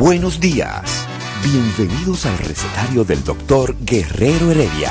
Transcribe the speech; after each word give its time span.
Buenos 0.00 0.40
días. 0.40 1.06
Bienvenidos 1.44 2.24
al 2.24 2.38
recetario 2.38 3.04
del 3.04 3.22
doctor 3.22 3.76
Guerrero 3.84 4.50
Heredia. 4.50 4.90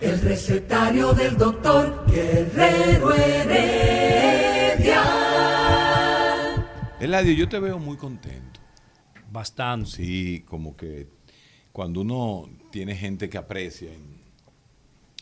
El 0.00 0.20
recetario 0.22 1.12
del 1.12 1.36
doctor 1.36 2.04
Guerrero 2.08 3.14
Heredia. 3.14 5.04
Eladio, 6.98 7.32
yo 7.32 7.48
te 7.48 7.60
veo 7.60 7.78
muy 7.78 7.96
contento. 7.96 8.58
Bastante. 9.30 9.88
Sí, 9.88 10.44
como 10.48 10.76
que 10.76 11.06
cuando 11.70 12.00
uno 12.00 12.48
tiene 12.72 12.96
gente 12.96 13.30
que 13.30 13.38
aprecia 13.38 13.92
en, 13.92 14.21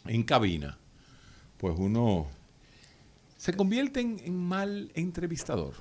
en 0.06 0.22
cabina, 0.22 0.78
pues 1.58 1.74
uno 1.78 2.26
se 3.36 3.52
convierte 3.54 4.00
en, 4.00 4.20
en 4.24 4.36
mal 4.36 4.90
entrevistador. 4.94 5.74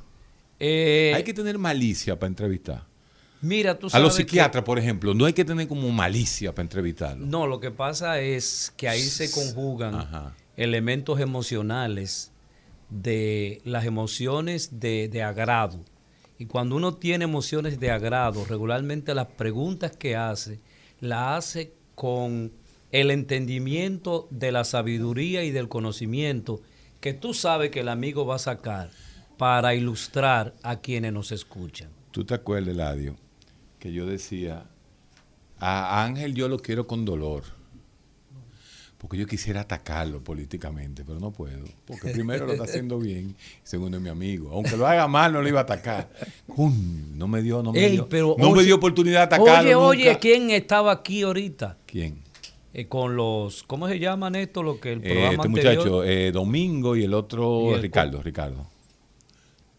Eh, 0.59 1.13
hay 1.15 1.23
que 1.23 1.33
tener 1.33 1.57
malicia 1.57 2.17
para 2.19 2.27
entrevistar. 2.27 2.83
Mira, 3.41 3.79
tú 3.79 3.87
A 3.87 3.89
sabes 3.91 4.03
los 4.05 4.15
que- 4.17 4.23
psiquiatras, 4.23 4.63
por 4.65 4.77
ejemplo, 4.77 5.13
no 5.13 5.25
hay 5.25 5.33
que 5.33 5.45
tener 5.45 5.67
como 5.67 5.89
malicia 5.89 6.51
para 6.53 6.63
entrevistarlos. 6.63 7.27
No, 7.27 7.47
lo 7.47 7.59
que 7.61 7.71
pasa 7.71 8.19
es 8.19 8.73
que 8.75 8.89
ahí 8.89 9.01
se 9.01 9.31
conjugan 9.31 9.95
Ajá. 9.95 10.35
elementos 10.57 11.19
emocionales 11.21 12.31
de 12.89 13.61
las 13.63 13.85
emociones 13.85 14.79
de, 14.79 15.07
de 15.07 15.23
agrado. 15.23 15.79
Y 16.37 16.45
cuando 16.45 16.75
uno 16.75 16.95
tiene 16.95 17.23
emociones 17.25 17.79
de 17.79 17.91
agrado, 17.91 18.43
regularmente 18.45 19.13
las 19.15 19.27
preguntas 19.27 19.91
que 19.95 20.15
hace, 20.17 20.59
las 20.99 21.37
hace 21.45 21.73
con 21.95 22.51
el 22.91 23.11
entendimiento 23.11 24.27
de 24.31 24.51
la 24.51 24.63
sabiduría 24.63 25.43
y 25.43 25.51
del 25.51 25.69
conocimiento 25.69 26.61
que 27.01 27.13
tú 27.13 27.33
sabes 27.33 27.69
que 27.69 27.81
el 27.81 27.89
amigo 27.89 28.25
va 28.25 28.35
a 28.35 28.39
sacar 28.39 28.89
para 29.37 29.73
ilustrar 29.75 30.53
a 30.63 30.81
quienes 30.81 31.13
nos 31.13 31.31
escuchan. 31.31 31.89
¿Tú 32.11 32.25
te 32.25 32.33
acuerdas, 32.33 32.73
Eladio, 32.73 33.15
que 33.79 33.93
yo 33.93 34.05
decía, 34.05 34.65
a 35.59 36.03
Ángel 36.03 36.33
yo 36.33 36.49
lo 36.49 36.59
quiero 36.59 36.87
con 36.87 37.05
dolor? 37.05 37.43
Porque 38.97 39.15
yo 39.15 39.25
quisiera 39.25 39.61
atacarlo 39.61 40.21
políticamente, 40.21 41.05
pero 41.05 41.21
no 41.21 41.31
puedo. 41.31 41.63
Porque 41.85 42.09
primero 42.09 42.45
lo 42.45 42.51
está 42.51 42.63
haciendo 42.65 42.99
bien, 42.99 43.33
segundo 43.63 43.95
es 43.95 44.03
mi 44.03 44.09
amigo. 44.09 44.51
Aunque 44.51 44.75
lo 44.75 44.85
haga 44.85 45.07
mal, 45.07 45.31
no 45.31 45.41
lo 45.41 45.47
iba 45.47 45.59
a 45.59 45.63
atacar. 45.63 46.09
Coño, 46.53 47.05
no 47.15 47.27
me 47.29 47.41
dio, 47.41 47.63
no 47.63 47.71
me 47.71 47.85
Ey, 47.85 47.91
dio, 47.93 48.09
pero 48.09 48.35
no 48.37 48.51
me 48.51 48.61
dio 48.63 48.75
oportunidad 48.75 49.19
de 49.19 49.35
atacarlo. 49.35 49.61
Oye, 49.61 49.71
nunca. 49.73 49.87
oye, 49.87 50.19
¿quién 50.19 50.51
estaba 50.51 50.91
aquí 50.91 51.21
ahorita? 51.21 51.77
¿Quién? 51.85 52.21
Eh, 52.73 52.87
con 52.87 53.15
los, 53.15 53.63
¿cómo 53.63 53.87
se 53.87 53.97
llaman 53.99 54.35
esto? 54.35 54.61
Lo 54.61 54.79
que 54.79 54.93
el 54.93 54.99
Eh, 54.99 55.09
programa 55.09 55.29
este 55.43 55.47
anterior 55.47 55.75
muchacho, 55.77 56.03
eh, 56.03 56.31
Domingo 56.31 56.95
y 56.95 57.03
el 57.03 57.13
otro, 57.15 57.71
Y 57.71 57.73
el- 57.73 57.81
Ricardo, 57.81 58.21
Ricardo. 58.21 58.67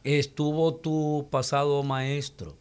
estuvo 0.05 0.75
tu 0.75 1.29
pasado 1.31 1.83
maestro. 1.83 2.57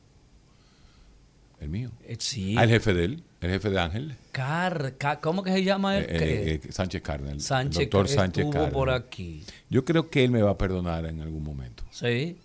El 1.59 1.69
mío. 1.69 1.89
Eh, 2.05 2.15
sí. 2.19 2.55
Ah, 2.57 2.63
el 2.63 2.69
jefe 2.69 2.93
de 2.93 3.05
él, 3.05 3.23
el 3.41 3.49
jefe 3.49 3.69
de 3.69 3.79
Ángel, 3.79 4.15
Car- 4.31 4.93
Ca- 4.97 5.19
¿Cómo 5.19 5.43
que 5.43 5.51
se 5.51 5.63
llama 5.63 5.97
él? 5.97 6.05
eh, 6.07 6.17
eh, 6.53 6.61
eh, 6.63 6.71
Sánchez 6.71 7.01
Cárdenas. 7.01 7.33
el 7.33 7.41
Sánchez 7.41 7.79
doctor 7.89 8.07
Sánchez 8.07 8.37
estuvo 8.45 8.51
Cárdenas. 8.51 8.73
por 8.73 8.89
aquí. 8.91 9.43
Yo 9.69 9.83
creo 9.83 10.09
que 10.09 10.23
él 10.23 10.31
me 10.31 10.41
va 10.41 10.51
a 10.51 10.57
perdonar 10.57 11.05
en 11.05 11.21
algún 11.21 11.43
momento. 11.43 11.83
Sí. 11.91 12.37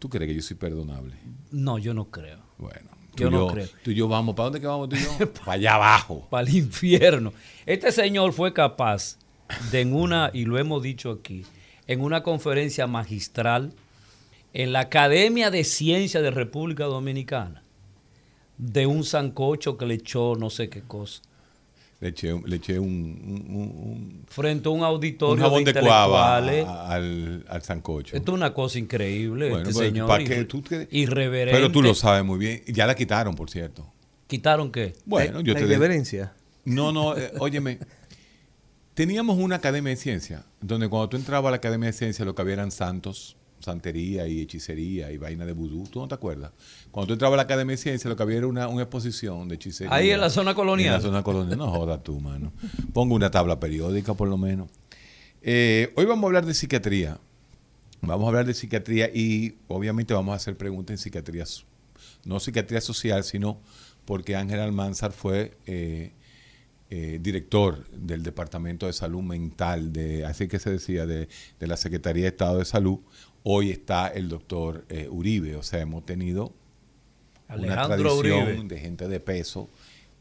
¿Tú 0.00 0.08
crees 0.08 0.28
que 0.28 0.34
yo 0.34 0.42
soy 0.42 0.56
perdonable? 0.56 1.14
No, 1.52 1.78
yo 1.78 1.94
no 1.94 2.06
creo. 2.06 2.40
Bueno, 2.58 2.90
Yo 3.16 3.28
y 3.28 3.30
no 3.30 3.48
creo. 3.48 3.68
Tú 3.82 3.90
y 3.90 3.94
yo 3.94 4.08
vamos, 4.08 4.34
¿para 4.34 4.44
dónde 4.44 4.60
que 4.60 4.66
vamos 4.66 4.88
tú 4.88 4.96
y 4.96 5.00
yo? 5.00 5.32
para 5.40 5.52
allá 5.52 5.74
abajo. 5.74 6.26
Para 6.30 6.48
el 6.48 6.54
infierno. 6.54 7.32
Este 7.66 7.92
señor 7.92 8.32
fue 8.32 8.52
capaz 8.52 9.18
de 9.70 9.80
en 9.80 9.94
una, 9.94 10.30
y 10.32 10.44
lo 10.44 10.58
hemos 10.58 10.82
dicho 10.82 11.10
aquí, 11.10 11.44
en 11.86 12.00
una 12.00 12.22
conferencia 12.22 12.86
magistral 12.86 13.72
en 14.54 14.72
la 14.72 14.80
Academia 14.80 15.50
de 15.50 15.64
Ciencias 15.64 16.22
de 16.22 16.30
República 16.30 16.84
Dominicana, 16.84 17.62
de 18.58 18.86
un 18.86 19.04
sancocho 19.04 19.76
que 19.76 19.86
le 19.86 19.94
echó 19.94 20.34
no 20.36 20.50
sé 20.50 20.68
qué 20.68 20.82
cosa, 20.82 21.22
Le 22.02 22.08
eché, 22.08 22.32
un- 22.32 22.42
le 22.46 22.56
eché 22.56 22.78
un, 22.80 22.88
un, 22.88 23.56
un- 23.56 24.24
frente 24.26 24.66
a 24.68 24.72
un 24.72 24.78
un 24.80 24.84
auditorio 24.84 25.40
jabón 25.40 25.62
de 25.62 25.72
de 25.72 25.80
cuava 25.80 26.40
intelectuales. 26.40 26.66
a- 26.66 26.92
al, 26.94 27.44
al 27.48 27.62
sancocho. 27.62 28.16
Esto 28.16 28.32
es 28.32 28.34
una 28.36 28.52
cosa 28.52 28.80
increíble, 28.80 29.50
Bueno, 29.50 29.68
este 29.70 29.84
señor. 29.84 30.08
¿para 30.08 30.24
irre- 30.24 30.28
qué? 30.38 30.44
Tú 30.44 30.62
te- 30.62 30.88
irreverente. 30.90 31.56
Pero 31.56 31.70
tú 31.70 31.80
lo 31.80 31.94
sabes 31.94 32.24
muy 32.24 32.40
bien. 32.40 32.62
Ya 32.66 32.88
la 32.88 32.96
quitaron, 32.96 33.36
por 33.36 33.50
cierto. 33.50 33.86
¿Quitaron 34.26 34.72
qué? 34.72 34.94
Bueno, 35.04 35.42
yo 35.42 35.52
la 35.54 35.60
te... 35.60 35.66
irreverencia. 35.66 36.32
No, 36.64 36.90
no, 36.90 37.16
eh, 37.16 37.30
óyeme. 37.38 37.78
Teníamos 38.94 39.38
una 39.38 39.56
academia 39.56 39.90
de 39.90 39.96
ciencia, 39.96 40.44
donde 40.60 40.88
cuando 40.88 41.08
tú 41.10 41.16
entrabas 41.16 41.48
a 41.48 41.50
la 41.52 41.56
academia 41.58 41.86
de 41.86 41.92
ciencia 41.92 42.24
lo 42.24 42.34
que 42.34 42.42
había 42.42 42.54
eran 42.54 42.72
santos, 42.72 43.36
santería 43.62 44.26
y 44.26 44.40
hechicería 44.40 45.10
y 45.12 45.16
vaina 45.16 45.46
de 45.46 45.52
vudú. 45.52 45.84
¿Tú 45.88 46.00
no 46.00 46.08
te 46.08 46.14
acuerdas? 46.14 46.52
Cuando 46.90 47.08
tú 47.08 47.12
entrabas 47.14 47.34
a 47.34 47.36
la 47.38 47.42
academia 47.44 47.72
de 47.72 47.78
ciencia 47.78 48.10
lo 48.10 48.16
que 48.16 48.22
había 48.22 48.38
era 48.38 48.46
una, 48.46 48.68
una 48.68 48.82
exposición 48.82 49.48
de 49.48 49.54
hechicería. 49.54 49.94
Ahí 49.94 50.10
en 50.10 50.20
la 50.20 50.30
zona 50.30 50.54
colonial. 50.54 50.96
En 50.96 51.00
la 51.00 51.00
zona 51.00 51.22
colonial. 51.22 51.58
No 51.58 51.70
jodas 51.70 52.02
tú, 52.02 52.20
mano. 52.20 52.52
Pongo 52.92 53.14
una 53.14 53.30
tabla 53.30 53.58
periódica 53.58 54.14
por 54.14 54.28
lo 54.28 54.36
menos. 54.36 54.68
Eh, 55.42 55.92
hoy 55.96 56.04
vamos 56.04 56.24
a 56.24 56.26
hablar 56.26 56.46
de 56.46 56.54
psiquiatría. 56.54 57.18
Vamos 58.04 58.24
a 58.24 58.28
hablar 58.28 58.46
de 58.46 58.54
psiquiatría 58.54 59.10
y 59.14 59.56
obviamente 59.68 60.12
vamos 60.12 60.32
a 60.32 60.36
hacer 60.36 60.56
preguntas 60.56 60.94
en 60.94 60.98
psiquiatría, 60.98 61.44
no 62.24 62.40
psiquiatría 62.40 62.80
social, 62.80 63.22
sino 63.22 63.60
porque 64.04 64.34
Ángel 64.34 64.58
Almanzar 64.58 65.12
fue 65.12 65.56
eh, 65.66 66.10
eh, 66.90 67.20
director 67.22 67.88
del 67.92 68.24
Departamento 68.24 68.86
de 68.86 68.92
Salud 68.92 69.22
Mental, 69.22 69.92
de, 69.92 70.26
así 70.26 70.48
que 70.48 70.58
se 70.58 70.70
decía, 70.70 71.06
de, 71.06 71.28
de 71.60 71.66
la 71.68 71.76
Secretaría 71.76 72.24
de 72.24 72.30
Estado 72.30 72.58
de 72.58 72.64
Salud. 72.64 72.98
Hoy 73.44 73.70
está 73.70 74.08
el 74.08 74.28
doctor 74.28 74.84
eh, 74.88 75.08
Uribe, 75.10 75.56
o 75.56 75.62
sea, 75.62 75.80
hemos 75.80 76.06
tenido 76.06 76.52
una 77.48 77.54
Alejandro 77.84 78.16
tradición 78.16 78.48
Uribe. 78.48 78.68
de 78.74 78.80
gente 78.80 79.08
de 79.08 79.20
peso 79.20 79.68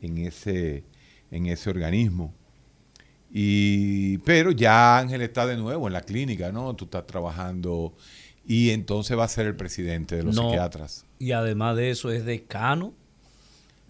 en 0.01 0.17
ese, 0.17 0.83
en 1.29 1.45
ese 1.45 1.69
organismo. 1.69 2.33
Y, 3.33 4.17
pero 4.19 4.51
ya 4.51 4.97
Ángel 4.97 5.21
está 5.21 5.45
de 5.45 5.55
nuevo 5.55 5.87
en 5.87 5.93
la 5.93 6.01
clínica, 6.01 6.51
¿no? 6.51 6.75
Tú 6.75 6.85
estás 6.85 7.07
trabajando 7.07 7.93
y 8.45 8.71
entonces 8.71 9.17
va 9.17 9.23
a 9.25 9.27
ser 9.29 9.45
el 9.47 9.55
presidente 9.55 10.15
de 10.17 10.23
los 10.23 10.35
No. 10.35 10.49
psiquiatras. 10.49 11.05
Y 11.19 11.31
además 11.31 11.77
de 11.77 11.91
eso 11.91 12.11
es 12.11 12.25
decano. 12.25 12.93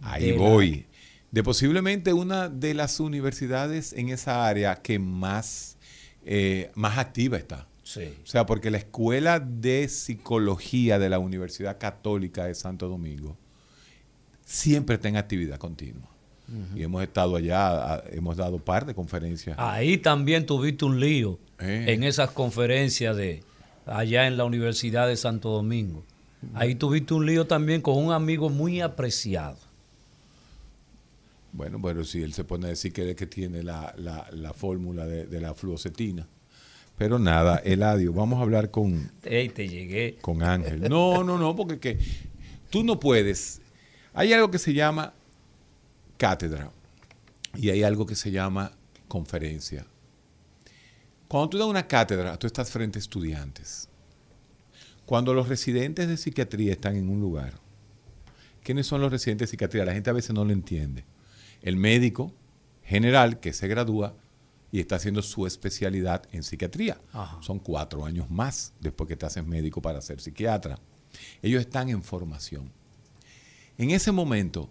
Ahí 0.01 0.25
de 0.31 0.37
la- 0.37 0.37
voy. 0.41 0.85
De 1.31 1.41
posiblemente 1.43 2.11
una 2.13 2.49
de 2.49 2.73
las 2.73 2.99
universidades 2.99 3.93
en 3.93 4.09
esa 4.09 4.45
área 4.45 4.75
que 4.75 4.99
más, 4.99 5.77
eh, 6.25 6.69
más 6.75 6.97
activa 6.97 7.37
está. 7.37 7.67
Sí. 7.93 8.13
O 8.23 8.27
sea, 8.27 8.45
porque 8.45 8.71
la 8.71 8.77
Escuela 8.77 9.39
de 9.39 9.87
Psicología 9.89 10.97
de 10.99 11.09
la 11.09 11.19
Universidad 11.19 11.77
Católica 11.77 12.45
de 12.45 12.55
Santo 12.55 12.87
Domingo 12.87 13.37
siempre 14.45 14.95
está 14.95 15.09
en 15.09 15.17
actividad 15.17 15.57
continua. 15.57 16.07
Y 16.75 16.83
hemos 16.83 17.01
estado 17.01 17.37
allá, 17.37 18.03
hemos 18.11 18.35
dado 18.35 18.59
par 18.59 18.85
de 18.85 18.93
conferencias. 18.93 19.55
Ahí 19.57 19.97
también 19.97 20.45
tuviste 20.45 20.83
un 20.83 20.99
lío 20.99 21.39
Eh. 21.59 21.85
en 21.93 22.03
esas 22.03 22.31
conferencias 22.31 23.15
de 23.15 23.41
allá 23.85 24.27
en 24.27 24.35
la 24.35 24.43
Universidad 24.43 25.07
de 25.07 25.15
Santo 25.15 25.49
Domingo. 25.49 26.03
Ahí 26.53 26.75
tuviste 26.75 27.13
un 27.13 27.25
lío 27.25 27.47
también 27.47 27.81
con 27.81 27.97
un 27.97 28.11
amigo 28.11 28.49
muy 28.49 28.81
apreciado. 28.81 29.57
Bueno, 31.53 31.79
pero 31.81 32.03
si 32.03 32.21
él 32.21 32.33
se 32.33 32.43
pone 32.43 32.65
a 32.65 32.69
decir 32.69 32.91
que 32.93 33.09
es 33.09 33.15
que 33.15 33.27
tiene 33.27 33.63
la, 33.63 33.93
la- 33.97 34.27
la 34.31 34.53
fórmula 34.53 35.05
de, 35.05 35.25
de 35.27 35.39
la 35.41 35.53
fluocetina. 35.53 36.27
Pero 37.01 37.17
nada, 37.17 37.57
Eladio, 37.65 38.13
vamos 38.13 38.37
a 38.37 38.43
hablar 38.43 38.69
con, 38.69 39.11
te 39.23 39.67
llegué. 39.67 40.19
con 40.21 40.43
Ángel. 40.43 40.81
No, 40.87 41.23
no, 41.23 41.39
no, 41.39 41.55
porque 41.55 41.79
que 41.79 41.97
tú 42.69 42.83
no 42.83 42.99
puedes. 42.99 43.59
Hay 44.13 44.31
algo 44.33 44.51
que 44.51 44.59
se 44.59 44.71
llama 44.71 45.11
cátedra 46.17 46.71
y 47.55 47.71
hay 47.71 47.81
algo 47.81 48.05
que 48.05 48.13
se 48.13 48.29
llama 48.29 48.73
conferencia. 49.07 49.83
Cuando 51.27 51.49
tú 51.49 51.57
das 51.57 51.65
una 51.65 51.87
cátedra, 51.87 52.37
tú 52.37 52.45
estás 52.45 52.69
frente 52.69 52.99
a 52.99 53.01
estudiantes. 53.01 53.89
Cuando 55.07 55.33
los 55.33 55.49
residentes 55.49 56.07
de 56.07 56.17
psiquiatría 56.17 56.73
están 56.73 56.97
en 56.97 57.09
un 57.09 57.19
lugar, 57.19 57.53
¿quiénes 58.61 58.85
son 58.85 59.01
los 59.01 59.11
residentes 59.11 59.47
de 59.47 59.51
psiquiatría? 59.53 59.85
La 59.85 59.93
gente 59.93 60.11
a 60.11 60.13
veces 60.13 60.35
no 60.35 60.45
lo 60.45 60.53
entiende. 60.53 61.03
El 61.63 61.77
médico 61.77 62.31
general 62.83 63.39
que 63.39 63.53
se 63.53 63.67
gradúa 63.67 64.13
y 64.71 64.79
está 64.79 64.95
haciendo 64.95 65.21
su 65.21 65.45
especialidad 65.45 66.23
en 66.31 66.43
psiquiatría. 66.43 66.99
Ajá. 67.13 67.37
Son 67.41 67.59
cuatro 67.59 68.05
años 68.05 68.29
más 68.29 68.73
después 68.79 69.07
que 69.07 69.17
te 69.17 69.25
haces 69.25 69.45
médico 69.45 69.81
para 69.81 70.01
ser 70.01 70.21
psiquiatra. 70.21 70.79
Ellos 71.41 71.61
están 71.61 71.89
en 71.89 72.03
formación. 72.03 72.71
En 73.77 73.89
ese 73.91 74.11
momento, 74.11 74.69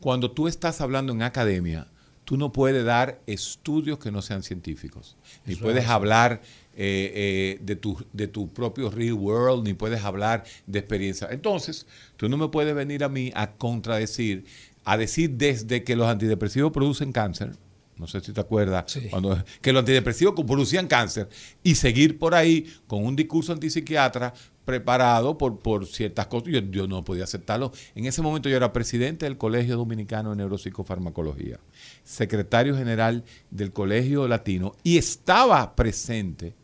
cuando 0.00 0.30
tú 0.30 0.48
estás 0.48 0.80
hablando 0.80 1.12
en 1.12 1.22
academia, 1.22 1.86
tú 2.24 2.36
no 2.36 2.52
puedes 2.52 2.84
dar 2.84 3.20
estudios 3.26 3.98
que 3.98 4.10
no 4.10 4.20
sean 4.22 4.42
científicos, 4.42 5.16
ni 5.44 5.54
Eso 5.54 5.62
puedes 5.62 5.84
es. 5.84 5.90
hablar 5.90 6.42
eh, 6.74 7.12
eh, 7.14 7.58
de, 7.62 7.76
tu, 7.76 8.04
de 8.12 8.26
tu 8.28 8.48
propio 8.52 8.90
real 8.90 9.14
world, 9.14 9.64
ni 9.64 9.74
puedes 9.74 10.02
hablar 10.04 10.44
de 10.66 10.78
experiencia. 10.78 11.28
Entonces, 11.30 11.86
tú 12.16 12.28
no 12.28 12.36
me 12.36 12.48
puedes 12.48 12.74
venir 12.74 13.04
a 13.04 13.08
mí 13.08 13.32
a 13.34 13.52
contradecir, 13.52 14.44
a 14.84 14.96
decir 14.96 15.30
desde 15.30 15.84
que 15.84 15.94
los 15.96 16.08
antidepresivos 16.08 16.72
producen 16.72 17.12
cáncer, 17.12 17.56
no 17.96 18.06
sé 18.06 18.20
si 18.20 18.32
te 18.32 18.40
acuerdas, 18.40 18.84
Sí. 18.92 19.08
cuando, 19.08 19.42
que 19.60 19.72
los 19.72 19.80
antidepresivos 19.80 20.34
producían 20.46 20.86
cáncer, 20.86 21.28
y 21.62 21.74
seguir 21.74 22.18
por 22.18 22.34
ahí 22.34 22.66
con 22.86 23.04
un 23.04 23.16
discurso 23.16 23.52
antipsiquiatra 23.52 24.32
preparado 24.64 25.38
por, 25.38 25.60
por 25.60 25.86
ciertas 25.86 26.26
cosas. 26.26 26.48
Yo, 26.48 26.58
yo 26.60 26.86
no 26.88 27.04
podía 27.04 27.24
aceptarlo. 27.24 27.72
En 27.94 28.04
ese 28.04 28.20
momento 28.20 28.48
yo 28.48 28.56
era 28.56 28.72
presidente 28.72 29.24
del 29.24 29.38
Colegio 29.38 29.76
Dominicano 29.76 30.30
de 30.30 30.36
Neuropsicofarmacología, 30.36 31.60
secretario 32.04 32.76
general 32.76 33.24
del 33.50 33.72
Colegio 33.72 34.26
Latino, 34.28 34.74
y 34.82 34.98
estaba 34.98 35.74
presente 35.76 36.54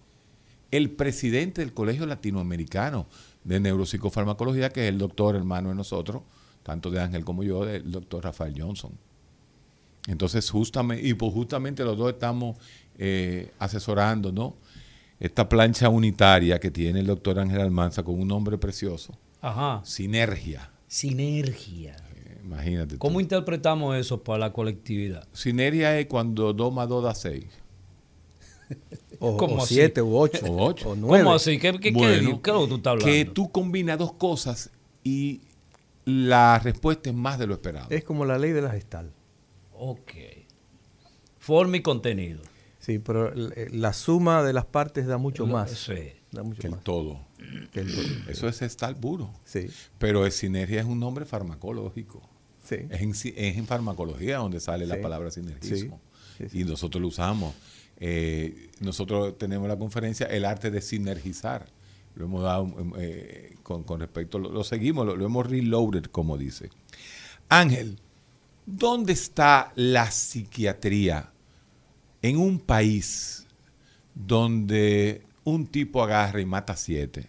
el 0.73 0.91
presidente 0.91 1.61
del 1.61 1.73
Colegio 1.73 2.07
Latinoamericano 2.07 3.07
de 3.45 3.61
Neuropsicofarmacología, 3.61 4.71
que 4.71 4.85
es 4.85 4.89
el 4.89 4.99
doctor 4.99 5.37
hermano 5.37 5.69
de 5.69 5.75
nosotros, 5.77 6.23
tanto 6.63 6.91
de 6.91 7.01
Ángel 7.01 7.25
como 7.25 7.43
yo, 7.43 7.69
el 7.69 7.91
doctor 7.91 8.25
Rafael 8.25 8.55
Johnson. 8.57 8.93
Entonces, 10.09 10.51
justamente, 10.51 11.07
y 11.07 11.15
pues 11.15 11.33
justamente 11.33 11.85
los 11.85 11.97
dos 11.97 12.13
estamos 12.13 12.57
eh, 12.99 13.51
asesorando, 13.59 14.33
¿no? 14.33 14.57
Esta 15.21 15.49
plancha 15.49 15.89
unitaria 15.89 16.59
que 16.59 16.71
tiene 16.71 17.01
el 17.01 17.07
doctor 17.07 17.39
Ángel 17.39 17.61
Almanza 17.61 18.03
con 18.03 18.21
un 18.21 18.27
nombre 18.27 18.59
precioso, 18.59 19.17
Ajá. 19.41 19.81
Sinergia. 19.85 20.71
Sinergia. 20.89 21.97
Eh, 22.17 22.41
Imagínate. 22.45 22.95
tú. 22.95 22.99
¿Cómo 22.99 23.21
interpretamos 23.21 23.97
eso 23.97 24.23
para 24.23 24.39
la 24.39 24.53
colectividad? 24.53 25.27
Sinergia 25.33 25.99
es 25.99 26.07
cuando 26.07 26.53
2 26.53 26.73
más 26.73 26.89
2 26.89 27.05
da 27.05 27.15
6. 27.15 27.45
O, 29.21 29.37
¿Cómo 29.37 29.57
o 29.57 29.63
así? 29.63 29.75
siete 29.75 30.03
u 30.03 30.17
ocho. 30.17 30.45
O 30.47 30.65
ocho. 30.67 30.91
O 30.91 30.97
nueve. 30.97 31.23
¿Cómo 31.25 31.37
así? 31.37 31.59
¿Qué, 31.59 31.73
qué, 31.73 31.79
qué- 31.81 31.91
Bueno, 31.93 32.41
qué 32.43 32.51
es 32.51 32.57
lo 32.57 32.63
que 32.63 32.69
tú 32.69 32.75
estás 32.77 32.91
hablando? 32.93 33.07
Que 33.13 33.25
tú 33.27 33.53
combinas 33.53 33.99
dos 33.99 34.13
cosas 34.15 34.71
y 35.05 35.41
la 36.05 36.59
respuesta 36.59 37.11
es 37.11 37.15
más 37.17 37.39
de 37.39 37.47
lo 37.47 37.55
esperado. 37.55 37.87
Es 37.91 38.03
como 38.03 38.25
la 38.25 38.39
ley 38.39 38.51
de 38.51 38.63
la 38.63 38.71
gestal. 38.71 39.13
Ok. 39.85 40.13
Forma 41.39 41.77
y 41.77 41.83
contenido. 41.83 42.41
Sí, 42.79 42.99
pero 42.99 43.33
eh, 43.35 43.69
la 43.73 43.93
suma 43.93 44.43
de 44.43 44.53
las 44.53 44.65
partes 44.67 45.07
da 45.07 45.19
mucho 45.19 45.47
Lo- 45.47 45.53
más. 45.55 45.71
sí. 45.73 46.13
Da 46.31 46.43
mucho 46.43 46.61
que 46.61 46.67
el 46.69 46.75
más. 46.75 46.85
todo. 46.85 47.21
que 47.73 47.81
el 47.81 47.93
todo. 47.95 48.05
Eso 48.29 48.49
es 48.49 48.63
estar 48.63 48.95
puro. 48.99 49.31
Sí, 49.45 49.67
Pero 49.99 50.25
es 50.27 50.35
sinergia 50.37 50.81
es 50.81 50.87
un 50.87 50.99
nombre 51.01 51.25
farmacológico. 51.25 52.23
sí. 52.65 52.77
Es 52.91 53.03
en, 53.03 53.13
ci- 53.13 53.35
es 53.37 53.57
en 53.57 53.67
farmacología 53.67 54.39
donde 54.39 54.61
sale 54.61 54.87
la 54.87 55.01
palabra 55.01 55.31
sinergismo. 55.31 56.01
Sí, 56.39 56.45
sí, 56.45 56.49
sí. 56.51 56.61
Y 56.61 56.65
nosotros 56.65 57.03
lo 57.03 57.09
usamos. 57.09 57.55
Eh, 57.99 58.71
nosotros 58.81 59.37
tenemos 59.39 59.69
la 59.69 59.77
conferencia 59.79 60.27
El 60.27 60.45
arte 60.45 60.71
de 60.71 60.81
sinergizar. 60.81 61.67
Lo 62.15 62.25
hemos 62.27 62.43
dado 62.43 62.65
em, 62.79 62.93
eh, 62.99 63.55
con, 63.63 63.85
con 63.85 64.01
respecto, 64.01 64.39
lo, 64.39 64.51
lo 64.51 64.65
seguimos, 64.65 65.07
lo, 65.07 65.17
lo 65.17 65.25
hemos 65.27 65.47
reloaded, 65.49 66.05
como 66.05 66.37
dice. 66.39 66.71
Ángel, 67.49 67.99
¿dónde 68.67 69.13
está 69.13 69.73
la 69.77 70.11
psiquiatría 70.11 71.31
en 72.23 72.37
un 72.39 72.59
país 72.61 73.47
donde 74.15 75.23
un 75.45 75.67
tipo 75.67 76.03
agarra 76.03 76.41
y 76.41 76.47
mata 76.47 76.75
a 76.75 76.77
siete? 76.77 77.29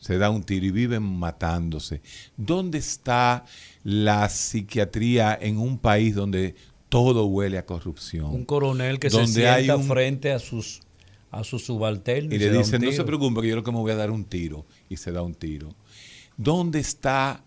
se 0.00 0.16
da 0.16 0.30
un 0.30 0.44
tiro 0.44 0.64
y 0.64 0.70
viven 0.70 1.02
matándose. 1.02 2.00
¿Dónde 2.36 2.78
está 2.78 3.44
la 3.82 4.28
psiquiatría 4.28 5.36
en 5.40 5.58
un 5.58 5.76
país 5.76 6.14
donde 6.14 6.54
todo 6.88 7.26
huele 7.26 7.58
a 7.58 7.66
corrupción? 7.66 8.26
Un 8.26 8.44
coronel 8.44 9.00
que 9.00 9.10
se 9.10 9.18
hay 9.48 9.64
sienta 9.64 9.76
un- 9.76 9.88
frente 9.88 10.30
a 10.32 10.38
sus 10.38 10.82
a 11.32 11.42
sus 11.42 11.64
subalternos 11.66 12.32
y 12.32 12.38
le 12.38 12.50
dicen, 12.52 12.80
no 12.80 12.86
se 12.90 12.92
tiro". 12.98 13.06
preocupe 13.06 13.40
que 13.42 13.48
yo 13.48 13.56
lo 13.56 13.64
que 13.64 13.72
me 13.72 13.78
voy 13.78 13.90
a 13.90 13.96
dar 13.96 14.12
un 14.12 14.24
tiro. 14.24 14.64
Y 14.88 14.96
se 14.96 15.10
da 15.10 15.20
un 15.22 15.34
tiro. 15.34 15.74
¿Dónde 16.36 16.78
está 16.78 17.42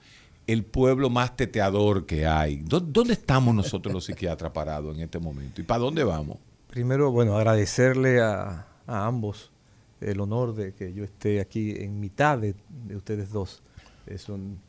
el 0.51 0.65
pueblo 0.65 1.09
más 1.09 1.35
teteador 1.35 2.05
que 2.05 2.25
hay? 2.25 2.57
¿Dó- 2.57 2.79
¿Dónde 2.79 3.13
estamos 3.13 3.53
nosotros 3.55 3.93
los 3.93 4.05
psiquiatras 4.05 4.51
parados 4.51 4.95
en 4.95 5.03
este 5.03 5.19
momento? 5.19 5.61
¿Y 5.61 5.63
para 5.63 5.79
dónde 5.79 6.03
vamos? 6.03 6.37
Primero, 6.69 7.11
bueno, 7.11 7.35
agradecerle 7.37 8.21
a, 8.21 8.67
ambos 8.87 9.51
el 9.99 10.19
honor 10.19 10.53
de 10.55 10.73
que 10.73 10.93
yo 10.93 11.03
esté 11.03 11.39
aquí 11.39 11.71
en 11.77 11.99
mitad 11.99 12.37
de, 12.37 12.55
de 12.87 12.95
ustedes 12.95 13.31
dos. 13.31 13.61
Es 14.07 14.29
un, 14.29 14.59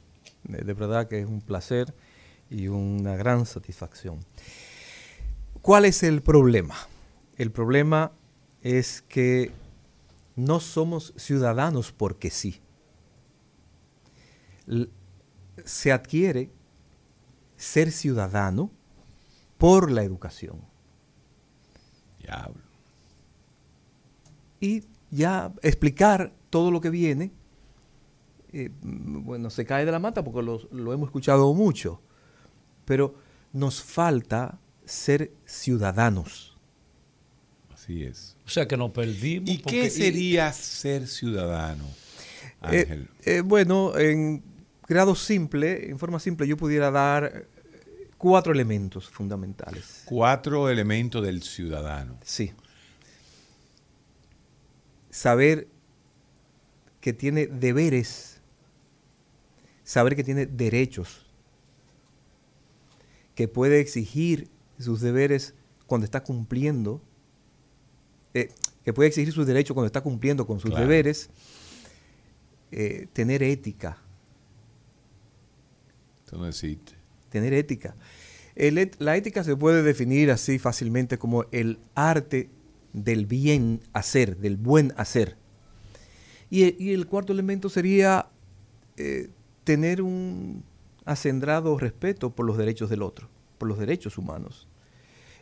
de 0.44 0.74
verdad 0.74 1.08
que 1.08 1.20
es 1.20 1.26
un 1.26 1.40
placer 1.40 1.92
y 2.50 2.68
una 2.68 3.16
gran 3.16 3.46
satisfacción. 3.46 4.18
¿Cuál 5.62 5.84
es 5.86 6.02
el 6.02 6.22
problema? 6.22 6.74
El 7.36 7.50
problema 7.50 8.12
es 8.62 9.02
que 9.02 9.50
no 10.36 10.60
somos 10.60 11.14
ciudadanos 11.16 11.92
porque 11.92 12.30
sí. 12.30 12.60
Se 15.64 15.92
adquiere 15.92 16.50
ser 17.56 17.92
ciudadano 17.92 18.70
por 19.58 19.90
la 19.90 20.02
educación. 20.02 20.60
Diablo. 22.20 22.62
y 24.60 24.84
ya 25.10 25.52
explicar 25.62 26.32
todo 26.48 26.70
lo 26.70 26.80
que 26.80 26.88
viene, 26.90 27.32
eh, 28.52 28.70
bueno, 28.82 29.50
se 29.50 29.64
cae 29.66 29.84
de 29.84 29.90
la 29.92 29.98
mata 29.98 30.22
porque 30.22 30.40
lo, 30.42 30.60
lo 30.70 30.92
hemos 30.92 31.08
escuchado 31.08 31.52
mucho, 31.52 32.00
pero 32.84 33.14
nos 33.52 33.82
falta 33.82 34.58
ser 34.84 35.32
ciudadanos. 35.44 36.56
Así 37.74 38.04
es. 38.04 38.36
O 38.46 38.48
sea 38.48 38.68
que 38.68 38.76
nos 38.76 38.92
perdimos. 38.92 39.50
¿Y 39.50 39.58
porque- 39.58 39.82
qué 39.82 39.90
sería 39.90 40.52
ser 40.52 41.08
ciudadano, 41.08 41.84
Eh, 42.70 42.80
Ángel? 42.86 43.08
eh, 43.24 43.40
bueno, 43.40 43.98
en 43.98 44.42
grado 44.92 45.14
simple, 45.14 45.90
en 45.90 45.98
forma 45.98 46.18
simple, 46.18 46.46
yo 46.46 46.56
pudiera 46.56 46.90
dar 46.90 47.24
eh, 47.24 48.08
cuatro 48.18 48.52
elementos 48.52 49.08
fundamentales. 49.08 50.02
Cuatro 50.04 50.68
elementos 50.68 51.24
del 51.24 51.42
ciudadano. 51.42 52.16
Sí. 52.24 52.52
Saber 55.10 55.68
que 57.00 57.12
tiene 57.12 57.46
deberes, 57.46 58.40
saber 59.84 60.16
que 60.16 60.24
tiene 60.24 60.46
derechos, 60.46 61.26
que 63.34 63.48
puede 63.48 63.80
exigir 63.80 64.48
sus 64.78 65.00
deberes 65.00 65.54
cuando 65.86 66.04
está 66.04 66.22
cumpliendo, 66.22 67.02
eh, 68.34 68.50
que 68.84 68.92
puede 68.92 69.08
exigir 69.08 69.32
sus 69.32 69.46
derechos 69.46 69.74
cuando 69.74 69.86
está 69.86 70.00
cumpliendo 70.00 70.46
con 70.46 70.60
sus 70.60 70.70
Claro. 70.70 70.86
deberes, 70.86 71.28
eh, 72.70 73.06
tener 73.12 73.42
ética, 73.42 73.98
Eso 76.32 76.40
no 76.40 76.46
existe. 76.48 76.94
tener 77.28 77.52
ética. 77.52 77.94
El 78.54 78.90
la 78.98 79.16
ética 79.16 79.44
se 79.44 79.54
puede 79.56 79.82
definir 79.82 80.30
así 80.30 80.58
fácilmente 80.58 81.18
como 81.18 81.44
el 81.52 81.78
arte 81.94 82.48
del 82.94 83.26
bien 83.26 83.80
hacer, 83.92 84.38
del 84.38 84.56
buen 84.56 84.92
hacer. 84.96 85.36
Y, 86.50 86.82
y 86.82 86.92
el 86.92 87.06
cuarto 87.06 87.32
elemento 87.32 87.68
sería 87.68 88.28
eh, 88.96 89.28
tener 89.64 90.00
un 90.02 90.64
acendrado 91.04 91.78
respeto 91.78 92.30
por 92.34 92.44
los 92.46 92.56
derechos 92.58 92.90
del 92.90 93.02
otro, 93.02 93.28
por 93.58 93.68
los 93.68 93.78
derechos 93.78 94.18
humanos. 94.18 94.68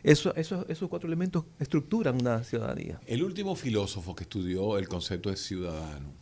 Eso, 0.03 0.33
eso- 0.35 0.65
esos 0.69 0.89
cuatro 0.89 1.07
elementos 1.07 1.43
estructuran 1.59 2.19
una 2.19 2.43
ciudadanía. 2.43 2.99
El 3.05 3.23
último 3.23 3.55
filósofo 3.55 4.15
que 4.15 4.23
estudió 4.23 4.77
el 4.77 4.87
concepto 4.87 5.29
de 5.29 5.35
ciudadano, 5.37 6.13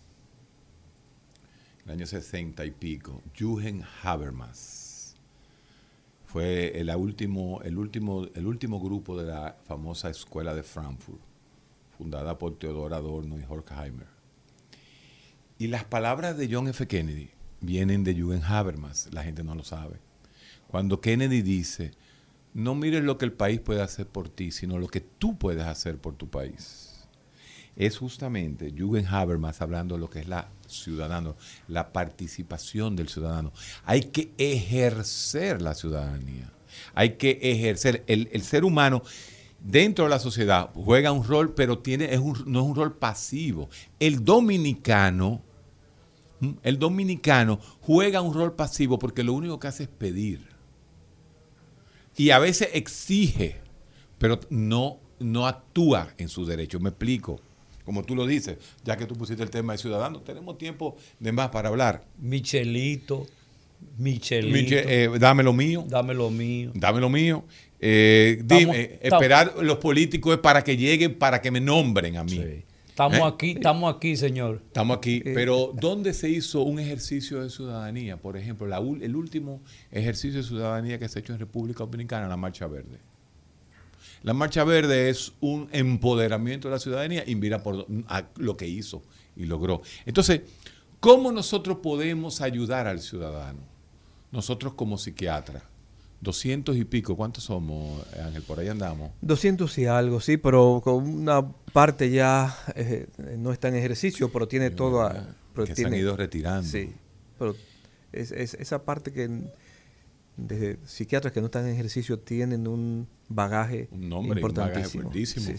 el 1.89 1.93
año 1.93 2.05
60 2.05 2.65
y 2.65 2.69
pico, 2.69 3.23
Jürgen 3.35 3.83
Habermas, 4.03 5.15
fue 6.27 6.79
el 6.79 6.95
último, 6.95 7.61
el, 7.63 7.79
último, 7.79 8.27
el 8.35 8.45
último 8.45 8.79
grupo 8.79 9.17
de 9.17 9.31
la 9.31 9.57
famosa 9.65 10.11
escuela 10.11 10.53
de 10.53 10.61
Frankfurt, 10.61 11.19
fundada 11.97 12.37
por 12.37 12.59
Theodor 12.59 12.93
Adorno 12.93 13.39
y 13.39 13.43
Horkheimer. 13.43 14.05
Y 15.57 15.65
las 15.65 15.83
palabras 15.83 16.37
de 16.37 16.47
John 16.51 16.67
F. 16.67 16.85
Kennedy 16.85 17.31
vienen 17.59 18.03
de 18.03 18.13
Jürgen 18.13 18.43
Habermas, 18.43 19.09
la 19.11 19.23
gente 19.23 19.43
no 19.43 19.55
lo 19.55 19.63
sabe. 19.63 19.95
Cuando 20.67 21.01
Kennedy 21.01 21.41
dice, 21.41 21.93
no 22.53 22.75
mires 22.75 23.03
lo 23.03 23.17
que 23.17 23.25
el 23.25 23.33
país 23.33 23.61
puede 23.61 23.81
hacer 23.81 24.05
por 24.05 24.29
ti, 24.29 24.51
sino 24.51 24.77
lo 24.77 24.89
que 24.89 25.01
tú 25.01 25.39
puedes 25.39 25.65
hacer 25.65 25.97
por 25.97 26.13
tu 26.13 26.29
país. 26.29 27.07
es 27.75 27.97
justamente 27.97 28.71
Jürgen 28.77 29.07
Habermas 29.07 29.59
hablando 29.59 29.95
de 29.95 30.01
lo 30.01 30.09
que 30.11 30.19
es 30.19 30.27
la 30.27 30.49
ciudadano, 30.69 31.35
la 31.67 31.91
participación 31.91 32.95
del 32.95 33.09
ciudadano. 33.09 33.51
Hay 33.85 34.01
que 34.01 34.31
ejercer 34.37 35.61
la 35.61 35.73
ciudadanía. 35.73 36.51
Hay 36.93 37.17
que 37.17 37.39
ejercer. 37.41 38.03
El, 38.07 38.29
el 38.31 38.43
ser 38.43 38.63
humano 38.63 39.03
dentro 39.61 40.05
de 40.05 40.09
la 40.09 40.19
sociedad 40.19 40.69
juega 40.73 41.11
un 41.11 41.23
rol, 41.23 41.53
pero 41.53 41.79
tiene, 41.79 42.13
es 42.13 42.19
un, 42.19 42.43
no 42.45 42.61
es 42.61 42.65
un 42.65 42.75
rol 42.75 42.95
pasivo. 42.95 43.69
El 43.99 44.23
dominicano, 44.23 45.41
el 46.63 46.79
dominicano 46.79 47.59
juega 47.81 48.21
un 48.21 48.33
rol 48.33 48.53
pasivo 48.53 48.99
porque 48.99 49.23
lo 49.23 49.33
único 49.33 49.59
que 49.59 49.67
hace 49.67 49.83
es 49.83 49.89
pedir. 49.89 50.47
Y 52.15 52.31
a 52.31 52.39
veces 52.39 52.69
exige, 52.73 53.61
pero 54.17 54.39
no, 54.49 54.99
no 55.19 55.47
actúa 55.47 56.13
en 56.17 56.29
sus 56.29 56.47
derechos. 56.47 56.81
Me 56.81 56.89
explico. 56.89 57.39
Como 57.89 58.03
tú 58.03 58.15
lo 58.15 58.27
dices, 58.27 58.59
ya 58.85 58.95
que 58.97 59.07
tú 59.07 59.15
pusiste 59.15 59.41
el 59.41 59.49
tema 59.49 59.73
de 59.73 59.79
ciudadanos, 59.79 60.23
tenemos 60.23 60.59
tiempo 60.59 60.95
de 61.19 61.31
más 61.31 61.49
para 61.49 61.69
hablar. 61.69 62.05
Michelito, 62.19 63.25
Michelito. 63.97 64.75
Eh, 64.75 65.09
dame 65.17 65.41
lo 65.41 65.53
mío. 65.53 65.83
Dame 65.87 66.13
lo 66.13 66.29
mío. 66.29 66.71
Dame 66.75 66.99
lo 66.99 67.09
mío. 67.09 67.45
Eh, 67.79 68.43
dime, 68.45 68.99
esperar 69.01 69.55
los 69.63 69.79
políticos 69.79 70.35
es 70.35 70.39
para 70.39 70.63
que 70.63 70.77
lleguen, 70.77 71.17
para 71.17 71.41
que 71.41 71.49
me 71.49 71.59
nombren 71.59 72.17
a 72.17 72.23
mí. 72.23 72.63
Estamos 72.89 73.17
¿Eh? 73.17 73.23
aquí, 73.25 73.51
estamos 73.53 73.95
aquí, 73.95 74.15
señor. 74.15 74.61
Estamos 74.67 74.97
aquí, 74.97 75.21
pero 75.21 75.73
¿dónde 75.73 76.13
se 76.13 76.29
hizo 76.29 76.61
un 76.61 76.77
ejercicio 76.77 77.41
de 77.41 77.49
ciudadanía? 77.49 78.17
Por 78.17 78.37
ejemplo, 78.37 78.67
el 79.01 79.15
último 79.15 79.63
ejercicio 79.89 80.41
de 80.41 80.47
ciudadanía 80.47 80.99
que 80.99 81.09
se 81.09 81.17
ha 81.17 81.21
hecho 81.21 81.33
en 81.33 81.39
República 81.39 81.79
Dominicana, 81.85 82.27
la 82.27 82.37
Marcha 82.37 82.67
Verde. 82.67 82.99
La 84.23 84.33
Marcha 84.33 84.63
Verde 84.63 85.09
es 85.09 85.33
un 85.39 85.69
empoderamiento 85.71 86.67
de 86.67 86.73
la 86.73 86.79
ciudadanía 86.79 87.23
y 87.25 87.35
mira 87.35 87.63
por 87.63 87.85
lo 88.37 88.57
que 88.57 88.67
hizo 88.67 89.01
y 89.35 89.45
logró. 89.45 89.81
Entonces, 90.05 90.41
¿cómo 90.99 91.31
nosotros 91.31 91.77
podemos 91.81 92.41
ayudar 92.41 92.87
al 92.87 92.99
ciudadano? 92.99 93.59
Nosotros 94.31 94.73
como 94.73 94.97
psiquiatras. 94.97 95.63
200 96.21 96.75
y 96.75 96.83
pico, 96.83 97.15
¿cuántos 97.15 97.45
somos, 97.45 98.05
Ángel? 98.17 98.43
Por 98.43 98.59
ahí 98.59 98.67
andamos. 98.67 99.11
200 99.21 99.77
y 99.77 99.85
algo, 99.85 100.19
sí, 100.19 100.35
pero 100.35 100.81
con 100.83 101.07
una 101.07 101.49
parte 101.71 102.11
ya 102.11 102.57
eh, 102.75 103.07
no 103.37 103.53
está 103.53 103.69
en 103.69 103.75
ejercicio, 103.75 104.29
pero 104.29 104.47
tiene 104.47 104.69
todo... 104.69 105.09
que 105.55 105.75
se 105.75 105.85
han 105.85 105.93
ido 105.93 106.17
retirando. 106.17 106.67
Sí, 106.67 106.93
pero 107.37 107.55
es, 108.11 108.31
esa 108.31 108.83
parte 108.83 109.13
que 109.13 109.29
de 110.47 110.77
psiquiatras 110.85 111.33
que 111.33 111.39
no 111.39 111.47
están 111.47 111.65
en 111.65 111.73
ejercicio 111.73 112.19
tienen 112.19 112.67
un 112.67 113.07
bagaje 113.27 113.87
un 113.91 114.09
nombre, 114.09 114.39
importantísimo. 114.39 115.11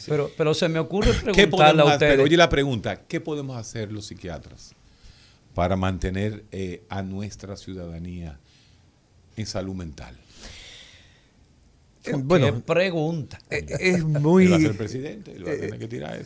Pero, 0.06 0.30
pero 0.36 0.54
se 0.54 0.68
me 0.68 0.78
ocurre 0.78 1.12
preguntarle 1.12 1.82
a 1.82 1.84
ustedes... 1.84 2.18
oye 2.20 2.36
la 2.36 2.48
pregunta, 2.48 3.02
¿qué 3.06 3.20
podemos 3.20 3.56
hacer 3.56 3.92
los 3.92 4.06
psiquiatras 4.06 4.74
para 5.54 5.76
mantener 5.76 6.44
eh, 6.50 6.84
a 6.88 7.02
nuestra 7.02 7.56
ciudadanía 7.56 8.38
en 9.36 9.46
salud 9.46 9.74
mental? 9.74 10.16
Bueno, 12.18 12.60
pregunta. 12.60 13.38
Eh, 13.50 13.66
es 13.78 14.04
muy. 14.04 14.68
presidente, 14.70 15.36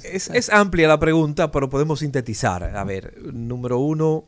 Es, 0.04 0.50
amplia 0.50 0.86
la 0.86 0.98
pregunta, 0.98 1.50
pero 1.50 1.68
podemos 1.68 1.98
sintetizar. 1.98 2.76
A 2.76 2.84
ver, 2.84 3.14
número 3.32 3.78
uno, 3.78 4.24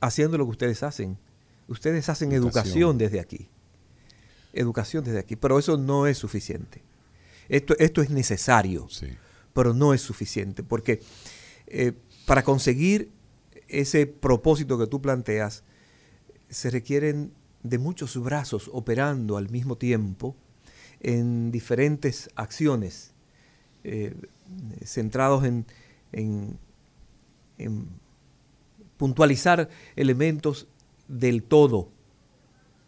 haciendo 0.00 0.36
lo 0.38 0.44
que 0.44 0.50
ustedes 0.50 0.82
hacen. 0.82 1.18
Ustedes 1.68 2.08
hacen 2.08 2.32
educación, 2.32 2.98
desde 2.98 3.20
aquí. 3.20 3.48
Educación 4.52 5.04
desde 5.04 5.18
aquí. 5.18 5.36
Pero 5.36 5.58
eso 5.58 5.76
no 5.76 6.06
es 6.06 6.18
suficiente. 6.18 6.82
Esto, 7.48 7.74
esto 7.78 8.02
es 8.02 8.10
necesario, 8.10 8.88
pero 9.52 9.74
no 9.74 9.94
es 9.94 10.00
suficiente. 10.00 10.62
Porque 10.62 11.00
eh, 11.66 11.92
para 12.24 12.42
conseguir 12.42 13.10
ese 13.68 14.06
propósito 14.06 14.78
que 14.78 14.86
tú 14.86 15.00
planteas, 15.00 15.64
se 16.48 16.70
requieren 16.70 17.32
de 17.62 17.78
muchos 17.78 18.16
brazos 18.22 18.70
operando 18.72 19.36
al 19.36 19.48
mismo 19.50 19.76
tiempo 19.76 20.36
en 21.00 21.50
diferentes 21.50 22.30
acciones 22.36 23.12
eh, 23.84 24.14
centrados 24.84 25.44
en, 25.44 25.66
en, 26.12 26.58
puntualizar 28.96 29.68
elementos 29.94 30.68
del 31.08 31.42
todo, 31.42 31.90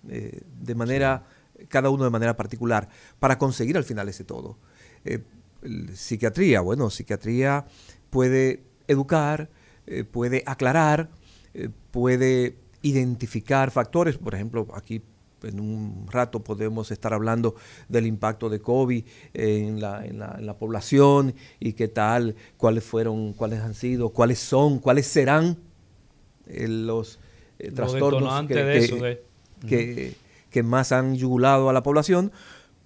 eh, 0.08 0.42
de 0.60 0.74
manera, 0.74 1.26
cada 1.68 1.90
uno 1.90 2.04
de 2.04 2.10
manera 2.10 2.36
particular, 2.36 2.88
para 3.18 3.38
conseguir 3.38 3.76
al 3.76 3.84
final 3.84 4.08
ese 4.08 4.24
todo. 4.24 4.56
Eh, 5.04 5.22
psiquiatría, 5.94 6.60
bueno, 6.60 6.90
psiquiatría 6.90 7.66
puede 8.10 8.62
educar, 8.86 9.50
puede 10.12 10.42
aclarar, 10.46 11.08
puede 11.90 12.56
identificar 12.82 13.70
factores, 13.70 14.18
por 14.18 14.34
ejemplo, 14.34 14.68
aquí 14.74 15.02
en 15.42 15.60
un 15.60 16.06
rato 16.10 16.42
podemos 16.42 16.90
estar 16.90 17.12
hablando 17.14 17.54
del 17.88 18.06
impacto 18.06 18.48
de 18.48 18.60
COVID 18.60 19.04
en 19.34 19.80
la, 19.80 20.04
en 20.04 20.18
la, 20.18 20.36
en 20.38 20.46
la 20.46 20.58
población 20.58 21.34
y 21.60 21.74
qué 21.74 21.88
tal, 21.88 22.34
cuáles 22.56 22.84
fueron, 22.84 23.32
cuáles 23.32 23.60
han 23.60 23.74
sido, 23.74 24.10
cuáles 24.10 24.38
son, 24.38 24.78
cuáles 24.78 25.06
serán 25.06 25.58
eh, 26.46 26.68
los 26.68 27.18
eh, 27.58 27.70
trastornos 27.70 28.46
que, 29.66 30.14
que, 30.50 30.62
más 30.62 30.92
han 30.92 31.16
yugulado 31.16 31.68
a 31.68 31.72
la 31.72 31.82
población, 31.82 32.32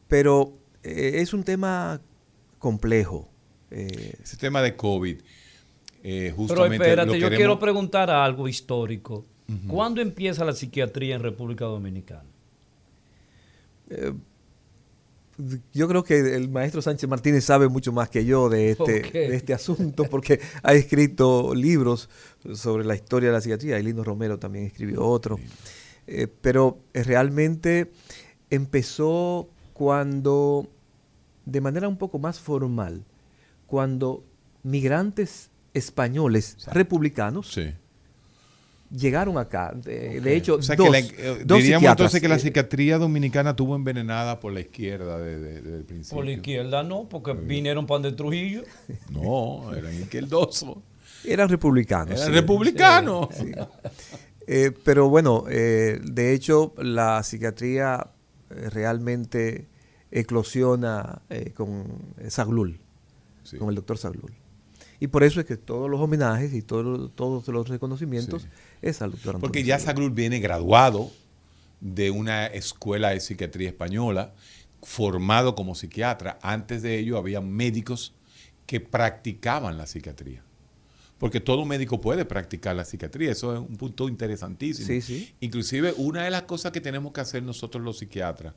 pero 0.08 0.52
eh, 0.82 1.12
es 1.16 1.34
un 1.34 1.44
tema 1.44 2.00
complejo. 2.58 3.28
Ese 3.70 4.36
tema 4.36 4.60
de 4.60 4.76
COVID, 4.76 5.16
justamente 6.36 6.44
Pero 6.46 6.64
espérate, 6.64 7.18
yo 7.18 7.30
quiero 7.30 7.58
preguntar 7.58 8.10
algo 8.10 8.48
histórico. 8.48 9.24
¿Cuándo 9.66 10.00
empieza 10.00 10.44
la 10.44 10.52
psiquiatría 10.52 11.14
en 11.14 11.22
República 11.22 11.64
Dominicana? 11.66 12.24
Eh, 15.38 15.58
yo 15.72 15.88
creo 15.88 16.04
que 16.04 16.36
el 16.36 16.48
maestro 16.48 16.82
Sánchez 16.82 17.08
Martínez 17.08 17.44
sabe 17.44 17.68
mucho 17.68 17.92
más 17.92 18.08
que 18.08 18.24
yo 18.24 18.48
de 18.48 18.70
este, 18.70 19.34
este 19.34 19.54
asunto 19.54 20.04
porque 20.04 20.40
ha 20.62 20.74
escrito 20.74 21.54
libros 21.54 22.08
sobre 22.54 22.84
la 22.84 22.94
historia 22.94 23.28
de 23.30 23.34
la 23.34 23.40
psiquiatría. 23.40 23.78
Y 23.78 23.82
Lino 23.82 24.04
Romero 24.04 24.38
también 24.38 24.66
escribió 24.66 25.04
otro. 25.04 25.38
Eh, 26.06 26.26
pero 26.40 26.80
realmente 26.92 27.92
empezó 28.50 29.48
cuando, 29.72 30.68
de 31.44 31.60
manera 31.60 31.88
un 31.88 31.96
poco 31.96 32.18
más 32.18 32.40
formal, 32.40 33.04
cuando 33.66 34.24
migrantes 34.62 35.50
españoles 35.74 36.56
republicanos 36.72 37.58
llegaron 38.92 39.38
acá. 39.38 39.72
De, 39.74 40.36
hecho, 40.36 40.58
dos, 40.58 40.70
eh, 40.70 41.44
diríamos 41.44 41.90
entonces 41.90 42.20
que 42.20 42.28
la 42.28 42.38
psiquiatría 42.38 42.98
dominicana 42.98 43.56
tuvo 43.56 43.74
envenenada 43.74 44.38
por 44.40 44.52
la 44.52 44.60
izquierda 44.60 45.18
desde, 45.18 45.76
el 45.76 45.84
principio. 45.84 46.16
Por 46.16 46.24
la 46.24 46.32
izquierda 46.32 46.82
no, 46.82 47.08
porque 47.08 47.32
vinieron 47.32 47.86
pan 47.86 48.02
de 48.02 48.12
Trujillo. 48.12 48.62
No, 49.10 49.72
eran 49.74 49.94
izquierdosos. 49.94 50.78
Eran 51.24 51.48
republicanos. 51.48 52.20
Eran 52.20 52.32
republicanos. 52.32 53.28
Eh, 54.46 54.72
pero 54.84 55.08
bueno, 55.08 55.44
eh, 55.48 56.00
de 56.02 56.34
hecho, 56.34 56.74
la 56.78 57.22
psiquiatría 57.22 58.08
realmente 58.50 59.68
eclosiona 60.10 61.22
con 61.54 61.84
Saglul, 62.28 62.80
con 63.58 63.68
el 63.68 63.76
doctor 63.76 63.98
Saglul. 63.98 64.32
Y 65.02 65.08
por 65.08 65.24
eso 65.24 65.40
es 65.40 65.46
que 65.46 65.56
todos 65.56 65.90
los 65.90 66.00
homenajes 66.00 66.54
y 66.54 66.62
todos, 66.62 67.10
todos 67.16 67.48
los 67.48 67.68
reconocimientos 67.68 68.46
es 68.82 69.00
al 69.00 69.12
doctor 69.12 69.40
Porque 69.40 69.64
ya 69.64 69.78
Sagrul 69.78 70.10
viene 70.10 70.40
graduado 70.40 71.10
de 71.80 72.10
una 72.10 72.46
escuela 72.46 73.10
de 73.10 73.20
psiquiatría 73.20 73.68
española, 73.68 74.34
formado 74.82 75.54
como 75.54 75.74
psiquiatra. 75.74 76.38
Antes 76.42 76.82
de 76.82 76.98
ello 76.98 77.16
había 77.16 77.40
médicos 77.40 78.12
que 78.66 78.80
practicaban 78.80 79.78
la 79.78 79.86
psiquiatría. 79.86 80.42
Porque 81.18 81.40
todo 81.40 81.64
médico 81.64 82.00
puede 82.00 82.24
practicar 82.24 82.74
la 82.74 82.84
psiquiatría. 82.84 83.30
Eso 83.30 83.54
es 83.54 83.60
un 83.60 83.76
punto 83.76 84.08
interesantísimo. 84.08 84.86
Sí, 84.86 85.00
sí. 85.00 85.34
Inclusive 85.40 85.94
una 85.96 86.24
de 86.24 86.30
las 86.30 86.42
cosas 86.42 86.72
que 86.72 86.80
tenemos 86.80 87.12
que 87.12 87.20
hacer 87.20 87.42
nosotros 87.42 87.82
los 87.84 87.98
psiquiatras, 87.98 88.54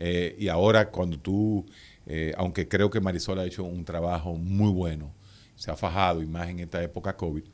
eh, 0.00 0.34
y 0.38 0.48
ahora 0.48 0.90
cuando 0.90 1.18
tú, 1.18 1.66
eh, 2.06 2.32
aunque 2.36 2.66
creo 2.66 2.90
que 2.90 3.00
Marisol 3.00 3.38
ha 3.38 3.44
hecho 3.44 3.62
un 3.62 3.84
trabajo 3.84 4.34
muy 4.34 4.72
bueno, 4.72 5.12
se 5.54 5.70
ha 5.70 5.76
fajado, 5.76 6.22
y 6.22 6.26
más 6.26 6.48
en 6.48 6.60
esta 6.60 6.82
época 6.82 7.16
COVID, 7.16 7.44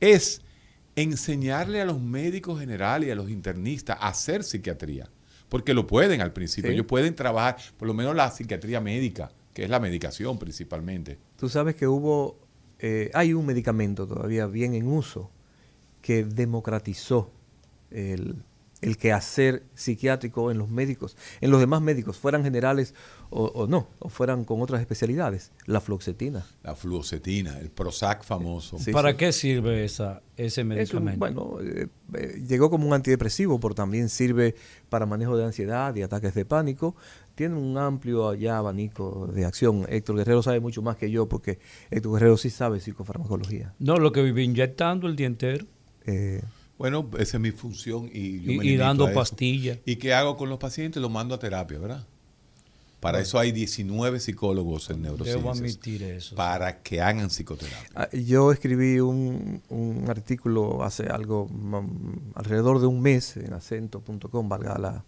es 0.00 0.42
enseñarle 0.96 1.80
a 1.80 1.84
los 1.84 2.00
médicos 2.00 2.58
generales 2.58 3.08
y 3.08 3.12
a 3.12 3.14
los 3.14 3.30
internistas 3.30 3.98
a 4.00 4.08
hacer 4.08 4.42
psiquiatría. 4.42 5.08
Porque 5.48 5.74
lo 5.74 5.86
pueden 5.86 6.20
al 6.22 6.32
principio, 6.32 6.72
ellos 6.72 6.86
pueden 6.86 7.14
trabajar, 7.14 7.56
por 7.76 7.86
lo 7.86 7.94
menos 7.94 8.16
la 8.16 8.30
psiquiatría 8.30 8.80
médica, 8.80 9.30
que 9.54 9.62
es 9.62 9.70
la 9.70 9.78
medicación 9.78 10.38
principalmente. 10.38 11.18
Tú 11.38 11.48
sabes 11.48 11.76
que 11.76 11.86
hubo, 11.86 12.38
eh, 12.80 13.10
hay 13.14 13.32
un 13.32 13.46
medicamento 13.46 14.08
todavía 14.08 14.46
bien 14.46 14.74
en 14.74 14.88
uso 14.88 15.30
que 16.02 16.24
democratizó 16.24 17.30
el, 17.90 18.36
el 18.82 18.98
quehacer 18.98 19.62
psiquiátrico 19.74 20.50
en 20.50 20.58
los 20.58 20.68
médicos, 20.68 21.16
en 21.40 21.50
los 21.50 21.60
demás 21.60 21.80
médicos, 21.80 22.18
fueran 22.18 22.42
generales 22.44 22.94
o, 23.30 23.44
o 23.46 23.66
no, 23.66 23.88
o 24.00 24.08
fueran 24.10 24.44
con 24.44 24.60
otras 24.60 24.80
especialidades, 24.80 25.50
la 25.64 25.80
fluoxetina. 25.80 26.44
La 26.62 26.74
fluoxetina, 26.74 27.58
el 27.58 27.70
Prozac 27.70 28.22
famoso. 28.22 28.78
Sí, 28.78 28.92
¿Para 28.92 29.12
sí. 29.12 29.16
qué 29.16 29.32
sirve 29.32 29.84
esa, 29.84 30.22
ese 30.36 30.60
Es 30.78 30.92
un- 30.94 31.04
medicamento? 31.04 31.18
bueno, 31.18 31.58
eh, 31.62 31.88
eh, 32.14 32.42
llegó 32.46 32.68
como 32.70 32.86
un 32.86 32.92
antidepresivo, 32.92 33.58
pero 33.58 33.74
también 33.74 34.08
sirve 34.10 34.54
para 34.90 35.06
manejo 35.06 35.36
de 35.36 35.44
ansiedad 35.46 35.94
y 35.96 36.02
ataques 36.02 36.34
de 36.34 36.44
pánico. 36.44 36.94
Tiene 37.34 37.56
un 37.56 37.76
amplio 37.78 38.32
ya 38.34 38.58
abanico 38.58 39.26
de 39.26 39.44
acción. 39.46 39.86
Héctor 39.88 40.16
Guerrero 40.16 40.42
sabe 40.42 40.60
mucho 40.60 40.80
más 40.82 40.96
que 40.96 41.10
yo 41.10 41.28
porque 41.28 41.58
Héctor 41.90 42.12
Guerrero 42.14 42.36
sí 42.36 42.50
sabe 42.50 42.80
psicofarmacología. 42.80 43.74
No, 43.78 43.96
lo 43.96 44.12
que 44.12 44.22
vive 44.22 44.42
inyectando 44.42 45.06
el 45.06 45.16
día 45.16 45.26
entero 45.26 45.66
Eh, 46.06 46.42
Bueno, 46.78 47.08
esa 47.18 47.36
es 47.38 47.40
mi 47.40 47.52
función 47.52 48.10
y, 48.12 48.40
yo 48.42 48.52
y, 48.52 48.58
me 48.58 48.64
y 48.66 48.76
dando 48.76 49.12
pastillas. 49.12 49.78
¿Y 49.86 49.96
qué 49.96 50.12
hago 50.12 50.36
con 50.36 50.48
los 50.50 50.58
pacientes? 50.58 51.00
Los 51.00 51.10
mando 51.10 51.34
a 51.34 51.38
terapia, 51.38 51.78
¿verdad? 51.78 52.06
Para 53.00 53.20
eso 53.20 53.38
hay 53.38 53.52
19 53.52 54.18
psicólogos 54.20 54.90
en 54.90 55.02
Debo 55.02 55.16
neurociencias. 55.16 55.56
admitir 55.58 56.02
eso. 56.02 56.34
Para 56.34 56.82
que 56.82 57.00
hagan 57.00 57.28
psicoterapia. 57.30 57.88
ah, 57.94 58.08
yo 58.12 58.52
escribí 58.52 58.98
un, 59.00 59.62
un 59.68 60.04
artículo 60.08 60.82
hace 60.82 61.04
algo, 61.04 61.46
mm, 61.48 62.32
alrededor 62.34 62.80
de 62.80 62.86
un 62.86 63.00
mes 63.00 63.36
en 63.36 63.52
acento.com, 63.52 64.48
valga 64.48 64.78
la, 64.78 65.04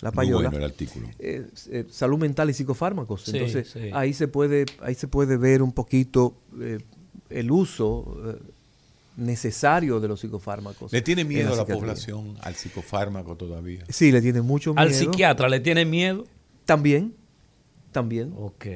la 0.00 0.10
Muy 0.10 0.16
payola. 0.16 0.48
bueno 0.48 0.64
el 0.64 0.70
artículo. 0.70 1.08
eh, 1.18 1.46
eh, 1.70 1.84
salud 1.90 2.18
mental 2.18 2.50
y 2.50 2.54
psicofármacos. 2.54 3.22
Sí, 3.24 3.32
Entonces, 3.36 3.68
sí. 3.70 3.90
ahí 3.92 4.14
se 4.14 4.28
puede, 4.28 4.64
ahí 4.80 4.94
se 4.94 5.08
puede 5.08 5.36
ver 5.36 5.60
un 5.62 5.72
poquito 5.72 6.34
eh, 6.60 6.78
el 7.30 7.50
uso 7.50 8.16
eh, 8.26 8.38
necesario 9.18 10.00
de 10.00 10.08
los 10.08 10.20
psicofármacos. 10.20 10.92
¿Le 10.92 11.02
tiene 11.02 11.22
en 11.22 11.28
miedo 11.28 11.52
a 11.52 11.56
la 11.56 11.66
población 11.66 12.36
al 12.40 12.54
psicofármaco 12.54 13.36
todavía? 13.36 13.84
Sí, 13.88 14.12
le 14.12 14.22
tiene 14.22 14.40
mucho 14.40 14.72
miedo. 14.72 14.80
¿Al 14.86 14.94
psiquiatra 14.94 15.48
le 15.48 15.60
tiene 15.60 15.84
miedo? 15.84 16.24
También, 16.64 17.14
también. 17.92 18.32
Ok. 18.36 18.66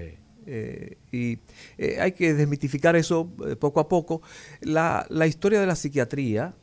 Eh, 0.45 0.99
y 1.13 1.39
eh, 1.79 1.99
hay 2.01 2.13
que 2.13 2.35
desmitificar 2.35 2.97
eso 2.97 3.31
eh, 3.47 3.55
poco 3.55 3.79
a 3.79 3.89
poco. 3.89 4.21
La, 4.61 5.07
la 5.09 5.29
historia 5.29 5.61
de 5.61 5.67
la 5.67 5.77
psiquiatría 5.77 6.55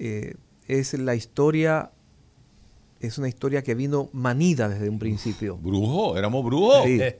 eh, 0.00 0.34
es 0.66 0.94
la 0.94 1.14
historia, 1.14 1.92
es 3.00 3.16
una 3.18 3.28
historia 3.28 3.62
que 3.62 3.76
vino 3.76 4.10
manida 4.12 4.68
desde 4.68 4.88
un 4.88 4.98
principio. 4.98 5.56
Brujo, 5.56 6.18
éramos 6.18 6.44
brujos. 6.44 6.84
Sí, 6.84 7.00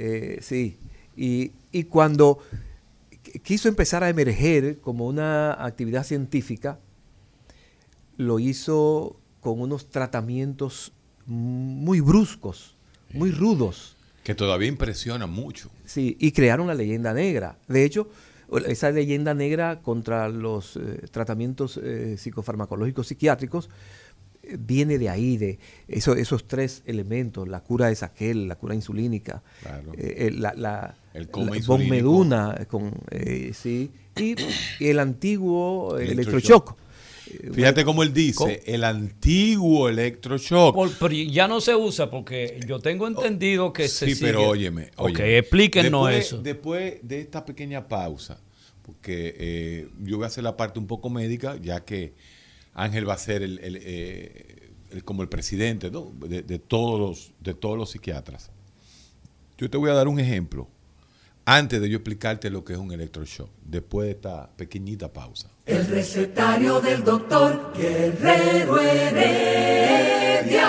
Eh, 0.00 0.38
sí. 0.42 0.78
Y, 1.16 1.50
y 1.72 1.84
cuando 1.84 2.38
quiso 3.42 3.68
empezar 3.68 4.04
a 4.04 4.08
emerger 4.08 4.80
como 4.80 5.06
una 5.06 5.52
actividad 5.64 6.04
científica, 6.04 6.78
lo 8.16 8.38
hizo 8.38 9.20
con 9.40 9.60
unos 9.60 9.88
tratamientos 9.88 10.92
muy 11.26 12.00
bruscos, 12.00 12.76
muy 13.12 13.30
rudos. 13.30 13.96
Que 14.24 14.34
todavía 14.34 14.68
impresiona 14.68 15.26
mucho. 15.26 15.70
Sí, 15.84 16.16
y 16.20 16.32
crearon 16.32 16.66
la 16.66 16.74
leyenda 16.74 17.14
negra. 17.14 17.58
De 17.66 17.84
hecho, 17.84 18.10
esa 18.66 18.90
leyenda 18.90 19.34
negra 19.34 19.80
contra 19.80 20.28
los 20.28 20.76
eh, 20.76 21.06
tratamientos 21.10 21.78
eh, 21.82 22.16
psicofarmacológicos 22.18 23.06
psiquiátricos 23.06 23.68
viene 24.58 24.98
de 24.98 25.08
ahí, 25.08 25.36
de 25.36 25.58
eso- 25.88 26.14
esos 26.14 26.46
tres 26.46 26.82
elementos, 26.86 27.48
la 27.48 27.60
cura 27.60 27.88
de 27.88 27.94
Saquel, 27.96 28.48
la 28.48 28.54
cura 28.56 28.74
insulínica, 28.74 29.42
Claro. 29.62 29.92
eh, 29.96 30.14
eh, 30.26 30.30
la, 30.30 30.54
la, 30.54 30.96
El 31.14 31.28
coma 31.28 31.50
la 31.50 31.56
insulínico. 31.56 31.88
Bonmeduna, 32.08 32.56
eh, 32.60 32.66
con, 32.66 32.92
eh, 33.10 33.52
sí, 33.54 33.90
y, 34.16 34.34
y 34.80 34.88
el 34.88 34.98
antiguo 35.00 35.98
electroshock. 35.98 36.76
Eh, 37.30 37.50
Fíjate 37.52 37.84
cómo 37.84 38.02
él 38.02 38.12
dice, 38.14 38.34
¿Cómo? 38.38 38.52
el 38.64 38.84
antiguo 38.84 39.88
electroshock. 39.90 40.74
Por- 40.74 40.92
pero 40.98 41.12
ya 41.14 41.46
no 41.46 41.60
se 41.60 41.74
usa 41.74 42.10
porque 42.10 42.58
yo 42.66 42.78
tengo 42.80 43.06
entendido 43.06 43.72
que 43.72 43.86
se 43.88 44.06
Oh, 44.06 44.08
sí, 44.08 44.16
pero 44.18 44.48
óyeme, 44.48 44.90
Ok, 44.96 45.10
óyeme. 45.10 45.38
explíquenos 45.38 46.06
Después- 46.08 46.26
eso. 46.26 46.42
Después 46.42 46.94
de 47.02 47.20
esta 47.20 47.44
pequeña 47.44 47.86
pausa, 47.86 48.40
porque 48.82 49.34
eh, 49.38 49.88
yo 50.00 50.16
voy 50.16 50.24
a 50.24 50.28
hacer 50.28 50.42
la 50.42 50.56
parte 50.56 50.78
un 50.78 50.86
poco 50.86 51.10
médica, 51.10 51.56
ya 51.60 51.84
que 51.84 52.14
Ángel 52.78 53.08
va 53.08 53.14
a 53.14 53.18
ser 53.18 53.42
el, 53.42 53.58
el, 53.58 53.78
eh, 53.82 54.70
como 55.04 55.22
el 55.22 55.28
presidente 55.28 55.90
de 55.90 56.58
todos 56.58 57.00
los, 57.00 57.32
de 57.40 57.54
todos 57.54 57.76
los 57.76 57.90
psiquiatras. 57.90 58.50
Yo 59.58 59.68
te 59.68 59.76
voy 59.76 59.90
a 59.90 59.94
dar 59.94 60.08
un 60.08 60.20
ejemplo 60.20 60.68
antes 61.44 61.80
de 61.80 61.88
yo 61.88 61.96
explicarte 61.96 62.50
lo 62.50 62.62
que 62.62 62.74
es 62.74 62.78
un 62.78 62.92
electroshock, 62.92 63.48
después 63.64 64.06
de 64.06 64.12
esta 64.12 64.50
pequeñita 64.54 65.10
pausa. 65.12 65.48
El 65.64 65.86
recetario 65.86 66.78
del 66.80 67.02
doctor 67.02 67.72
Guerrero 67.74 68.78
Heredia. 68.78 70.68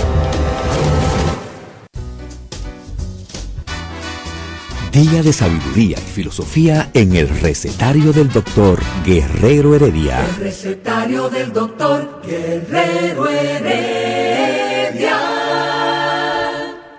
Día 4.91 5.23
de 5.23 5.31
sabiduría 5.31 5.97
y 5.97 6.01
filosofía 6.01 6.91
en 6.93 7.15
el 7.15 7.29
recetario 7.29 8.11
del 8.11 8.29
doctor 8.29 8.77
Guerrero 9.05 9.73
Heredia. 9.73 10.19
El 10.25 10.35
recetario 10.35 11.29
del 11.29 11.53
doctor 11.53 12.21
Guerrero 12.21 13.29
Heredia. 13.29 15.17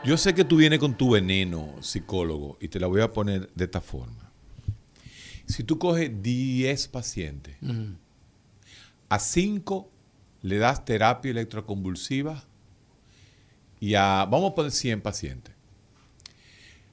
Yo 0.02 0.16
sé 0.16 0.34
que 0.34 0.46
tú 0.46 0.56
vienes 0.56 0.78
con 0.78 0.96
tu 0.96 1.10
veneno, 1.10 1.74
psicólogo, 1.82 2.56
y 2.62 2.68
te 2.68 2.80
la 2.80 2.86
voy 2.86 3.02
a 3.02 3.12
poner 3.12 3.50
de 3.54 3.64
esta 3.64 3.82
forma. 3.82 4.32
Si 5.44 5.62
tú 5.62 5.78
coges 5.78 6.10
10 6.22 6.88
pacientes, 6.88 7.56
a 9.10 9.18
5 9.18 9.90
le 10.40 10.56
das 10.56 10.86
terapia 10.86 11.30
electroconvulsiva 11.30 12.42
y 13.80 13.96
a, 13.96 14.26
vamos 14.30 14.52
a 14.52 14.54
poner 14.54 14.72
100 14.72 15.02
pacientes. 15.02 15.54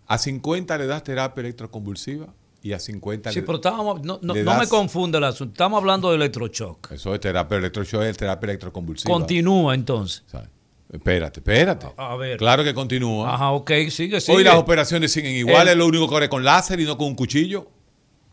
A 0.09 0.17
50 0.17 0.77
le 0.77 0.87
das 0.87 1.03
terapia 1.03 1.41
electroconvulsiva 1.41 2.27
y 2.61 2.73
a 2.73 2.79
50 2.79 3.31
Sí, 3.31 3.39
le 3.39 3.45
pero 3.45 3.57
estábamos, 3.57 4.01
no, 4.03 4.19
no, 4.21 4.33
no 4.33 4.57
me 4.57 4.67
confunda 4.67 5.19
el 5.19 5.23
asunto. 5.23 5.53
Estamos 5.53 5.77
hablando 5.77 6.09
de 6.09 6.15
electroshock. 6.17 6.91
Eso 6.91 7.13
es 7.13 7.21
terapia 7.21 7.57
electroshock, 7.57 8.01
es 8.01 8.17
terapia 8.17 8.47
electroconvulsiva. 8.47 9.13
Continúa 9.13 9.75
entonces. 9.75 10.23
Espérate, 10.91 11.39
espérate. 11.39 11.87
A- 11.95 12.13
a 12.13 12.15
ver. 12.17 12.37
Claro 12.37 12.63
que 12.63 12.73
continúa. 12.73 13.33
Ajá, 13.35 13.51
ok, 13.51 13.69
sigue, 13.91 14.19
sigue. 14.19 14.37
Hoy 14.39 14.43
las 14.43 14.55
operaciones 14.55 15.11
siguen 15.11 15.35
igual, 15.35 15.67
El- 15.67 15.73
es 15.73 15.77
lo 15.77 15.85
único 15.85 16.05
que 16.07 16.09
corre 16.09 16.29
con 16.29 16.43
láser 16.43 16.79
y 16.79 16.85
no 16.85 16.97
con 16.97 17.07
un 17.07 17.15
cuchillo. 17.15 17.69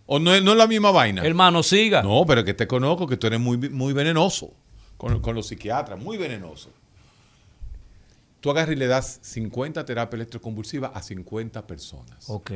¿O 0.06 0.18
no 0.18 0.32
es, 0.34 0.42
no 0.42 0.52
es 0.52 0.56
la 0.56 0.66
misma 0.66 0.90
vaina? 0.92 1.22
Hermano, 1.26 1.62
siga. 1.62 2.02
No, 2.02 2.24
pero 2.26 2.42
que 2.44 2.54
te 2.54 2.66
conozco 2.66 3.06
que 3.06 3.16
tú 3.18 3.26
eres 3.26 3.40
muy, 3.40 3.58
muy 3.58 3.92
venenoso 3.92 4.54
con, 4.96 5.20
con 5.20 5.34
los 5.34 5.48
psiquiatras, 5.48 6.00
muy 6.00 6.16
venenoso. 6.16 6.70
Tú 8.46 8.52
agarras 8.52 8.76
y 8.76 8.78
le 8.78 8.86
das 8.86 9.18
50 9.22 9.84
terapias 9.84 10.14
electroconvulsivas 10.14 10.92
a 10.94 11.02
50 11.02 11.66
personas. 11.66 12.30
Ok. 12.30 12.52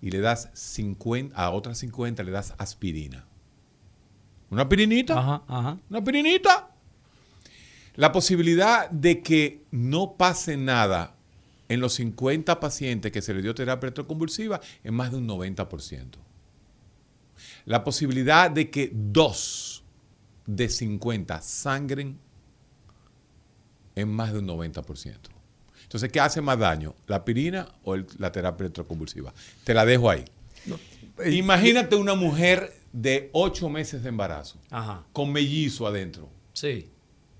Y 0.00 0.10
le 0.10 0.20
das 0.20 0.48
50, 0.54 1.36
a 1.36 1.50
otras 1.50 1.76
50 1.76 2.22
le 2.22 2.30
das 2.30 2.54
aspirina. 2.56 3.26
¿Una 4.48 4.62
aspirinita? 4.62 5.18
Ajá, 5.18 5.42
ajá. 5.46 5.78
Una 5.90 5.98
aspirinita. 5.98 6.70
La 7.96 8.12
posibilidad 8.12 8.88
de 8.88 9.20
que 9.20 9.60
no 9.72 10.14
pase 10.16 10.56
nada 10.56 11.14
en 11.68 11.80
los 11.80 11.92
50 11.92 12.58
pacientes 12.58 13.12
que 13.12 13.20
se 13.20 13.34
le 13.34 13.42
dio 13.42 13.54
terapia 13.54 13.88
electroconvulsiva 13.88 14.62
es 14.82 14.90
más 14.90 15.10
de 15.10 15.18
un 15.18 15.28
90%. 15.28 16.16
La 17.66 17.84
posibilidad 17.84 18.50
de 18.50 18.70
que 18.70 18.90
dos 18.90 19.84
de 20.46 20.70
50 20.70 21.42
sangren 21.42 22.24
es 23.96 24.06
más 24.06 24.32
de 24.32 24.38
un 24.38 24.46
90%. 24.46 25.30
Entonces, 25.82 26.12
¿qué 26.12 26.20
hace 26.20 26.40
más 26.40 26.58
daño? 26.58 26.94
¿La 27.08 27.16
aspirina 27.16 27.66
o 27.82 27.94
el- 27.94 28.06
la 28.18 28.30
terapia 28.30 28.64
electroconvulsiva? 28.64 29.32
Te 29.64 29.74
la 29.74 29.84
dejo 29.84 30.08
ahí. 30.10 30.24
Imagínate 31.24 31.96
una 31.96 32.14
mujer 32.14 32.72
de 32.92 33.30
8 33.32 33.68
meses 33.68 34.02
de 34.02 34.08
embarazo 34.10 34.58
Ajá. 34.70 35.04
con 35.12 35.32
mellizo 35.32 35.86
adentro. 35.86 36.28
Sí. 36.52 36.90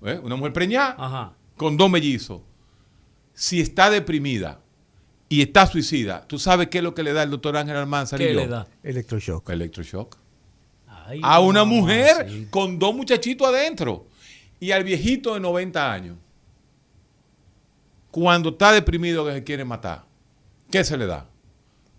¿eh? 0.03 0.19
Una 0.23 0.35
mujer 0.35 0.53
preñada 0.53 0.95
Ajá. 0.97 1.33
con 1.55 1.77
dos 1.77 1.89
mellizos. 1.89 2.41
Si 3.33 3.61
está 3.61 3.89
deprimida 3.91 4.59
y 5.29 5.41
está 5.41 5.67
suicida, 5.67 6.25
¿tú 6.27 6.39
sabes 6.39 6.69
qué 6.69 6.79
es 6.79 6.83
lo 6.83 6.95
que 6.95 7.03
le 7.03 7.13
da 7.13 7.21
el 7.23 7.29
doctor 7.29 7.55
Ángel 7.57 7.75
Almanzar? 7.75 8.19
y 8.21 8.25
¿Qué 8.25 8.33
yo? 8.33 8.39
le 8.39 8.47
da? 8.47 8.67
Electroshock. 8.81 9.47
Electroshock. 9.49 10.17
Ay, 10.87 11.19
A 11.21 11.39
una 11.39 11.63
mamá, 11.63 11.81
mujer 11.81 12.27
sí. 12.29 12.47
con 12.49 12.79
dos 12.79 12.95
muchachitos 12.95 13.47
adentro. 13.47 14.07
Y 14.59 14.71
al 14.71 14.83
viejito 14.83 15.35
de 15.35 15.39
90 15.39 15.91
años. 15.93 16.17
Cuando 18.11 18.49
está 18.49 18.71
deprimido 18.71 19.25
que 19.25 19.33
se 19.33 19.43
quiere 19.43 19.65
matar. 19.65 20.05
¿Qué 20.71 20.83
se 20.83 20.97
le 20.97 21.05
da? 21.05 21.29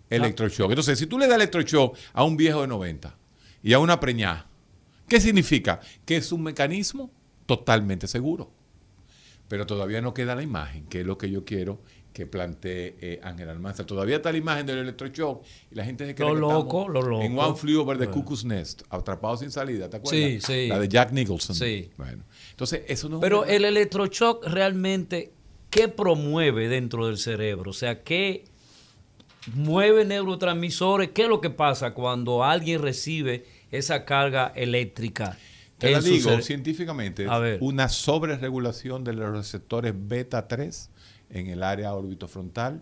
Electroshock. 0.09 0.69
Entonces, 0.69 0.97
si 0.97 1.05
tú 1.05 1.17
le 1.19 1.27
das 1.27 1.35
electroshock 1.35 1.97
a 2.13 2.23
un 2.23 2.35
viejo 2.35 2.61
de 2.61 2.67
90 2.67 3.15
y 3.63 3.73
a 3.73 3.79
una 3.79 3.99
preñada, 3.99 4.47
¿qué 5.07 5.19
significa? 5.21 5.79
Que 6.05 6.17
es 6.17 6.31
un 6.31 6.43
mecanismo 6.43 7.11
totalmente 7.45 8.07
seguro. 8.07 8.51
Pero 9.47 9.65
todavía 9.65 10.01
no 10.01 10.13
queda 10.13 10.35
la 10.35 10.43
imagen, 10.43 10.85
que 10.85 11.01
es 11.01 11.05
lo 11.05 11.17
que 11.17 11.29
yo 11.31 11.45
quiero 11.45 11.81
que 12.13 12.25
plantee 12.25 12.97
eh, 13.01 13.19
Ángel 13.23 13.49
Almanza. 13.49 13.85
Todavía 13.85 14.17
está 14.17 14.31
la 14.31 14.37
imagen 14.37 14.65
del 14.65 14.79
electroshock 14.79 15.43
y 15.71 15.75
la 15.75 15.85
gente 15.85 16.05
se 16.05 16.15
cree 16.15 16.27
Lo 16.27 16.35
que 16.35 16.41
loco, 16.41 16.87
lo 16.89 17.01
loco. 17.01 17.23
en 17.23 17.37
One 17.37 17.55
Flew 17.55 17.81
Over 17.81 17.97
the 17.97 18.05
Bueno. 18.05 18.21
Cuckoo's 18.21 18.45
Nest, 18.45 18.81
atrapado 18.89 19.37
sin 19.37 19.51
salida, 19.51 19.89
¿te 19.89 19.97
acuerdas? 19.97 20.19
Sí, 20.19 20.41
sí. 20.41 20.67
La 20.67 20.79
de 20.79 20.87
Jack 20.87 21.11
Nicholson. 21.11 21.55
Sí. 21.55 21.89
Bueno, 21.97 22.23
entonces 22.51 22.81
eso 22.87 23.09
no 23.09 23.19
Pero 23.19 23.45
el 23.45 23.63
electroshock 23.63 24.45
realmente, 24.47 25.31
¿qué 25.69 25.87
promueve 25.87 26.67
dentro 26.67 27.07
del 27.07 27.17
cerebro? 27.17 27.71
O 27.71 27.73
sea, 27.73 28.03
¿qué 28.03 28.45
mueve 29.53 30.05
neurotransmisores? 30.05 31.09
¿Qué 31.11 31.23
es 31.23 31.29
lo 31.29 31.41
que 31.41 31.49
pasa 31.49 31.93
cuando 31.93 32.43
alguien 32.43 32.81
recibe 32.81 33.45
esa 33.71 34.05
carga 34.05 34.51
eléctrica? 34.55 35.37
Te 35.77 35.91
la 35.91 36.01
digo 36.01 36.41
científicamente, 36.41 37.25
una 37.61 37.87
sobreregulación 37.87 39.05
de 39.05 39.13
los 39.13 39.31
receptores 39.31 39.93
beta 39.95 40.47
3 40.47 40.89
en 41.29 41.47
el 41.47 41.63
área 41.63 41.93
orbitofrontal 41.93 42.81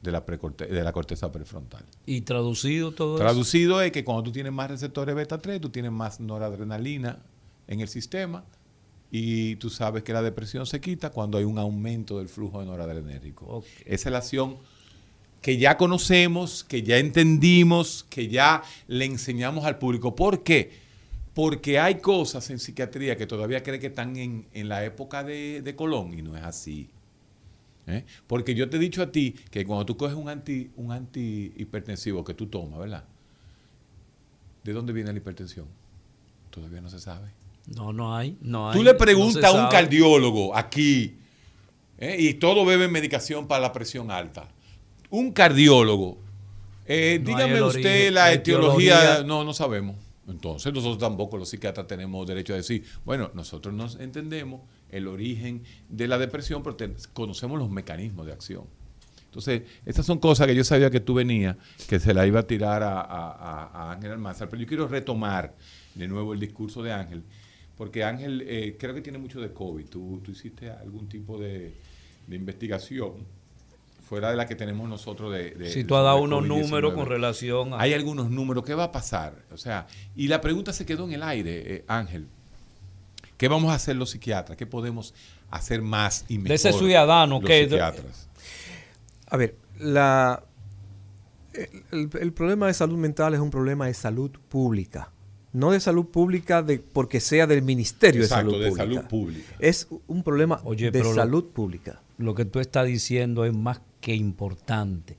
de 0.00 0.12
la, 0.12 0.20
de 0.20 0.84
la 0.84 0.92
corteza 0.92 1.30
prefrontal. 1.30 1.84
Y 2.06 2.22
traducido 2.22 2.92
todo 2.92 3.16
eso. 3.16 3.24
Traducido 3.24 3.82
es 3.82 3.92
que 3.92 4.04
cuando 4.04 4.22
tú 4.22 4.32
tienes 4.32 4.52
más 4.52 4.70
receptores 4.70 5.14
beta 5.14 5.38
3, 5.38 5.60
tú 5.60 5.68
tienes 5.68 5.92
más 5.92 6.18
noradrenalina 6.18 7.18
en 7.66 7.80
el 7.80 7.88
sistema 7.88 8.44
y 9.10 9.56
tú 9.56 9.70
sabes 9.70 10.02
que 10.02 10.12
la 10.12 10.22
depresión 10.22 10.66
se 10.66 10.80
quita 10.80 11.10
cuando 11.10 11.38
hay 11.38 11.44
un 11.44 11.58
aumento 11.58 12.18
del 12.18 12.28
flujo 12.28 12.60
de 12.60 12.66
noradrenérgico. 12.66 13.46
Ok. 13.46 13.64
Esa 13.84 14.08
es 14.08 14.12
la 14.12 14.18
acción 14.18 14.56
que 15.40 15.58
ya 15.58 15.76
conocemos, 15.76 16.64
que 16.64 16.82
ya 16.82 16.98
entendimos, 16.98 18.04
que 18.10 18.28
ya 18.28 18.62
le 18.88 19.04
enseñamos 19.04 19.64
al 19.64 19.78
público. 19.78 20.16
¿Por 20.16 20.42
qué? 20.42 20.72
Porque 21.34 21.78
hay 21.78 21.96
cosas 21.96 22.50
en 22.50 22.58
psiquiatría 22.58 23.16
que 23.16 23.26
todavía 23.26 23.62
creen 23.62 23.80
que 23.80 23.86
están 23.88 24.16
en, 24.16 24.46
en 24.52 24.68
la 24.68 24.84
época 24.84 25.22
de, 25.22 25.62
de 25.62 25.76
Colón 25.76 26.18
y 26.18 26.22
no 26.22 26.36
es 26.36 26.42
así. 26.42 26.90
¿eh? 27.86 28.04
Porque 28.26 28.54
yo 28.54 28.68
te 28.68 28.76
he 28.76 28.80
dicho 28.80 29.02
a 29.02 29.12
ti 29.12 29.36
que 29.50 29.64
cuando 29.64 29.86
tú 29.86 29.96
coges 29.96 30.16
un 30.16 30.28
anti 30.28 30.70
un 30.76 30.92
antihipertensivo 30.92 32.24
que 32.24 32.34
tú 32.34 32.46
tomas, 32.46 32.80
¿verdad? 32.80 33.04
¿De 34.64 34.72
dónde 34.72 34.92
viene 34.92 35.12
la 35.12 35.18
hipertensión? 35.18 35.66
Todavía 36.50 36.80
no 36.80 36.88
se 36.88 36.98
sabe. 36.98 37.28
No, 37.66 37.92
no 37.92 38.16
hay. 38.16 38.36
No 38.40 38.70
Tú 38.72 38.78
hay, 38.78 38.84
le 38.84 38.92
no 38.92 38.98
preguntas 38.98 39.44
a 39.44 39.52
un 39.52 39.68
cardiólogo 39.68 40.54
aquí, 40.56 41.16
¿eh? 41.98 42.16
y 42.18 42.34
todos 42.34 42.66
beben 42.66 42.92
medicación 42.92 43.46
para 43.48 43.60
la 43.60 43.72
presión 43.72 44.10
alta. 44.10 44.48
Un 45.10 45.32
cardiólogo, 45.32 46.18
eh, 46.86 47.18
No 47.20 47.26
dígame 47.28 47.62
usted 47.62 47.80
origen, 47.80 48.14
la 48.14 48.32
etiología. 48.32 48.96
etiología. 48.98 49.24
No, 49.26 49.44
no 49.44 49.52
sabemos. 49.52 49.96
Entonces 50.28 50.72
nosotros 50.72 50.98
tampoco 50.98 51.36
los 51.38 51.48
psiquiatras 51.48 51.86
tenemos 51.86 52.26
derecho 52.26 52.52
a 52.52 52.56
decir, 52.56 52.84
bueno, 53.04 53.30
nosotros 53.34 53.72
no 53.74 53.86
entendemos 54.00 54.60
el 54.90 55.06
origen 55.06 55.62
de 55.88 56.08
la 56.08 56.18
depresión, 56.18 56.62
pero 56.64 56.74
te- 56.76 56.92
conocemos 57.12 57.58
los 57.58 57.70
mecanismos 57.70 58.26
de 58.26 58.32
acción. 58.32 58.64
Entonces, 59.26 59.62
estas 59.84 60.06
son 60.06 60.18
cosas 60.18 60.46
que 60.46 60.54
yo 60.54 60.64
sabía 60.64 60.90
que 60.90 60.98
tú 60.98 61.14
venías, 61.14 61.56
que 61.88 62.00
se 62.00 62.12
la 62.14 62.26
iba 62.26 62.40
a 62.40 62.42
tirar 62.44 62.82
a, 62.82 63.00
a- 63.00 63.30
a- 63.30 63.70
a 63.90 63.92
Ángel 63.92 64.10
Almanzar, 64.12 64.48
pero 64.48 64.62
yo 64.62 64.66
quiero 64.68 64.88
retomar 64.88 65.54
de 65.94 66.08
nuevo 66.08 66.32
el 66.32 66.40
discurso 66.40 66.82
de 66.82 66.92
Ángel, 66.92 67.22
porque 67.76 68.04
Ángel 68.04 68.42
eh, 68.46 68.76
creo 68.78 68.94
que 68.94 69.00
tiene 69.02 69.18
mucho 69.18 69.40
de 69.40 69.52
COVID. 69.52 69.86
¿Tú, 69.86 70.20
tú 70.24 70.30
hiciste 70.32 70.70
algún 70.70 71.08
tipo 71.08 71.38
de, 71.38 71.74
de 72.26 72.36
investigación 72.36 73.12
fuera 74.08 74.30
de 74.30 74.36
la 74.36 74.46
que 74.46 74.54
tenemos 74.54 74.88
nosotros 74.88 75.32
de... 75.32 75.50
de- 75.50 75.70
Si 75.70 75.84
tú 75.84 75.96
has 75.96 76.04
dado 76.04 76.22
unos 76.22 76.44
COVID-19? 76.44 76.60
números 76.62 76.94
con 76.94 77.06
relación 77.06 77.74
a... 77.74 77.80
Hay 77.80 77.92
algunos 77.92 78.30
números, 78.30 78.64
¿qué 78.64 78.74
va 78.74 78.84
a 78.84 78.92
pasar? 78.92 79.44
O 79.52 79.56
sea, 79.58 79.86
y 80.14 80.28
la 80.28 80.40
pregunta 80.40 80.72
se 80.72 80.86
quedó 80.86 81.04
en 81.06 81.12
el 81.14 81.22
aire, 81.22 81.74
eh, 81.76 81.84
Ángel. 81.88 82.28
¿Qué 83.36 83.48
vamos 83.48 83.70
a 83.70 83.74
hacer 83.74 83.96
los 83.96 84.10
psiquiatras? 84.10 84.56
¿Qué 84.56 84.64
podemos 84.66 85.12
hacer 85.50 85.82
más 85.82 86.24
y 86.28 86.38
mejor? 86.38 86.48
De 86.48 86.54
ese 86.54 86.72
ciudadano 86.72 87.40
los 87.40 87.48
que- 87.50 87.64
psiquiatras? 87.64 88.28
A 89.28 89.36
ver, 89.36 89.56
la, 89.80 90.42
el, 91.92 92.08
el 92.20 92.32
problema 92.32 92.68
de 92.68 92.74
salud 92.74 92.96
mental 92.96 93.34
es 93.34 93.40
un 93.40 93.50
problema 93.50 93.86
de 93.86 93.94
salud 93.94 94.30
pública. 94.48 95.10
No 95.56 95.70
de 95.70 95.80
salud 95.80 96.04
pública 96.06 96.62
de, 96.62 96.78
porque 96.78 97.18
sea 97.18 97.46
del 97.46 97.62
Ministerio 97.62 98.22
Exacto, 98.22 98.58
de 98.58 98.58
Salud 98.58 98.62
de 98.64 98.68
Pública. 98.70 98.84
salud 99.00 99.08
pública. 99.08 99.54
Es 99.58 99.88
un 100.06 100.22
problema 100.22 100.60
Oye, 100.64 100.90
de 100.90 100.98
lo- 101.02 101.14
salud 101.14 101.44
pública. 101.46 102.02
lo 102.18 102.34
que 102.34 102.44
tú 102.44 102.60
estás 102.60 102.86
diciendo 102.86 103.44
es 103.46 103.54
más 103.56 103.80
que 104.02 104.14
importante, 104.14 105.16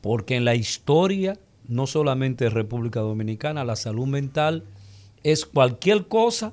porque 0.00 0.36
en 0.36 0.44
la 0.44 0.54
historia, 0.54 1.38
no 1.66 1.88
solamente 1.88 2.44
de 2.44 2.50
República 2.50 3.00
Dominicana, 3.00 3.64
la 3.64 3.74
salud 3.74 4.06
mental 4.06 4.62
es 5.24 5.44
cualquier 5.44 6.06
cosa, 6.06 6.52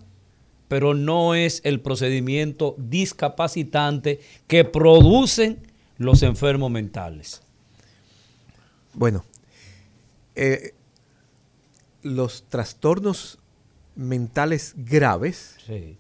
pero 0.68 0.96
no 0.96 1.36
es 1.36 1.62
el 1.64 1.80
procedimiento 1.80 2.76
discapacitante 2.80 4.20
que 4.48 4.66
producen 4.66 5.60
los 6.00 6.24
enfermos 6.24 6.72
mentales. 6.72 7.42
Bueno, 8.94 9.24
eh, 10.36 10.74
los 12.04 12.48
trastornos 12.50 13.40
mentales 13.96 14.74
graves 14.78 15.56
Sí. 15.66 15.98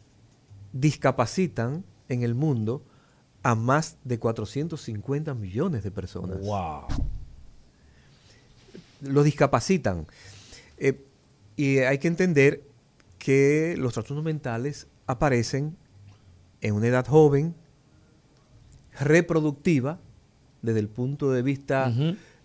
discapacitan 0.73 1.83
en 2.10 2.23
el 2.23 2.36
mundo 2.36 2.83
a 3.43 3.55
más 3.55 3.97
de 4.03 4.19
450 4.19 5.33
millones 5.33 5.83
de 5.83 5.91
personas. 5.91 6.39
Wow. 6.41 6.83
Lo 9.01 9.23
discapacitan. 9.23 10.05
Eh, 10.77 11.03
y 11.55 11.79
hay 11.79 11.97
que 11.97 12.07
entender 12.07 12.63
que 13.17 13.75
los 13.77 13.93
trastornos 13.93 14.23
mentales 14.23 14.88
aparecen 15.07 15.75
en 16.62 16.73
una 16.75 16.88
edad 16.88 17.05
joven, 17.07 17.55
reproductiva, 18.99 19.99
desde 20.62 20.79
el 20.79 20.89
punto 20.89 21.31
de 21.31 21.41
vista 21.43 21.91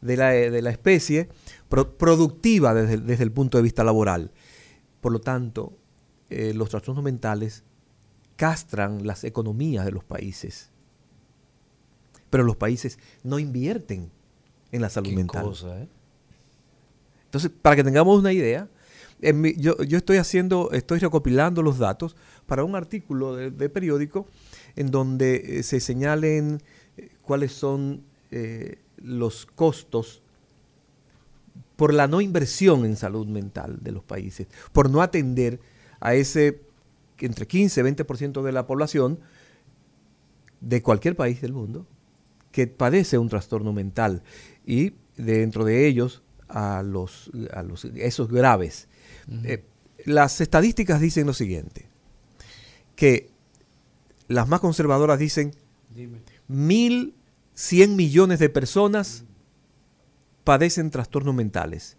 de, 0.00 0.16
la, 0.16 0.28
de 0.30 0.62
la 0.62 0.70
especie, 0.70 1.28
pro- 1.72 1.96
productiva 1.96 2.74
desde, 2.74 2.94
el- 2.94 3.06
desde 3.06 3.24
el 3.24 3.32
punto 3.32 3.56
de 3.58 3.62
vista 3.62 3.82
laboral. 3.82 4.30
Por 5.00 5.10
lo 5.12 5.20
tanto, 5.20 5.72
eh, 6.30 6.52
los 6.54 6.68
trastornos 6.70 7.02
mentales 7.02 7.64
castran 8.36 9.06
las 9.06 9.24
economías 9.24 9.84
de 9.84 9.90
los 9.92 10.04
países. 10.04 10.70
Pero 12.30 12.44
los 12.44 12.56
países 12.56 12.98
no 13.24 13.38
invierten 13.38 14.10
en 14.70 14.80
la 14.82 14.88
salud 14.90 15.10
Qué 15.10 15.16
mental. 15.16 15.44
cosa, 15.44 15.82
¿eh? 15.82 15.88
Entonces, 17.26 17.50
para 17.62 17.76
que 17.76 17.84
tengamos 17.84 18.18
una 18.18 18.32
idea, 18.32 18.68
mi- 19.34 19.54
yo, 19.56 19.76
yo 19.82 19.96
estoy 19.98 20.16
haciendo, 20.18 20.70
estoy 20.72 20.98
recopilando 20.98 21.62
los 21.62 21.78
datos 21.78 22.16
para 22.46 22.64
un 22.64 22.74
artículo 22.74 23.34
de, 23.36 23.50
de 23.50 23.68
periódico 23.68 24.26
en 24.76 24.90
donde 24.90 25.58
eh, 25.58 25.62
se 25.62 25.80
señalen 25.80 26.60
eh, 26.96 27.10
cuáles 27.22 27.52
son 27.52 28.02
eh, 28.30 28.78
los 28.96 29.46
costos 29.46 30.21
por 31.76 31.94
la 31.94 32.06
no 32.06 32.20
inversión 32.20 32.84
en 32.84 32.96
salud 32.96 33.26
mental 33.26 33.78
de 33.80 33.92
los 33.92 34.04
países, 34.04 34.46
por 34.72 34.90
no 34.90 35.02
atender 35.02 35.60
a 36.00 36.14
ese 36.14 36.60
entre 37.18 37.46
15 37.46 37.80
y 37.80 37.84
20% 37.84 38.42
de 38.42 38.52
la 38.52 38.66
población 38.66 39.20
de 40.60 40.82
cualquier 40.82 41.16
país 41.16 41.40
del 41.40 41.52
mundo 41.52 41.86
que 42.50 42.66
padece 42.66 43.18
un 43.18 43.28
trastorno 43.28 43.72
mental 43.72 44.22
y 44.66 44.94
dentro 45.16 45.64
de 45.64 45.86
ellos 45.86 46.22
a 46.48 46.82
los, 46.82 47.30
a 47.52 47.62
los 47.62 47.84
esos 47.84 48.28
graves. 48.28 48.88
Eh, 49.44 49.64
las 50.04 50.40
estadísticas 50.40 51.00
dicen 51.00 51.26
lo 51.26 51.32
siguiente, 51.32 51.88
que 52.94 53.30
las 54.28 54.48
más 54.48 54.60
conservadoras 54.60 55.18
dicen 55.18 55.52
Dime. 55.94 56.22
1.100 56.48 57.88
millones 57.88 58.38
de 58.38 58.48
personas 58.48 59.24
padecen 60.44 60.90
trastornos 60.90 61.34
mentales. 61.34 61.96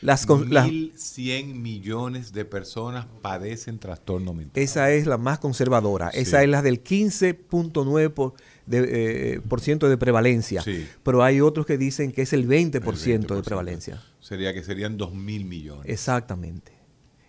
Las, 0.00 0.26
con- 0.26 0.52
las- 0.52 0.66
1.100 0.68 1.54
millones 1.54 2.32
de 2.32 2.44
personas 2.44 3.06
padecen 3.22 3.78
trastorno 3.78 4.34
mental. 4.34 4.60
esa 4.60 4.90
es 4.90 5.06
la 5.06 5.16
más 5.16 5.38
conservadora. 5.38 6.10
Sí. 6.10 6.18
Esa 6.20 6.42
es 6.42 6.48
la 6.48 6.60
del 6.60 6.82
15.9% 6.82 8.10
por, 8.12 8.34
de, 8.66 9.34
eh, 9.36 9.40
por 9.48 9.60
ciento 9.60 9.88
de 9.88 9.96
prevalencia. 9.96 10.60
Sí. 10.62 10.88
Pero 11.04 11.22
hay 11.22 11.40
otros 11.40 11.66
que 11.66 11.78
dicen 11.78 12.10
que 12.10 12.22
es 12.22 12.32
el 12.32 12.48
20%, 12.48 12.74
El 12.74 12.82
20%. 12.82 13.36
de 13.36 13.42
prevalencia. 13.44 14.02
Sería 14.20 14.52
que 14.52 14.64
serían 14.64 14.98
2.000 14.98 15.44
millones. 15.44 15.84
Exactamente. 15.86 16.72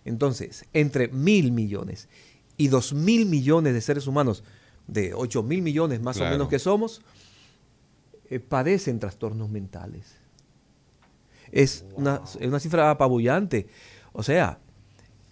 Entonces, 0.04 0.64
entre 0.72 1.08
mil 1.08 1.52
millones 1.52 2.08
y 2.56 2.68
dos 2.68 2.92
mil 2.92 3.24
millones 3.26 3.72
de 3.72 3.80
seres 3.80 4.06
humanos, 4.06 4.42
de 4.86 5.14
ocho 5.14 5.42
mil 5.42 5.62
millones 5.62 6.00
más 6.02 6.16
Claro. 6.16 6.30
o 6.30 6.34
menos 6.34 6.48
que 6.48 6.58
somos, 6.58 7.00
eh, 8.30 8.38
padecen 8.40 8.98
trastornos 8.98 9.48
mentales. 9.48 10.16
Es, 11.54 11.84
una, 11.94 12.20
es 12.40 12.46
una 12.48 12.58
cifra 12.58 12.90
apabullante. 12.90 13.68
O 14.12 14.22
sea, 14.24 14.58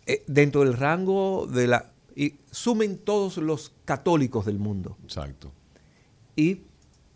eh, 0.07 0.23
dentro 0.29 0.61
del 0.65 0.75
rango 0.75 1.49
de 1.51 1.67
la... 1.67 1.91
Y 2.15 2.37
sumen 2.51 2.97
todos 2.99 3.39
los 3.39 3.73
católicos 3.85 4.47
del 4.47 4.59
mundo 4.59 4.97
Exacto. 5.03 5.51
y 6.37 6.61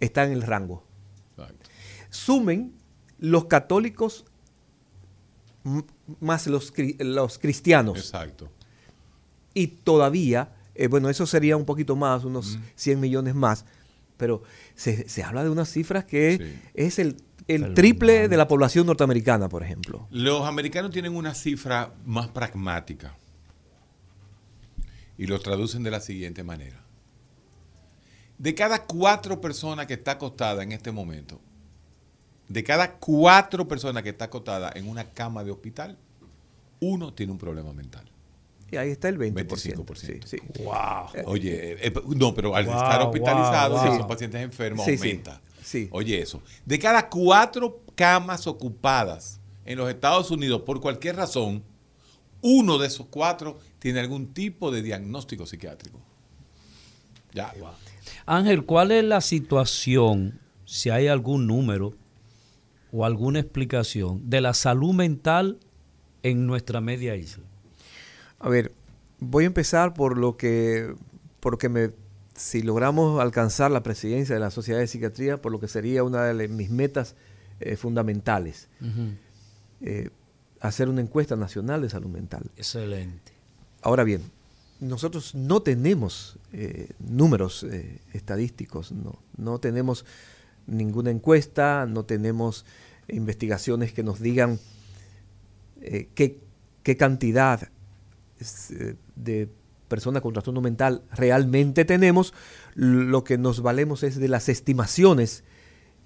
está 0.00 0.24
en 0.24 0.32
el 0.32 0.42
rango. 0.42 0.82
Exacto. 1.36 1.70
Sumen 2.10 2.72
los 3.18 3.44
católicos 3.44 4.24
más 6.20 6.46
los, 6.48 6.72
los 6.98 7.38
cristianos. 7.38 7.98
Exacto. 7.98 8.48
Y 9.54 9.68
todavía, 9.68 10.52
eh, 10.74 10.88
bueno, 10.88 11.08
eso 11.10 11.26
sería 11.26 11.56
un 11.56 11.64
poquito 11.64 11.94
más, 11.94 12.24
unos 12.24 12.58
100 12.74 12.98
millones 13.00 13.34
más, 13.34 13.64
pero 14.16 14.42
se, 14.74 15.08
se 15.08 15.22
habla 15.22 15.44
de 15.44 15.50
unas 15.50 15.70
cifras 15.70 16.04
que 16.04 16.38
Sí. 16.38 16.70
es 16.74 16.98
el, 16.98 17.16
el 17.48 17.74
triple 17.74 18.28
de 18.28 18.36
la 18.36 18.48
población 18.48 18.86
norteamericana, 18.86 19.48
por 19.48 19.62
ejemplo. 19.62 20.06
Los 20.10 20.46
americanos 20.46 20.90
tienen 20.90 21.14
una 21.14 21.34
cifra 21.34 21.92
más 22.04 22.28
pragmática 22.28 23.16
y 25.18 25.26
lo 25.26 25.38
traducen 25.40 25.82
de 25.82 25.90
la 25.90 26.00
siguiente 26.00 26.42
manera. 26.42 26.82
De 28.38 28.54
cada 28.54 28.84
cuatro 28.84 29.40
personas 29.40 29.86
que 29.86 29.94
está 29.94 30.12
acostada 30.12 30.62
en 30.62 30.72
este 30.72 30.92
momento, 30.92 31.40
de 32.48 32.62
cada 32.62 32.92
cuatro 32.96 33.66
personas 33.66 34.02
que 34.02 34.10
está 34.10 34.26
acostada 34.26 34.72
en 34.74 34.88
una 34.88 35.04
cama 35.10 35.42
de 35.42 35.50
hospital, 35.50 35.96
uno 36.80 37.14
tiene 37.14 37.32
un 37.32 37.38
problema 37.38 37.72
mental. 37.72 38.10
Y 38.70 38.76
ahí 38.76 38.90
está 38.90 39.08
el 39.08 39.18
20%. 39.18 39.46
25%. 39.46 39.94
Sí, 39.96 40.20
sí. 40.24 40.38
Wow. 40.64 41.24
Oye, 41.26 41.72
eh, 41.72 41.78
eh, 41.82 41.94
no, 42.16 42.34
pero 42.34 42.54
al 42.54 42.66
Wow, 42.66 42.74
estar 42.74 43.00
hospitalizados, 43.02 43.80
wow, 43.80 43.92
si 43.92 43.98
son 43.98 44.08
pacientes 44.08 44.42
enfermos, 44.42 44.84
Sí, 44.84 44.98
sí, 44.98 45.08
aumenta. 45.08 45.40
Sí. 45.66 45.88
Oye, 45.90 46.20
eso. 46.22 46.40
De 46.64 46.78
cada 46.78 47.08
cuatro 47.08 47.82
camas 47.94 48.46
ocupadas 48.46 49.40
en 49.64 49.78
los 49.78 49.90
Estados 49.90 50.30
Unidos, 50.30 50.62
por 50.62 50.80
cualquier 50.80 51.16
razón, 51.16 51.64
uno 52.40 52.78
de 52.78 52.86
esos 52.86 53.06
cuatro 53.06 53.58
tiene 53.80 53.98
algún 53.98 54.32
tipo 54.32 54.70
de 54.70 54.82
diagnóstico 54.82 55.44
psiquiátrico. 55.44 56.00
Ya. 57.32 57.52
Ángel, 58.24 58.64
¿cuál 58.64 58.92
es 58.92 59.04
la 59.04 59.20
situación, 59.20 60.40
si 60.64 60.90
hay 60.90 61.08
algún 61.08 61.46
número 61.46 61.94
o 62.92 63.04
alguna 63.04 63.40
explicación, 63.40 64.30
de 64.30 64.40
la 64.40 64.54
salud 64.54 64.94
mental 64.94 65.58
en 66.22 66.46
nuestra 66.46 66.80
media 66.80 67.16
isla? 67.16 67.44
A 68.38 68.48
ver, 68.48 68.72
voy 69.18 69.44
a 69.44 69.48
empezar 69.48 69.94
por 69.94 70.16
lo 70.16 70.36
que, 70.36 70.94
porque 71.40 71.68
me, 71.68 71.90
si 72.36 72.62
logramos 72.62 73.20
alcanzar 73.20 73.70
la 73.70 73.82
presidencia 73.82 74.34
de 74.34 74.40
la 74.40 74.50
Sociedad 74.50 74.78
de 74.78 74.86
Psiquiatría, 74.86 75.40
por 75.40 75.52
lo 75.52 75.58
que 75.58 75.68
sería 75.68 76.04
una 76.04 76.24
de 76.24 76.48
mis 76.48 76.70
metas 76.70 77.16
eh, 77.60 77.76
fundamentales, 77.76 78.68
eh, 79.80 80.10
hacer 80.60 80.88
una 80.88 81.00
encuesta 81.00 81.34
nacional 81.34 81.82
de 81.82 81.90
salud 81.90 82.10
mental. 82.10 82.50
Excelente. 82.56 83.32
Ahora 83.80 84.04
bien, 84.04 84.22
nosotros 84.80 85.34
no 85.34 85.62
tenemos 85.62 86.38
eh, 86.52 86.90
números 86.98 87.64
estadísticos, 88.12 88.92
no, 88.92 89.18
no 89.36 89.58
tenemos 89.58 90.04
ninguna 90.66 91.10
encuesta, 91.10 91.86
no 91.86 92.04
tenemos 92.04 92.66
investigaciones 93.08 93.92
que 93.92 94.02
nos 94.02 94.20
digan 94.20 94.58
qué, 95.80 96.40
qué 96.82 96.96
cantidad 96.96 97.70
de 99.14 99.48
personas 99.88 100.22
con 100.22 100.32
trastorno 100.32 100.60
mental 100.60 101.02
realmente 101.12 101.84
tenemos. 101.84 102.34
Lo 102.74 103.24
que 103.24 103.38
nos 103.38 103.62
valemos 103.62 104.02
es 104.02 104.16
de 104.16 104.28
las 104.28 104.48
estimaciones 104.48 105.44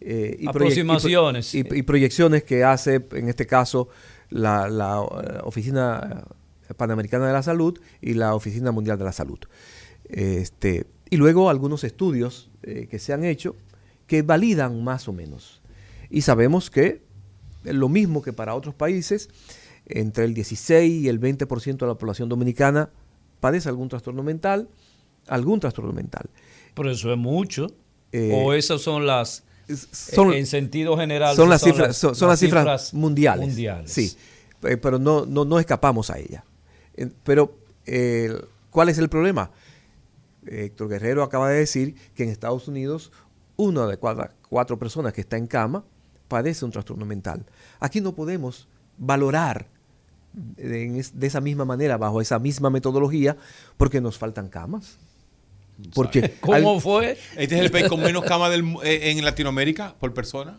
eh, 0.00 0.36
y, 0.38 0.42
proye- 0.42 0.42
y 0.42 0.44
pro- 0.44 0.50
Aproximaciones. 0.50 1.54
y, 1.54 1.58
y 1.60 1.82
proyecciones 1.82 2.44
que 2.44 2.64
hace, 2.64 3.04
en 3.12 3.28
este 3.28 3.46
caso, 3.46 3.88
la, 4.30 4.68
la, 4.68 5.00
eh, 5.00 5.38
Oficina 5.44 6.24
Panamericana 6.76 7.26
de 7.26 7.32
la 7.32 7.42
Salud 7.42 7.78
y 8.00 8.14
la 8.14 8.34
Oficina 8.34 8.70
Mundial 8.72 8.98
de 8.98 9.04
la 9.04 9.12
Salud. 9.12 9.38
Este, 10.08 10.86
y 11.10 11.16
luego 11.16 11.50
algunos 11.50 11.84
estudios 11.84 12.50
eh, 12.62 12.86
que 12.90 12.98
se 12.98 13.12
han 13.12 13.24
hecho 13.24 13.56
que 14.06 14.22
validan 14.22 14.82
más 14.82 15.08
o 15.08 15.12
menos. 15.12 15.60
Y 16.08 16.22
sabemos 16.22 16.70
que 16.70 17.02
lo 17.64 17.88
mismo 17.88 18.22
que 18.22 18.32
para 18.32 18.54
otros 18.54 18.74
países, 18.74 19.28
entre 19.86 20.24
el 20.24 20.34
16 20.34 21.02
y 21.02 21.08
el 21.08 21.20
20% 21.20 21.76
de 21.78 21.86
la 21.86 21.94
población 21.94 22.28
dominicana 22.28 22.90
padece 23.40 23.68
algún 23.68 23.88
trastorno 23.88 24.22
mental, 24.22 24.68
algún 25.26 25.61
trastorno 25.61 25.92
mental. 25.92 26.29
Pero 26.74 26.90
eso 26.90 27.11
es 27.12 27.18
mucho. 27.18 27.66
Eh, 28.12 28.33
o 28.44 28.53
esas 28.53 28.81
son 28.81 29.07
las, 29.07 29.44
Son- 29.92 30.33
en 30.33 30.46
sentido 30.46 30.96
general, 30.96 31.37
son 31.37 31.48
las 31.48 31.62
cifras, 31.62 31.96
son, 31.96 32.14
son 32.14 32.29
las 32.29 32.40
cifras, 32.40 32.92
mundiales. 32.94 33.46
mundiales. 33.48 33.92
Sí, 33.92 34.16
eh, 34.64 34.76
pero 34.76 34.98
no, 34.98 35.24
no, 35.26 35.44
no 35.44 35.59
escapamos 35.61 36.11
a 36.11 36.18
ella. 36.18 36.44
Pero, 37.24 37.57
eh, 37.87 38.33
¿cuál 38.70 38.88
es 38.88 38.98
el 38.98 39.09
problema? 39.09 39.50
Héctor 40.46 40.88
Guerrero 40.88 41.22
acaba 41.22 41.48
de 41.50 41.59
decir 41.61 41.94
que 42.14 42.24
en 42.24 42.31
Estados 42.31 42.66
Unidos 42.66 43.12
una 43.57 43.87
de 43.87 43.98
cada 43.98 44.33
cuatro 44.48 44.79
personas 44.79 45.12
que 45.12 45.20
está 45.20 45.37
en 45.37 45.46
cama 45.46 45.85
padece 46.29 46.64
un 46.64 46.70
trastorno 46.72 47.05
mental. 47.05 47.44
Aquí 47.79 48.00
no 48.00 48.14
podemos 48.14 48.66
valorar 48.98 49.68
de, 50.32 51.04
esa 51.22 51.40
misma 51.40 51.64
manera, 51.64 51.96
bajo 51.96 52.20
esa 52.20 52.38
misma 52.38 52.70
metodología, 52.70 53.36
porque 53.76 54.00
nos 54.00 54.18
faltan 54.18 54.48
camas. 54.48 54.98
Porque 55.94 56.34
¿Cómo 56.40 56.74
al- 56.74 56.80
fue 56.80 57.18
Este 57.36 57.56
es 57.56 57.62
el 57.62 57.70
país 57.70 57.88
con 57.88 58.00
menos 58.00 58.22
camas 58.24 58.52
eh, 58.84 59.10
en 59.10 59.24
Latinoamérica 59.24 59.94
por 59.98 60.12
persona. 60.12 60.58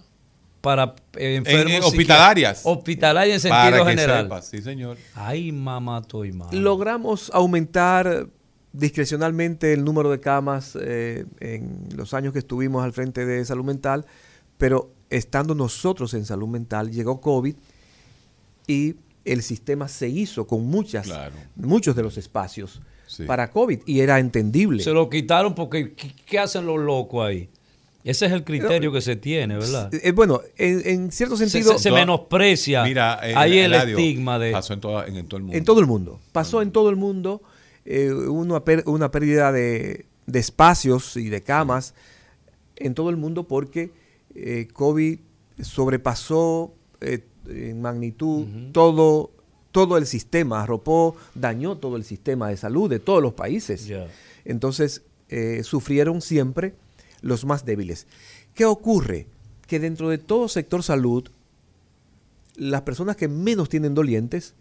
para 0.61 0.95
eh, 1.15 1.35
enfermos 1.35 1.73
en 1.73 1.81
psiqui- 1.81 1.85
hospitalarias. 1.85 2.61
Hospitalarias 2.63 3.45
en 3.45 3.49
Para 3.49 3.63
sentido 3.65 3.85
que 3.85 3.91
general. 3.91 4.23
sepas, 4.25 4.47
sí, 4.47 4.61
señor. 4.61 4.97
Ay, 5.15 5.51
mamá, 5.51 5.99
estoy 5.99 6.31
mal. 6.31 6.49
logramos 6.51 7.29
aumentar 7.33 8.27
discrecionalmente 8.73 9.73
el 9.73 9.83
número 9.83 10.09
de 10.09 10.19
camas 10.19 10.77
eh, 10.81 11.25
en 11.39 11.87
los 11.95 12.13
años 12.13 12.33
que 12.33 12.39
estuvimos 12.39 12.83
al 12.83 12.93
frente 12.93 13.25
de 13.25 13.43
salud 13.45 13.65
mental, 13.65 14.05
pero 14.57 14.91
estando 15.09 15.53
nosotros 15.55 16.13
en 16.13 16.25
salud 16.25 16.47
mental, 16.47 16.89
llegó 16.91 17.21
COVID 17.21 17.55
y 18.67 18.95
el 19.25 19.41
sistema 19.43 19.87
se 19.87 20.09
hizo 20.09 20.47
con 20.47 20.65
muchas, 20.65 21.05
Claro. 21.07 21.35
muchos 21.55 21.95
de 21.95 22.03
los 22.03 22.17
espacios 22.17 22.81
Sí. 23.07 23.23
para 23.25 23.51
COVID 23.51 23.79
y 23.85 23.99
era 23.99 24.19
entendible. 24.19 24.81
Se 24.83 24.91
lo 24.91 25.09
quitaron 25.09 25.53
porque 25.53 25.93
¿qué, 25.93 26.11
qué 26.25 26.39
hacen 26.39 26.65
los 26.65 26.79
locos 26.79 27.25
ahí? 27.27 27.49
Ese 28.03 28.25
es 28.25 28.31
el 28.31 28.43
criterio 28.43 28.91
que 28.91 28.99
se 29.01 29.15
tiene, 29.15 29.57
¿verdad? 29.57 29.93
Eh, 29.93 30.11
bueno, 30.11 30.41
en, 30.57 30.81
en 30.87 31.11
cierto 31.11 31.37
Se, 31.37 31.47
sentido, 31.47 31.73
se- 31.73 31.79
se 31.83 31.89
No, 31.89 31.95
menosprecia 31.97 32.83
Mira, 32.83 33.19
eh, 33.21 33.33
ahí 33.35 33.59
el 33.59 33.73
estigma 33.73 34.39
de... 34.39 34.51
Pasó 34.51 34.73
en, 34.73 34.79
toda- 34.79 35.05
en- 35.05 35.17
en 35.17 35.27
todo 35.27 35.37
el 35.37 35.43
mundo. 35.43 35.57
en 35.57 35.63
todo 35.65 35.79
el 35.81 35.85
mundo. 35.85 36.19
Pasó 36.31 36.61
en 36.63 36.71
todo 36.71 36.89
el 36.89 36.95
mundo 36.95 37.43
eh, 37.85 38.11
una, 38.11 38.63
per- 38.63 38.83
una 38.87 39.11
pérdida 39.11 39.51
de, 39.51 40.05
de 40.25 40.39
espacios 40.39 41.15
y 41.17 41.29
de 41.29 41.41
camas 41.41 41.93
en 42.77 42.95
todo 42.95 43.09
el 43.11 43.17
mundo 43.17 43.47
porque 43.47 43.91
eh, 44.33 44.67
COVID 44.73 45.19
sobrepasó 45.75 46.73
eh, 47.01 47.19
en 47.47 47.81
magnitud 47.81 48.45
todo, 48.71 49.31
todo 49.71 49.97
el 49.97 50.05
sistema, 50.05 50.63
arropó, 50.63 51.15
dañó 51.35 51.77
todo 51.77 51.95
el 51.95 52.03
sistema 52.03 52.49
de 52.49 52.57
salud 52.57 52.89
de 52.89 52.99
todos 52.99 53.21
los 53.21 53.33
países. 53.33 53.91
Entonces, 54.45 55.03
eh, 55.29 55.63
sufrieron 55.63 56.21
siempre 56.21 56.73
los 57.21 57.45
más 57.45 57.65
débiles. 57.65 58.07
¿Qué 58.53 58.65
ocurre? 58.65 59.27
Que 59.67 59.79
dentro 59.79 60.09
de 60.09 60.17
todo 60.17 60.47
sector 60.47 60.83
salud, 60.83 61.29
las 62.55 62.81
personas 62.81 63.15
que 63.15 63.27
menos 63.27 63.69
tienen 63.69 63.93
dolientes 63.93 64.55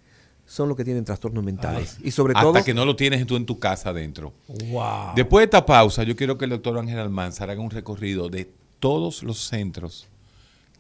son 0.47 0.69
los 0.69 0.77
que 0.77 0.85
tienen 0.85 1.05
trastornos 1.05 1.45
mentales. 1.45 1.97
y 2.03 2.11
sobre 2.11 2.33
Hasta 2.35 2.43
todo, 2.43 2.65
que 2.65 2.75
no 2.75 2.85
lo 2.85 2.97
tienes 2.97 3.25
tú 3.27 3.37
en 3.37 3.47
tu 3.47 3.59
casa 3.59 3.91
adentro. 3.91 4.33
Wow. 4.49 5.15
Después 5.15 5.43
de 5.43 5.45
esta 5.45 5.65
pausa, 5.65 6.03
yo 6.03 6.17
quiero 6.17 6.39
que 6.39 6.45
el 6.45 6.51
doctor 6.51 6.79
Ángel 6.79 6.99
Almanzar 6.99 7.51
haga 7.51 7.61
un 7.61 7.71
recorrido 7.71 8.29
de 8.29 8.51
todos 8.81 9.23
los 9.23 9.39
centros 9.39 10.09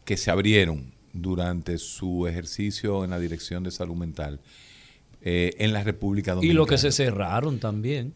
que 0.04 0.16
se 0.16 0.30
abrieron 0.30 0.92
durante 1.12 1.79
su 1.79 2.27
ejercicio 2.27 3.05
en 3.05 3.11
la 3.11 3.18
Dirección 3.18 3.62
de 3.64 3.70
Salud 3.70 3.96
Mental 3.96 4.40
eh, 5.23 5.53
en 5.59 5.73
la 5.73 5.83
República 5.85 6.33
y 6.33 6.35
Dominicana. 6.37 6.59
lo 6.59 6.66
que 6.66 6.79
se 6.79 6.92
cerraron 6.92 7.59
también, 7.59 8.14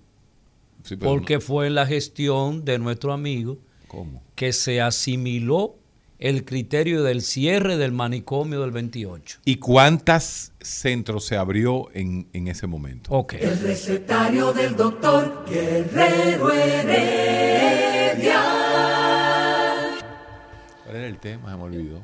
Sí, 0.84 0.96
porque 0.96 1.34
no- 1.36 1.40
fue 1.40 1.70
la 1.70 1.86
gestión 1.86 2.64
de 2.64 2.78
nuestro 2.78 3.12
amigo 3.12 3.58
¿Cómo? 3.88 4.22
que 4.34 4.52
se 4.52 4.80
asimiló 4.80 5.76
el 6.18 6.44
criterio 6.44 7.02
del 7.02 7.20
cierre 7.22 7.76
del 7.76 7.92
manicomio 7.92 8.60
del 8.60 8.70
28. 8.70 9.40
¿Y 9.44 9.56
cuántos 9.56 10.52
centros 10.60 11.24
se 11.26 11.36
abrió 11.36 11.88
en, 11.92 12.28
en 12.32 12.48
ese 12.48 12.66
momento? 12.66 13.26
El 13.38 13.58
recetario 13.60 14.52
del 14.52 14.76
doctor 14.76 15.44
Guerrero 15.50 16.52
Heredia. 16.52 18.40
¿Cuál 20.84 20.96
era 20.96 21.06
el 21.06 21.18
tema? 21.18 21.50
Se 21.50 21.56
me 21.56 21.62
olvidó. 21.62 22.02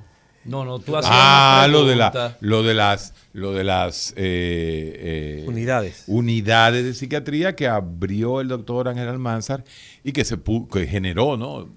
No, 0.50 0.64
no, 0.64 0.80
tú 0.80 0.96
haces 0.96 1.10
Ah, 1.12 1.68
lo 1.70 1.84
de, 1.86 1.94
la, 1.96 2.10
pregunta. 2.10 2.36
lo 2.40 2.62
de 2.64 2.74
las, 2.74 3.14
lo 3.32 3.52
de 3.52 3.62
las 3.64 4.10
eh, 4.16 4.16
eh, 4.16 5.44
Unidades. 5.46 6.04
unidades 6.08 6.84
de 6.84 6.92
psiquiatría 6.92 7.54
que 7.54 7.68
abrió 7.68 8.40
el 8.40 8.48
doctor 8.48 8.88
Ángel 8.88 9.08
Almanzar 9.08 9.62
y 10.02 10.10
que 10.12 10.24
se 10.24 10.36
que 10.72 10.86
generó, 10.88 11.36
¿no? 11.36 11.68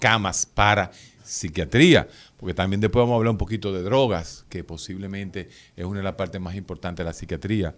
Camas 0.00 0.46
para 0.46 0.90
psiquiatría, 1.22 2.08
porque 2.36 2.54
también 2.54 2.80
después 2.80 3.02
vamos 3.02 3.14
a 3.14 3.16
hablar 3.18 3.30
un 3.32 3.38
poquito 3.38 3.72
de 3.72 3.82
drogas, 3.82 4.44
que 4.48 4.64
posiblemente 4.64 5.48
es 5.76 5.84
una 5.84 5.98
de 5.98 6.04
las 6.04 6.14
partes 6.14 6.40
más 6.40 6.54
importantes 6.56 7.04
de 7.04 7.08
la 7.08 7.12
psiquiatría. 7.12 7.76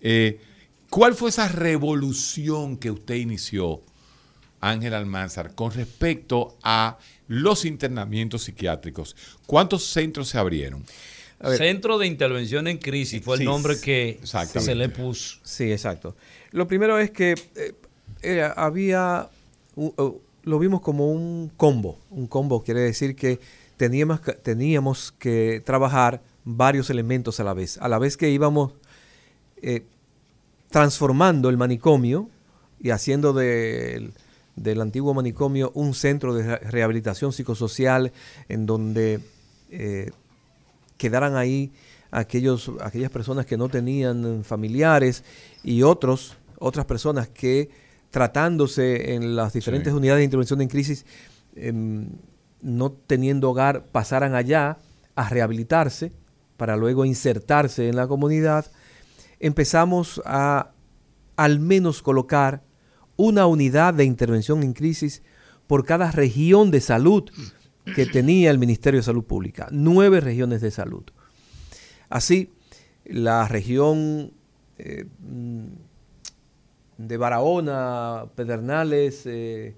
Eh, 0.00 0.40
¿Cuál 0.90 1.14
fue 1.14 1.30
esa 1.30 1.48
revolución 1.48 2.76
que 2.76 2.90
usted 2.90 3.14
inició 3.14 3.82
Ángel 4.60 4.92
Almanzar, 4.92 5.54
con 5.54 5.70
respecto 5.72 6.58
a 6.62 6.98
los 7.30 7.64
internamientos 7.64 8.42
psiquiátricos. 8.42 9.14
¿Cuántos 9.46 9.84
centros 9.84 10.28
se 10.28 10.36
abrieron? 10.38 10.84
Centro 11.56 11.96
de 11.96 12.08
Intervención 12.08 12.66
en 12.66 12.78
Crisis 12.78 13.22
fue 13.22 13.36
el 13.36 13.40
Sí, 13.42 13.44
nombre 13.44 13.80
que 13.80 14.18
se 14.24 14.74
le 14.74 14.88
puso. 14.88 15.38
Sí, 15.44 15.70
exacto. 15.70 16.16
Lo 16.50 16.66
primero 16.66 16.98
es 16.98 17.12
que 17.12 17.34
eh, 17.54 17.72
era- 18.20 18.52
había, 18.54 19.30
lo 19.76 20.58
vimos 20.58 20.80
como 20.80 21.06
un 21.12 21.52
combo. 21.56 22.00
Un 22.10 22.26
combo 22.26 22.64
quiere 22.64 22.80
decir 22.80 23.14
que 23.14 23.38
teníamos, 23.76 24.20
que- 24.20 24.32
teníamos 24.32 25.12
que 25.12 25.62
trabajar 25.64 26.20
varios 26.44 26.90
elementos 26.90 27.38
a 27.38 27.44
la 27.44 27.54
vez. 27.54 27.78
A 27.78 27.88
la 27.88 28.00
vez 28.00 28.16
que 28.16 28.28
íbamos 28.28 28.72
eh, 29.62 29.84
transformando 30.70 31.48
el 31.48 31.56
manicomio 31.56 32.28
y 32.82 32.90
haciendo 32.90 33.32
del, 33.32 34.12
del 34.62 34.80
antiguo 34.80 35.14
manicomio 35.14 35.72
un 35.74 35.94
centro 35.94 36.34
de 36.34 36.42
re- 36.44 36.70
rehabilitación 36.70 37.32
psicosocial 37.32 38.12
en 38.48 38.66
donde 38.66 39.20
eh, 39.70 40.10
quedaran 40.98 41.36
ahí 41.36 41.72
aquellos, 42.10 42.70
aquellas 42.80 43.10
personas 43.10 43.46
que 43.46 43.56
no 43.56 43.68
tenían 43.68 44.44
familiares 44.44 45.24
y 45.62 45.82
otros, 45.82 46.36
otras 46.58 46.84
personas 46.84 47.28
que 47.28 47.70
tratándose 48.10 49.14
en 49.14 49.34
las 49.36 49.52
diferentes 49.52 49.92
Sí. 49.92 49.96
unidades 49.96 50.20
de 50.20 50.24
intervención 50.24 50.60
en 50.60 50.68
crisis, 50.68 51.06
em, 51.56 52.08
no 52.60 52.90
teniendo 52.92 53.48
hogar, 53.50 53.84
pasaran 53.92 54.34
allá 54.34 54.76
a 55.14 55.28
rehabilitarse 55.28 56.12
para 56.56 56.76
luego 56.76 57.04
insertarse 57.06 57.88
en 57.88 57.96
la 57.96 58.06
comunidad, 58.08 58.66
empezamos 59.38 60.20
a 60.26 60.72
al 61.36 61.60
menos 61.60 62.02
colocar 62.02 62.62
una 63.20 63.46
unidad 63.46 63.92
de 63.92 64.04
intervención 64.04 64.62
en 64.62 64.72
crisis 64.72 65.22
por 65.66 65.84
cada 65.84 66.10
región 66.10 66.70
de 66.70 66.80
salud 66.80 67.30
que 67.94 68.06
tenía 68.06 68.50
el 68.50 68.58
Ministerio 68.58 69.00
de 69.00 69.04
Salud 69.04 69.24
Pública, 69.24 69.68
nueve 69.70 70.20
regiones 70.20 70.62
de 70.62 70.70
salud. 70.70 71.04
Así, 72.08 72.50
la 73.04 73.46
región 73.46 74.32
eh, 74.78 75.04
de 76.96 77.16
Barahona, 77.18 78.24
Pedernales, 78.34 79.26
eh, 79.26 79.74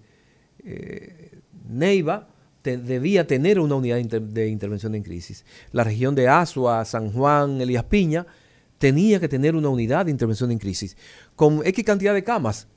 eh, 0.64 1.38
Neiva, 1.68 2.28
debía 2.62 3.26
tener 3.26 3.58
una 3.58 3.74
unidad 3.74 3.96
de, 3.96 4.20
de 4.20 4.48
intervención 4.50 4.94
en 4.94 5.02
crisis. 5.02 5.44
La 5.72 5.82
región 5.82 6.14
de 6.14 6.28
Asua, 6.28 6.84
San 6.84 7.10
Juan, 7.10 7.60
Elías 7.60 7.84
Piña, 7.84 8.24
tenía 8.78 9.18
que 9.18 9.28
tener 9.28 9.56
una 9.56 9.68
unidad 9.68 10.04
de 10.04 10.12
intervención 10.12 10.52
en 10.52 10.58
crisis. 10.58 10.96
Con 11.34 11.66
X 11.66 11.84
cantidad 11.84 12.14
de 12.14 12.22
camas, 12.22 12.68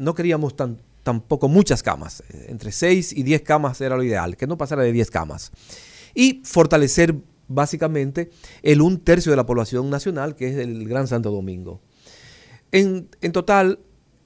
no 0.00 0.14
queríamos 0.14 0.56
tan, 0.56 0.78
tampoco 1.02 1.46
muchas 1.46 1.82
camas, 1.82 2.24
entre 2.48 2.72
6 2.72 3.12
y 3.12 3.22
10 3.22 3.42
camas 3.42 3.80
era 3.82 3.96
lo 3.96 4.02
ideal, 4.02 4.34
que 4.34 4.46
no 4.46 4.56
pasara 4.56 4.82
de 4.82 4.92
10 4.92 5.10
camas. 5.10 5.52
Y 6.14 6.40
fortalecer 6.42 7.14
básicamente 7.48 8.30
el 8.62 8.80
un 8.80 8.98
tercio 8.98 9.30
de 9.30 9.36
la 9.36 9.44
población 9.44 9.90
nacional, 9.90 10.36
que 10.36 10.48
es 10.48 10.56
el 10.56 10.88
Gran 10.88 11.06
Santo 11.06 11.30
Domingo. 11.30 11.82
En, 12.72 13.08
en 13.20 13.32
total, 13.32 13.78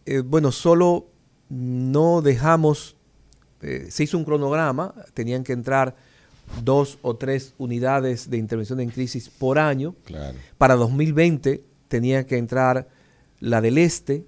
eh, 0.07 0.21
bueno, 0.21 0.53
solo 0.53 1.09
no 1.49 2.23
dejamos, 2.23 2.97
eh, 3.61 3.89
se 3.91 4.05
hizo 4.05 4.17
un 4.17 4.25
cronograma, 4.25 4.95
tenían 5.13 5.43
que 5.43 5.55
entrar 5.55 5.97
dos 6.63 6.99
o 7.03 7.17
tres 7.17 7.53
unidades 7.59 8.31
de 8.31 8.37
intervención 8.37 8.79
en 8.79 8.91
crisis 8.91 9.29
por 9.29 9.59
año. 9.59 9.97
Claro. 10.05 10.39
Para 10.57 10.77
2020 10.77 11.65
tenía 11.89 12.27
que 12.27 12.37
entrar 12.37 12.87
la 13.41 13.61
del 13.61 13.79
Este 13.79 14.25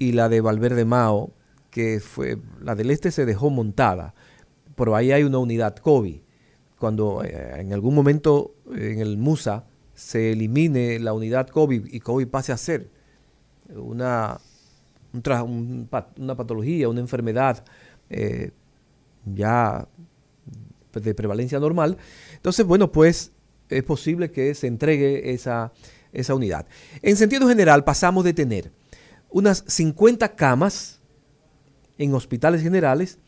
y 0.00 0.12
la 0.12 0.30
de 0.30 0.40
Valverde 0.40 0.86
Mao, 0.86 1.30
que 1.70 2.00
fue, 2.00 2.38
la 2.62 2.74
del 2.74 2.90
Este 2.90 3.12
se 3.12 3.26
dejó 3.26 3.50
montada, 3.50 4.14
pero 4.74 4.96
ahí 4.96 5.12
hay 5.12 5.22
una 5.24 5.38
unidad 5.38 5.76
COVID. 5.76 6.16
Cuando 6.78 7.22
eh, 7.22 7.60
en 7.60 7.74
algún 7.74 7.94
momento 7.94 8.54
eh, 8.74 8.92
en 8.94 9.00
el 9.00 9.18
MUSA 9.18 9.66
se 9.94 10.32
elimine 10.32 10.98
la 11.00 11.12
unidad 11.12 11.48
COVID 11.48 11.92
y 11.92 12.00
COVID 12.00 12.28
pase 12.28 12.50
a 12.52 12.56
ser 12.56 12.88
una, 13.76 14.40
una 15.12 16.34
patología, 16.34 16.88
una 16.88 17.00
enfermedad 17.00 17.62
eh, 18.08 18.52
ya 19.26 19.86
de 20.94 21.14
prevalencia 21.14 21.60
normal. 21.60 21.98
Entonces, 22.36 22.64
bueno, 22.64 22.90
pues 22.90 23.32
es 23.68 23.82
posible 23.82 24.30
que 24.30 24.54
se 24.54 24.66
entregue 24.66 25.34
esa, 25.34 25.72
esa 26.10 26.34
unidad. 26.34 26.64
En 27.02 27.18
sentido 27.18 27.46
general, 27.46 27.84
pasamos 27.84 28.24
de 28.24 28.32
tener 28.32 28.79
unas 29.30 29.64
50 29.66 30.34
camas 30.34 31.00
en 31.98 32.14
hospitales 32.14 32.62
generales 32.62 33.18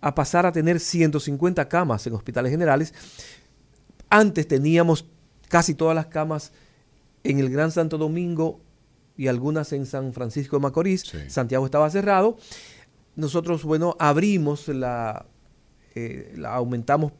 a 0.00 0.14
pasar 0.14 0.46
a 0.46 0.52
tener 0.52 0.80
150 0.80 1.68
camas 1.68 2.06
en 2.06 2.14
hospitales 2.14 2.50
generales. 2.50 2.92
Antes 4.10 4.48
teníamos 4.48 5.06
casi 5.48 5.74
todas 5.74 5.94
las 5.94 6.06
camas 6.06 6.52
en 7.24 7.38
el 7.38 7.50
Gran 7.50 7.70
Santo 7.70 7.98
Domingo 7.98 8.60
y 9.16 9.28
algunas 9.28 9.72
en 9.72 9.86
San 9.86 10.12
Francisco 10.12 10.56
de 10.56 10.62
Macorís. 10.62 11.02
Sí. 11.02 11.18
Santiago 11.28 11.64
estaba 11.64 11.88
cerrado. 11.90 12.36
Nosotros, 13.14 13.62
bueno, 13.62 13.96
abrimos 14.00 14.66
la, 14.68 15.26
eh, 15.94 16.32
la 16.36 16.54
aumentamos 16.54 17.12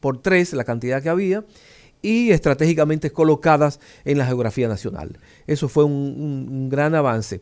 por 0.00 0.20
tres 0.20 0.52
la 0.54 0.64
cantidad 0.64 1.02
que 1.02 1.08
había 1.08 1.44
y 2.02 2.30
estratégicamente 2.30 3.10
colocadas 3.10 3.80
en 4.04 4.18
la 4.18 4.26
geografía 4.26 4.68
nacional. 4.68 5.18
Eso 5.46 5.68
fue 5.68 5.84
un, 5.84 5.92
un- 5.92 6.48
un 6.48 6.68
gran 6.68 6.94
avance. 6.94 7.40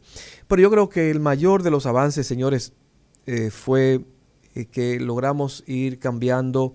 Pero 0.49 0.63
yo 0.63 0.71
creo 0.71 0.89
que 0.89 1.11
el 1.11 1.21
mayor 1.21 1.63
de 1.63 1.71
los 1.71 1.87
avances, 1.87 2.27
señores, 2.27 2.73
eh, 3.27 3.51
fue 3.51 4.01
eh, 4.55 4.65
que 4.67 4.99
logramos 5.01 5.63
ir 5.67 5.99
cambiando 5.99 6.75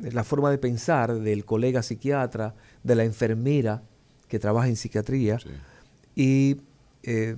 la 0.00 0.24
forma 0.24 0.50
de 0.50 0.58
pensar 0.58 1.20
del 1.20 1.44
colega 1.44 1.82
psiquiatra, 1.82 2.54
de 2.82 2.94
la 2.96 3.04
enfermera 3.04 3.82
que 4.28 4.38
trabaja 4.38 4.68
en 4.68 4.76
psiquiatría, 4.76 5.38
Sí. 5.38 5.48
y 6.16 6.56
eh, 7.04 7.36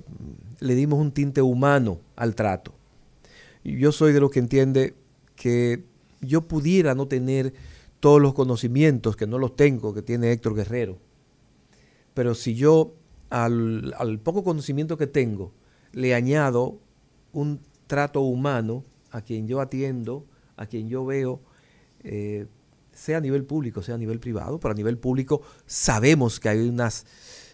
le 0.59 0.75
dimos 0.75 0.99
un 0.99 1.11
tinte 1.11 1.41
humano 1.41 1.99
al 2.15 2.33
trato. 2.35 2.73
Yo 3.63 3.91
soy 3.91 4.13
de 4.13 4.21
los 4.21 4.31
que 4.31 4.39
entiende 4.39 4.95
que 5.35 5.83
yo 6.21 6.47
pudiera 6.47 6.95
no 6.95 7.07
tener 7.07 7.53
todos 7.99 8.21
los 8.21 8.33
conocimientos, 8.33 9.15
que 9.15 9.27
no 9.27 9.37
los 9.37 9.55
tengo, 9.55 9.93
que 9.93 10.01
tiene 10.01 10.31
Héctor 10.31 10.55
Guerrero, 10.55 10.99
pero 12.13 12.35
si 12.35 12.55
yo 12.55 12.95
al, 13.29 14.19
poco 14.23 14.43
conocimiento 14.43 14.97
que 14.97 15.07
tengo 15.07 15.53
le 15.91 16.15
añado 16.15 16.79
un 17.33 17.59
trato 17.87 18.21
humano 18.21 18.83
a 19.11 19.21
quien 19.21 19.47
yo 19.47 19.61
atiendo, 19.61 20.25
a 20.55 20.65
quien 20.65 20.89
yo 20.89 21.05
veo, 21.05 21.41
eh, 22.03 22.47
sea 22.91 23.17
a 23.17 23.21
nivel 23.21 23.45
público, 23.45 23.81
sea 23.81 23.95
a 23.95 23.97
nivel 23.97 24.19
privado, 24.19 24.59
pero 24.59 24.71
a 24.71 24.75
nivel 24.75 24.97
público 24.97 25.41
sabemos 25.65 26.39
que 26.39 26.49
hay 26.49 26.67
unas 26.67 27.05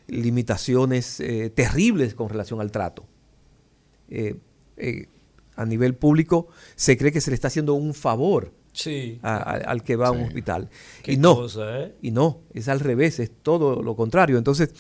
limitaciones 0.08 1.20
eh, 1.20 1.50
terribles 1.50 2.16
con 2.16 2.30
relación 2.30 2.62
al 2.62 2.72
trato. 2.72 3.06
Eh, 4.10 4.38
a 5.56 5.66
nivel 5.66 5.96
público 5.96 6.48
se 6.76 6.98
cree 6.98 7.12
que 7.12 7.22
se 7.22 7.32
le 7.32 7.36
está 7.36 7.48
haciendo 7.48 7.74
un 7.74 7.94
favor 7.94 8.54
Sí. 8.74 9.20
a- 9.22 9.38
a- 9.38 9.58
al 9.72 9.84
que 9.84 9.96
va 9.96 10.08
a 10.08 10.12
un 10.12 10.24
hospital. 10.24 10.70
Qué 11.04 11.14
y 11.14 11.18
no, 11.18 11.36
cosa, 11.36 11.80
¿eh? 11.80 11.96
y 12.02 12.12
no, 12.12 12.42
es 12.54 12.68
al 12.68 12.80
revés, 12.80 13.20
es 13.20 13.32
todo 13.42 13.82
lo 13.82 13.96
contrario. 13.96 14.38
Entonces, 14.38 14.72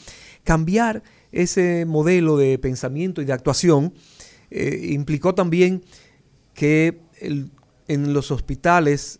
cambiar 0.44 1.04
ese 1.32 1.86
modelo 1.86 2.36
de 2.38 2.58
pensamiento 2.60 3.22
y 3.22 3.26
de 3.26 3.34
actuación 3.34 3.94
eh, 4.52 4.90
implicó 4.92 5.34
también 5.36 5.84
que 6.54 7.00
el- 7.22 7.52
en 7.88 8.14
los 8.14 8.30
hospitales 8.32 9.20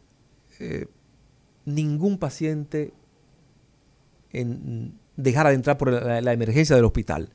eh, 0.60 0.86
ningún 1.66 2.18
paciente 2.18 2.94
en- 4.32 4.94
dejara 5.16 5.50
de 5.50 5.56
entrar 5.56 5.78
por 5.78 5.92
la, 5.92 6.22
la 6.22 6.34
emergencia 6.34 6.76
del 6.76 6.86
hospital. 6.86 7.30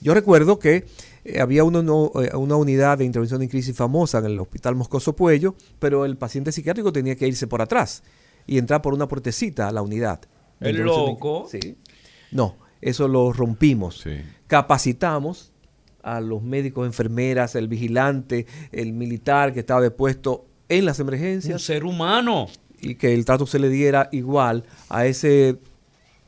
Yo 0.00 0.14
recuerdo 0.14 0.58
que 0.58 0.84
eh, 1.24 1.40
había 1.40 1.64
una, 1.64 1.80
eh, 1.80 2.34
una 2.36 2.56
unidad 2.56 2.98
de 2.98 3.04
intervención 3.04 3.42
en 3.42 3.48
crisis 3.48 3.76
famosa 3.76 4.18
en 4.18 4.26
el 4.26 4.38
Hospital 4.40 4.74
Moscoso 4.76 5.14
Puello, 5.16 5.54
pero 5.78 6.04
el 6.04 6.16
paciente 6.16 6.52
psiquiátrico 6.52 6.92
tenía 6.92 7.16
que 7.16 7.26
irse 7.28 7.46
por 7.46 7.62
atrás 7.62 8.02
y 8.46 8.58
entrar 8.58 8.82
por 8.82 8.94
una 8.94 9.08
puertecita 9.08 9.68
a 9.68 9.72
la 9.72 9.82
unidad. 9.82 10.20
¿El 10.60 10.76
en- 10.76 10.84
loco? 10.84 11.46
Sí. 11.50 11.76
No, 12.32 12.56
eso 12.80 13.08
lo 13.08 13.32
rompimos. 13.32 14.00
Sí. 14.00 14.16
Capacitamos 14.68 15.52
a 16.02 16.20
los 16.20 16.42
médicos, 16.42 16.86
enfermeras, 16.86 17.54
el 17.54 17.68
vigilante, 17.68 18.46
el 18.72 18.92
militar 18.92 19.52
que 19.54 19.60
estaba 19.60 19.80
depuesto 19.80 20.46
en 20.68 20.84
las 20.84 20.98
Un 20.98 21.08
emergencias 21.08 21.62
ser 21.62 21.84
humano. 21.84 22.48
y 22.80 22.96
que 22.96 23.14
el 23.14 23.24
trato 23.24 23.46
se 23.46 23.58
le 23.58 23.68
diera 23.70 24.08
igual 24.12 24.64
a 24.88 25.06
ese 25.06 25.58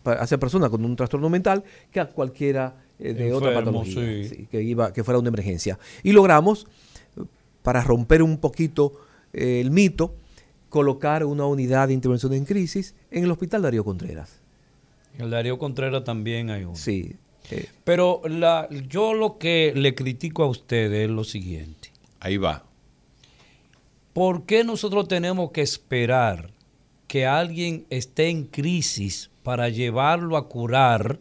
a 0.05 0.25
esa 0.25 0.39
persona 0.39 0.71
con 0.71 0.85
un 0.85 0.97
trastorno 0.97 1.29
mental 1.29 1.63
que 1.93 2.01
a 2.01 2.09
cualquiera 2.09 2.75
eh, 3.01 3.15
de 3.15 3.33
otra 3.33 3.55
patología 3.55 3.95
sí. 3.95 4.25
sí, 4.29 4.49
que 4.51 4.63
iba 4.63 4.93
que 4.93 5.05
fuera 5.05 5.19
una 5.19 5.29
emergencia 5.29 5.79
y 6.03 6.13
logramos 6.13 6.67
para 7.63 7.83
romper 7.83 8.23
un 8.23 8.39
poquito 8.39 9.01
eh, 9.33 9.61
el 9.61 9.71
mito 9.71 10.15
colocar 10.69 11.25
una 11.25 11.47
unidad 11.47 11.89
de 11.89 11.95
intervención 11.95 12.33
en 12.33 12.45
crisis 12.45 12.95
en 13.11 13.25
el 13.25 13.31
hospital 13.31 13.63
Darío 13.63 13.85
Contreras 13.85 14.41
En 15.17 15.25
el 15.25 15.31
Darío 15.31 15.59
Contreras 15.59 16.05
también 16.05 16.51
hay 16.51 16.65
uno. 16.65 16.77
sí 16.77 17.17
eh, 17.51 17.69
Pero 17.85 18.23
la, 18.29 18.69
yo 18.89 19.15
lo 19.15 19.39
que 19.39 19.73
le 19.75 19.95
critico 19.95 20.45
a 20.45 20.47
ustedes 20.47 21.09
es 21.09 21.11
lo 21.11 21.25
siguiente. 21.25 21.91
Ahí 22.21 22.37
va. 22.37 22.65
¿Por 24.13 24.45
qué 24.45 24.63
nosotros 24.63 25.09
tenemos 25.09 25.51
que 25.51 25.63
esperar 25.63 26.51
que 27.09 27.27
alguien 27.27 27.87
esté 27.91 28.29
en 28.29 28.45
crisis 28.45 29.31
para 29.43 29.69
llevarlo 29.69 30.37
a 30.37 30.49
curar 30.49 31.19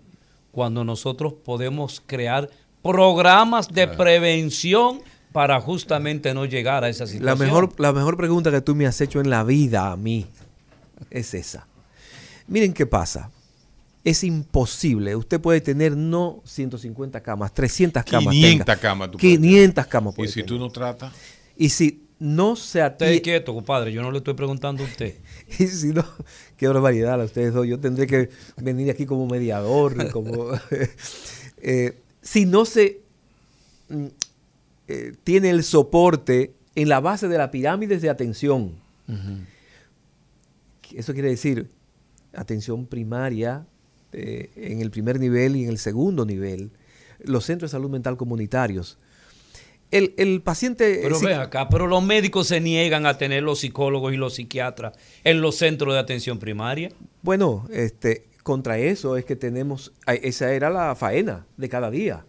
cuando 0.52 0.84
nosotros 0.84 1.34
podemos 1.34 2.02
crear 2.06 2.50
programas 2.82 3.68
de 3.68 3.88
prevención 3.88 5.02
para 5.32 5.60
justamente 5.62 6.34
no 6.34 6.46
llegar 6.46 6.84
a 6.84 6.90
esa 6.90 7.06
situación? 7.06 7.26
La 7.26 7.36
mejor, 7.36 7.80
la 7.80 7.94
mejor 7.94 8.18
pregunta 8.18 8.52
que 8.52 8.62
tú 8.62 8.76
me 8.76 8.86
has 8.88 9.00
hecho 9.02 9.20
en 9.20 9.30
la 9.30 9.44
vida 9.44 9.92
a 9.92 9.96
mí 9.96 10.26
es 11.10 11.34
esa. 11.34 11.68
Miren 12.48 12.74
qué 12.74 12.86
pasa. 12.86 13.30
Es 14.04 14.24
imposible. 14.24 15.16
Usted 15.16 15.40
puede 15.40 15.62
tener 15.62 15.96
no 15.96 16.42
150 16.46 17.22
camas, 17.22 17.54
300 17.54 18.04
camas. 18.04 18.34
500 18.34 18.66
tenga. 18.66 18.82
camas 18.82 19.12
tú 19.12 19.18
puedes 19.18 19.40
500 19.40 19.88
camas. 19.88 20.14
Y 20.14 20.16
puede 20.16 20.32
si 20.32 20.44
tú 20.44 20.58
no 20.58 20.70
tratas, 20.70 21.14
Y 21.58 21.70
si 21.70 22.09
no 22.20 22.56
se 22.56 22.82
atiende. 22.82 23.22
quieto, 23.22 23.54
compadre. 23.54 23.92
Yo 23.92 24.02
no 24.02 24.12
le 24.12 24.20
estoy 24.20 24.34
preguntando 24.34 24.84
a 24.84 24.86
usted. 24.86 25.16
Y 25.60 25.68
si 25.68 25.88
no, 25.88 26.06
qué 26.58 26.68
barbaridad 26.68 27.20
a 27.20 27.24
ustedes 27.24 27.54
dos. 27.54 27.66
Yo 27.66 27.80
tendré 27.80 28.06
que 28.06 28.30
venir 28.58 28.92
aquí 28.92 29.06
como 29.06 29.26
mediador, 29.26 30.12
como 30.12 30.52
eh, 31.62 31.98
si 32.22 32.46
no 32.46 32.66
se 32.66 33.02
mm, 33.88 34.06
eh, 34.88 35.14
tiene 35.24 35.50
el 35.50 35.64
soporte 35.64 36.54
en 36.76 36.90
la 36.90 37.00
base 37.00 37.28
de 37.28 37.38
la 37.38 37.52
pirámide 37.52 37.98
de 37.98 38.10
atención. 38.10 38.74
Eso 40.94 41.14
quiere 41.14 41.30
decir 41.30 41.68
atención 42.34 42.86
primaria 42.86 43.66
eh, 44.12 44.50
en 44.56 44.82
el 44.82 44.90
primer 44.92 45.20
nivel 45.20 45.56
y 45.56 45.64
en 45.64 45.70
el 45.70 45.78
segundo 45.78 46.26
nivel, 46.26 46.72
los 47.24 47.46
centros 47.46 47.72
de 47.72 47.78
salud 47.78 47.90
mental 47.90 48.18
comunitarios. 48.18 48.98
El, 49.92 50.14
el 50.18 50.42
paciente... 50.42 51.00
Pero 51.02 51.20
ve 51.20 51.34
acá, 51.34 51.68
pero 51.70 51.88
los 51.88 52.04
médicos 52.04 52.48
se 52.48 52.62
niegan 52.62 53.06
a 53.06 53.18
tener 53.18 53.42
los 53.42 53.60
psicólogos 53.60 54.14
y 54.14 54.18
los 54.18 54.36
psiquiatras 54.36 54.94
en 55.24 55.42
los 55.42 55.56
centros 55.56 55.94
de 55.94 56.00
atención 56.00 56.38
primaria. 56.38 56.92
Bueno, 57.24 57.66
este, 57.72 58.28
contra 58.44 58.78
eso 58.78 59.18
es 59.18 59.26
que 59.26 59.36
tenemos, 59.36 59.92
esa 60.06 60.54
era 60.54 60.70
la 60.70 60.96
faena 60.96 61.48
de 61.58 61.70
cada 61.70 61.90
día. 61.90 62.26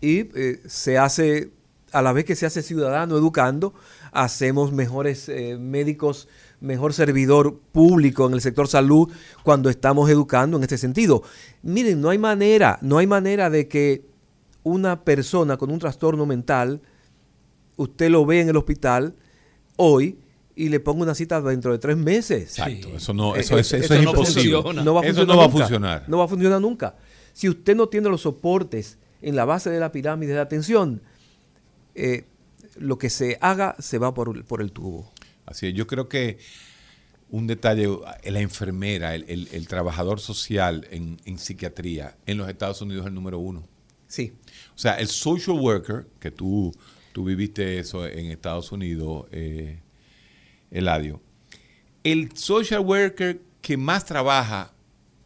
Y 0.00 0.28
eh, 0.38 0.60
se 0.66 0.98
hace, 0.98 1.50
a 1.92 2.02
la 2.02 2.12
vez 2.12 2.26
que 2.26 2.36
se 2.36 2.44
hace 2.44 2.62
ciudadano 2.62 3.16
educando, 3.16 3.72
hacemos 4.12 4.70
mejores 4.72 5.28
eh, 5.30 5.56
médicos, 5.58 6.28
mejor 6.60 6.92
servidor 6.92 7.58
público 7.72 8.26
en 8.26 8.34
el 8.34 8.40
sector 8.40 8.68
salud 8.68 9.10
cuando 9.42 9.70
estamos 9.70 10.10
educando 10.10 10.58
en 10.58 10.62
este 10.62 10.78
sentido. 10.78 11.22
Miren, 11.62 12.00
no 12.00 12.10
hay 12.10 12.18
manera, 12.18 12.78
no 12.82 12.98
hay 12.98 13.06
manera 13.06 13.48
de 13.48 13.68
que 13.68 14.13
una 14.64 15.04
persona 15.04 15.56
con 15.56 15.70
un 15.70 15.78
trastorno 15.78 16.26
mental, 16.26 16.80
usted 17.76 18.10
lo 18.10 18.26
ve 18.26 18.40
en 18.40 18.48
el 18.48 18.56
hospital 18.56 19.14
hoy 19.76 20.18
y 20.56 20.68
le 20.68 20.80
ponga 20.80 21.02
una 21.02 21.14
cita 21.14 21.40
dentro 21.40 21.70
de 21.72 21.78
tres 21.78 21.96
meses. 21.96 22.42
exacto. 22.58 22.88
Sí. 22.88 22.94
Eso 22.96 23.14
no, 23.14 23.36
Eh, 23.36 23.40
eso, 23.40 23.58
es, 23.58 23.72
eh, 23.72 23.76
eso 23.78 23.84
eso 23.86 23.94
es 23.94 24.02
no 24.04 24.10
imposible. 24.10 24.52
funciona. 24.52 24.82
No 24.84 24.94
va 24.94 25.00
a 25.00 25.04
Eso 25.04 25.14
funcionar 25.20 25.28
no 25.34 25.38
va 25.38 25.44
a 25.44 25.48
nunca. 25.48 25.58
funcionar. 25.66 26.04
No 26.08 26.18
va 26.18 26.24
a 26.24 26.28
funcionar 26.28 26.60
nunca. 26.60 26.96
Si 27.32 27.48
usted 27.48 27.74
no 27.76 27.88
tiene 27.88 28.08
los 28.08 28.22
soportes 28.22 28.98
en 29.22 29.36
la 29.36 29.44
base 29.44 29.70
de 29.70 29.80
la 29.80 29.90
pirámide 29.92 30.32
de 30.34 30.40
atención, 30.40 31.02
eh, 31.94 32.24
lo 32.76 32.98
que 32.98 33.10
se 33.10 33.38
haga 33.40 33.74
se 33.78 33.98
va 33.98 34.14
por, 34.14 34.44
por 34.44 34.60
el 34.62 34.70
tubo. 34.72 35.10
Así 35.46 35.66
es, 35.66 35.74
yo 35.74 35.86
creo 35.86 36.08
que 36.08 36.38
un 37.30 37.46
detalle, 37.48 37.88
la 38.24 38.40
enfermera, 38.40 39.14
el, 39.14 39.24
el- 39.28 39.48
el 39.52 39.66
trabajador 39.66 40.20
social 40.20 40.86
en, 40.90 41.20
en 41.24 41.38
psiquiatría 41.38 42.16
en 42.26 42.38
los 42.38 42.48
Estados 42.48 42.80
Unidos 42.80 43.02
es 43.04 43.08
el 43.08 43.14
número 43.14 43.38
uno. 43.40 43.64
Sí. 44.14 44.32
O 44.74 44.78
sea, 44.78 44.94
el 44.94 45.08
social 45.08 45.58
worker, 45.58 46.06
que 46.20 46.30
tú, 46.30 46.72
tú 47.12 47.24
viviste 47.24 47.78
eso 47.78 48.06
en 48.06 48.26
Estados 48.30 48.70
Unidos, 48.72 49.26
eh, 49.32 49.80
Eladio, 50.70 51.20
el 52.04 52.36
social 52.36 52.80
worker 52.80 53.40
que 53.60 53.76
más 53.76 54.04
trabaja 54.04 54.72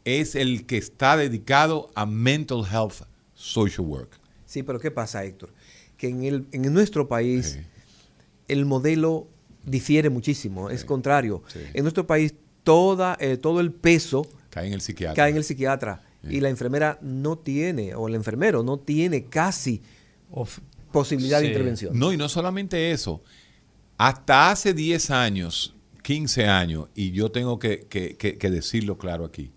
es 0.04 0.34
el 0.34 0.64
que 0.64 0.78
está 0.78 1.16
dedicado 1.16 1.90
a 1.94 2.06
mental 2.06 2.64
health 2.70 3.02
social 3.34 3.86
work. 3.86 4.10
Sí, 4.46 4.62
pero 4.62 4.78
¿qué 4.80 4.90
pasa, 4.90 5.24
Héctor? 5.24 5.52
Que 5.96 6.08
en, 6.08 6.24
el, 6.24 6.46
en 6.52 6.72
nuestro 6.72 7.08
país 7.08 7.58
Sí. 7.58 7.60
el 8.48 8.64
modelo 8.64 9.28
difiere 9.64 10.08
muchísimo, 10.08 10.70
es 10.70 10.84
contrario. 10.84 11.42
sí. 11.48 11.60
En 11.74 11.82
nuestro 11.84 12.06
país 12.06 12.32
toda, 12.64 13.16
eh, 13.20 13.36
todo 13.36 13.60
el 13.60 13.70
peso 13.72 14.26
Cae 14.50 14.66
en 14.68 14.72
el 14.72 14.80
psiquiatra. 14.80 15.14
cae 15.14 15.30
en 15.30 15.36
el 15.36 15.44
psiquiatra 15.44 16.02
y 16.22 16.40
la 16.40 16.48
enfermera 16.48 16.98
no 17.02 17.38
tiene, 17.38 17.94
o 17.94 18.08
el 18.08 18.14
enfermero 18.14 18.62
no 18.62 18.78
tiene 18.78 19.24
casi 19.26 19.82
Of- 20.30 20.60
posibilidad 20.92 21.40
de 21.40 21.46
intervención. 21.48 21.98
No, 21.98 22.12
y 22.12 22.16
no 22.16 22.28
solamente 22.28 22.90
eso. 22.90 23.22
Hasta 23.96 24.50
hace 24.50 24.74
10 24.74 25.10
años, 25.10 25.74
15 26.02 26.46
años, 26.46 26.88
y 26.94 27.10
yo 27.12 27.30
tengo 27.30 27.58
que, 27.58 27.86
que- 27.88 28.16
que- 28.16 28.36
que 28.38 28.50
decirlo 28.50 28.98
claro 28.98 29.24
aquí, 29.24 29.50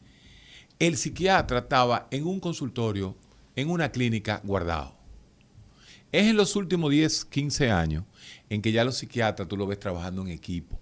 el 0.79 0.97
psiquiatra 0.97 1.59
estaba 1.59 2.07
en 2.11 2.25
un 2.25 2.39
consultorio, 2.39 3.15
en 3.55 3.69
una 3.69 3.91
clínica 3.91 4.41
guardado. 4.43 4.95
Es 6.11 6.27
en 6.27 6.35
los 6.37 6.55
últimos 6.55 6.91
10, 6.91 7.25
15 7.25 7.69
años 7.71 8.03
en 8.49 8.61
que 8.61 8.71
ya 8.71 8.83
los 8.83 8.97
psiquiatras 8.97 9.47
tú 9.47 9.55
lo 9.57 9.65
ves 9.67 9.79
trabajando 9.79 10.21
en 10.23 10.29
equipo. 10.29 10.77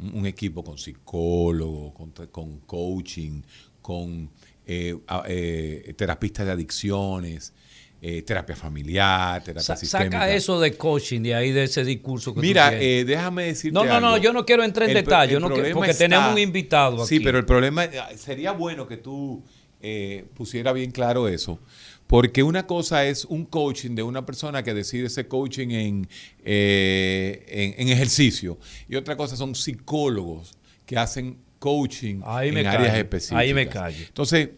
Un 0.00 0.18
un 0.18 0.26
equipo 0.26 0.62
con 0.64 0.78
psicólogo, 0.78 1.92
con, 1.92 2.10
con 2.28 2.58
coaching, 2.60 3.42
con 3.88 4.28
eh, 4.66 4.94
eh, 5.26 5.94
terapistas 5.96 6.44
de 6.44 6.52
adicciones, 6.52 7.54
eh, 8.02 8.20
terapia 8.20 8.54
familiar, 8.54 9.42
terapia 9.42 9.62
Sa- 9.62 9.76
sistémica. 9.76 10.18
saca 10.20 10.30
eso 10.34 10.60
de 10.60 10.76
coaching 10.76 11.22
de 11.22 11.34
ahí, 11.34 11.52
de 11.52 11.64
ese 11.64 11.84
discurso 11.84 12.32
que 12.34 12.40
tú 12.40 12.46
Mira, 12.46 12.68
tienes. 12.68 12.86
eh, 12.86 13.04
déjame 13.06 13.44
decirte 13.44 13.72
No, 13.72 13.86
no, 13.86 13.98
no, 13.98 14.18
yo 14.18 14.34
no 14.34 14.44
quiero 14.44 14.62
entrar 14.62 14.86
en 14.90 14.94
detalle, 14.94 15.40
no 15.40 15.48
porque 15.48 15.70
está- 15.70 15.94
tenemos 16.04 16.32
un 16.32 16.38
invitado 16.38 17.06
Sí, 17.06 17.16
aquí. 17.16 17.24
pero 17.24 17.38
el 17.38 17.46
problema 17.46 17.86
eh, 17.86 17.92
sería 18.18 18.52
bueno 18.52 18.86
que 18.86 18.98
tú 18.98 19.42
eh, 19.80 20.26
pusiera 20.34 20.72
bien 20.74 20.90
claro 20.90 21.28
eso, 21.28 21.58
porque 22.06 22.42
una 22.42 22.66
cosa 22.66 23.06
es 23.06 23.24
un 23.24 23.46
coaching 23.46 23.94
de 23.94 24.02
una 24.02 24.26
persona 24.26 24.62
que 24.62 24.74
decide 24.74 25.06
ese 25.06 25.26
coaching 25.28 25.68
en, 25.70 26.08
en, 26.44 27.74
en 27.78 27.88
ejercicio 27.88 28.58
y 28.88 28.96
otra 28.96 29.16
cosa 29.16 29.34
son 29.34 29.54
psicólogos 29.54 30.52
que 30.84 30.98
hacen 30.98 31.38
coaching 31.58 32.20
Ahí 32.24 32.48
en 32.50 32.58
áreas 32.58 32.76
callo, 32.76 32.94
específicas. 32.98 33.40
ahí 33.40 33.54
me 33.54 33.68
callo. 33.68 34.04
Entonces, 34.06 34.50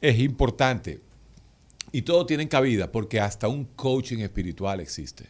es 0.00 0.18
importante. 0.18 1.00
Y 1.92 2.02
todo 2.02 2.24
tiene 2.24 2.48
cabida 2.48 2.90
porque 2.90 3.18
hasta 3.20 3.48
un 3.48 3.64
coaching 3.76 4.18
espiritual 4.18 4.80
existe. 4.80 5.24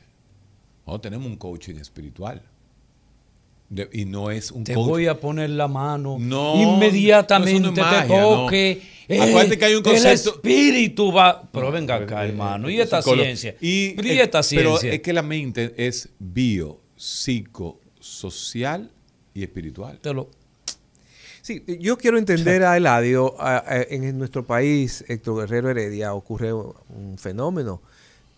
No, 0.87 1.01
tenemos 1.01 1.27
un 1.27 1.37
coaching 1.37 1.77
espiritual. 1.77 2.43
De- 3.69 3.89
y 3.93 4.05
no 4.05 4.31
es 4.33 4.51
un 4.51 4.65
Te 4.65 4.75
voy 4.75 5.07
a 5.07 5.19
poner 5.21 5.49
la 5.51 5.69
mano. 5.69 6.17
No, 6.19 6.61
Inmediatamente 6.61 7.61
no 7.61 7.73
te 7.73 7.81
no. 7.81 8.07
toque. 8.45 8.83
eh, 9.09 9.21
Acuérdate 9.21 9.59
que 9.59 9.65
hay 9.65 9.73
un 9.75 9.79
El 9.87 9.93
concepto- 9.93 10.35
espíritu 10.35 11.13
va. 11.13 11.49
Pero 11.53 11.71
venga 11.71 11.95
acá, 11.95 12.25
hermano. 12.27 12.69
¿Y 12.69 12.81
esta 12.81 13.01
Psicólogo. 13.01 13.25
ciencia? 13.25 13.55
Y, 13.61 13.95
¿Y 14.01 14.09
eh, 14.19 14.23
esta 14.23 14.41
Pero 14.51 14.71
ciencia? 14.77 14.93
es 14.93 15.01
que 15.03 15.13
la 15.13 15.23
mente 15.23 15.73
es 15.77 16.09
bio, 16.19 16.81
psico, 16.97 17.81
social 18.01 18.91
y 19.35 19.45
espiritual. 19.45 20.01
Te 20.01 20.13
lo- 20.13 20.31
Sí, 21.43 21.63
yo 21.81 21.97
quiero 21.99 22.19
entender 22.19 22.63
a 22.65 22.77
Eladio. 22.77 23.41
a- 23.41 23.59
a- 23.59 23.83
en 23.83 24.19
nuestro 24.19 24.47
país, 24.47 25.05
Héctor 25.09 25.41
Guerrero 25.41 25.71
Heredia, 25.71 26.15
ocurre 26.15 26.53
un 26.53 27.17
fenómeno. 27.19 27.81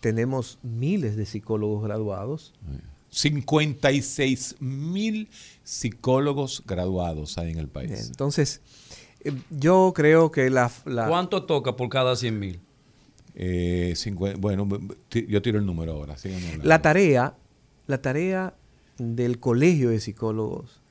Tenemos 0.00 0.58
miles 0.62 1.16
de 1.16 1.26
psicólogos 1.26 1.84
graduados. 1.84 2.52
56 3.10 4.56
mil 4.60 5.28
psicólogos 5.64 6.62
graduados 6.66 7.38
hay 7.38 7.52
en 7.52 7.58
el 7.58 7.68
país. 7.68 8.08
Entonces, 8.08 8.60
eh, 9.24 9.32
yo 9.50 9.92
creo 9.94 10.30
que 10.32 10.50
la... 10.50 10.70
la- 10.84 11.08
¿Cuánto 11.08 11.44
toca 11.44 11.76
por 11.76 11.88
cada 11.88 12.16
100 12.16 12.38
mil? 12.38 12.60
Eh, 13.34 13.94
bueno, 14.38 14.68
yo 15.10 15.40
tiro 15.42 15.58
el 15.58 15.64
número 15.66 15.92
ahora. 15.92 16.16
La 16.62 16.82
tarea, 16.82 17.34
la 17.86 18.02
tarea 18.02 18.54
del 18.98 19.38
colegio 19.38 19.88
de 19.90 20.00
psicólogos, 20.00 20.81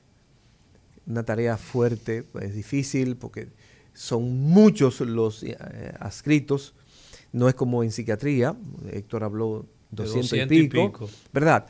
una 1.06 1.24
tarea 1.24 1.56
fuerte, 1.56 2.24
es 2.40 2.54
difícil 2.54 3.16
porque 3.16 3.48
son 3.94 4.38
muchos 4.42 5.00
los 5.00 5.42
eh, 5.42 5.56
adscritos, 5.98 6.74
no 7.32 7.48
es 7.48 7.54
como 7.54 7.82
en 7.82 7.90
psiquiatría, 7.92 8.56
Héctor 8.90 9.24
habló 9.24 9.66
200, 9.90 10.30
200 10.30 10.56
y, 10.56 10.60
y 10.60 10.68
pico. 10.68 11.10
¿verdad? 11.32 11.66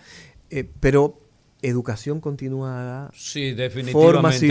Eh, 0.51 0.69
pero 0.81 1.19
educación 1.63 2.21
continuada, 2.21 3.11
Sí, 3.15 3.53
definitivamente 3.53 3.93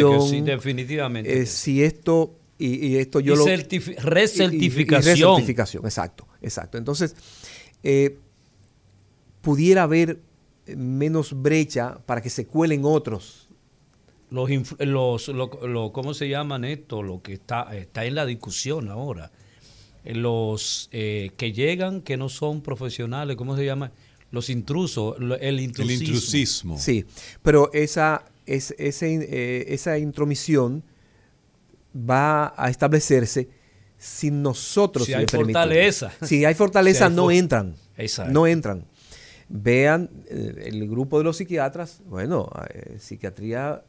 formación, 0.02 0.20
que 0.22 0.28
sí, 0.28 0.42
definitivamente. 0.42 1.42
eh, 1.42 1.46
si 1.46 1.84
esto, 1.84 2.36
y, 2.58 2.88
y 2.88 2.98
esto 2.98 3.20
yo 3.20 3.34
Y 3.34 3.38
lo... 3.38 3.46
certifi- 3.46 3.92
y- 3.92 3.96
recertificación. 3.96 5.04
recertificación, 5.32 5.86
exacto, 5.86 6.28
exacto. 6.42 6.78
Entonces, 6.78 7.16
eh, 7.84 8.18
pudiera 9.42 9.84
haber 9.84 10.20
menos 10.68 11.34
brecha 11.42 12.00
para 12.06 12.22
que 12.22 12.30
se 12.30 12.46
cuelen 12.48 12.82
otros. 12.86 13.41
Los, 14.32 14.50
los, 14.80 15.28
lo- 15.28 15.68
lo- 15.68 15.92
¿cómo 15.92 16.14
se 16.16 16.28
llaman 16.30 16.64
esto? 16.66 17.04
Lo 17.04 17.22
que 17.22 17.34
está, 17.34 17.76
está 17.78 18.06
en 18.06 18.16
la 18.16 18.26
discusión 18.26 18.90
ahora. 18.90 19.32
Eh, 20.04 20.16
Los 20.16 20.90
eh, 20.92 21.30
que 21.38 21.52
llegan, 21.52 22.02
que 22.02 22.18
no 22.18 22.28
son 22.30 22.62
profesionales, 22.62 23.36
¿cómo 23.36 23.56
se 23.56 23.66
llama? 23.66 23.92
los 24.32 24.50
intrusos, 24.50 25.18
el 25.42 25.60
intrusismo. 25.60 25.94
El 25.94 26.02
intrusismo. 26.08 26.78
Sí, 26.80 27.06
pero 27.44 27.70
esa, 27.74 28.24
es, 28.46 28.74
ese, 28.80 29.16
eh, 29.30 29.66
esa 29.74 29.98
intromisión 29.98 30.84
va 31.94 32.54
a 32.56 32.70
establecerse 32.70 33.50
si 33.98 34.32
nosotros 34.32 35.06
Si 35.06 35.14
hay 35.14 35.26
fortaleza. 35.28 36.12
Si 36.22 36.46
hay 36.46 36.54
fortaleza, 36.56 37.00
Si 37.08 37.12
hay 37.12 37.16
no 37.16 37.24
for- 37.24 37.34
entran. 37.34 37.76
Exacto. 37.98 38.32
No 38.32 38.48
entran. 38.48 38.86
Vean 39.50 40.10
el 40.30 40.88
grupo 40.88 41.18
de 41.18 41.26
los 41.26 41.36
psiquiatras, 41.36 42.00
bueno, 42.06 42.50
eh, 42.74 42.96
psiquiatría 43.00 43.84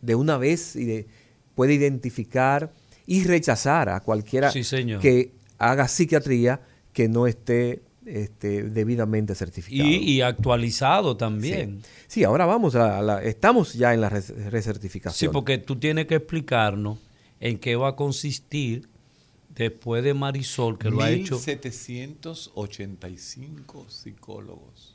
de 0.00 0.14
una 0.14 0.36
vez 0.38 0.76
y 0.76 0.84
de- 0.84 1.06
puede 1.54 1.74
identificar 1.74 2.72
y 3.06 3.24
rechazar 3.24 3.88
a 3.88 4.00
cualquiera 4.00 4.50
Sí, 4.50 4.64
señor. 4.64 5.00
que 5.00 5.32
haga 5.58 5.86
psiquiatría 5.88 6.60
que 6.92 7.08
no 7.08 7.26
esté 7.26 7.82
este, 8.04 8.64
debidamente 8.64 9.34
certificado. 9.36 9.88
Y, 9.88 9.94
y 9.96 10.20
actualizado 10.22 11.16
también. 11.16 11.82
Sí, 12.08 12.24
ahora 12.24 12.46
vamos 12.46 12.74
a 12.74 13.00
la, 13.00 13.22
estamos 13.22 13.74
ya 13.74 13.94
en 13.94 14.00
la 14.00 14.08
res- 14.08 14.26
Sí, 14.26 14.32
recertificación. 14.50 15.32
porque 15.32 15.58
tú 15.58 15.76
tienes 15.76 16.06
que 16.06 16.16
explicarnos 16.16 16.98
en 17.38 17.58
qué 17.58 17.76
va 17.76 17.90
a 17.90 17.96
consistir 17.96 18.88
después 19.54 20.02
de 20.02 20.14
Marisol, 20.14 20.78
que 20.78 20.90
lo 20.90 21.00
ha 21.02 21.10
hecho. 21.10 21.36
1785 21.38 23.86
psicólogos. 23.88 24.91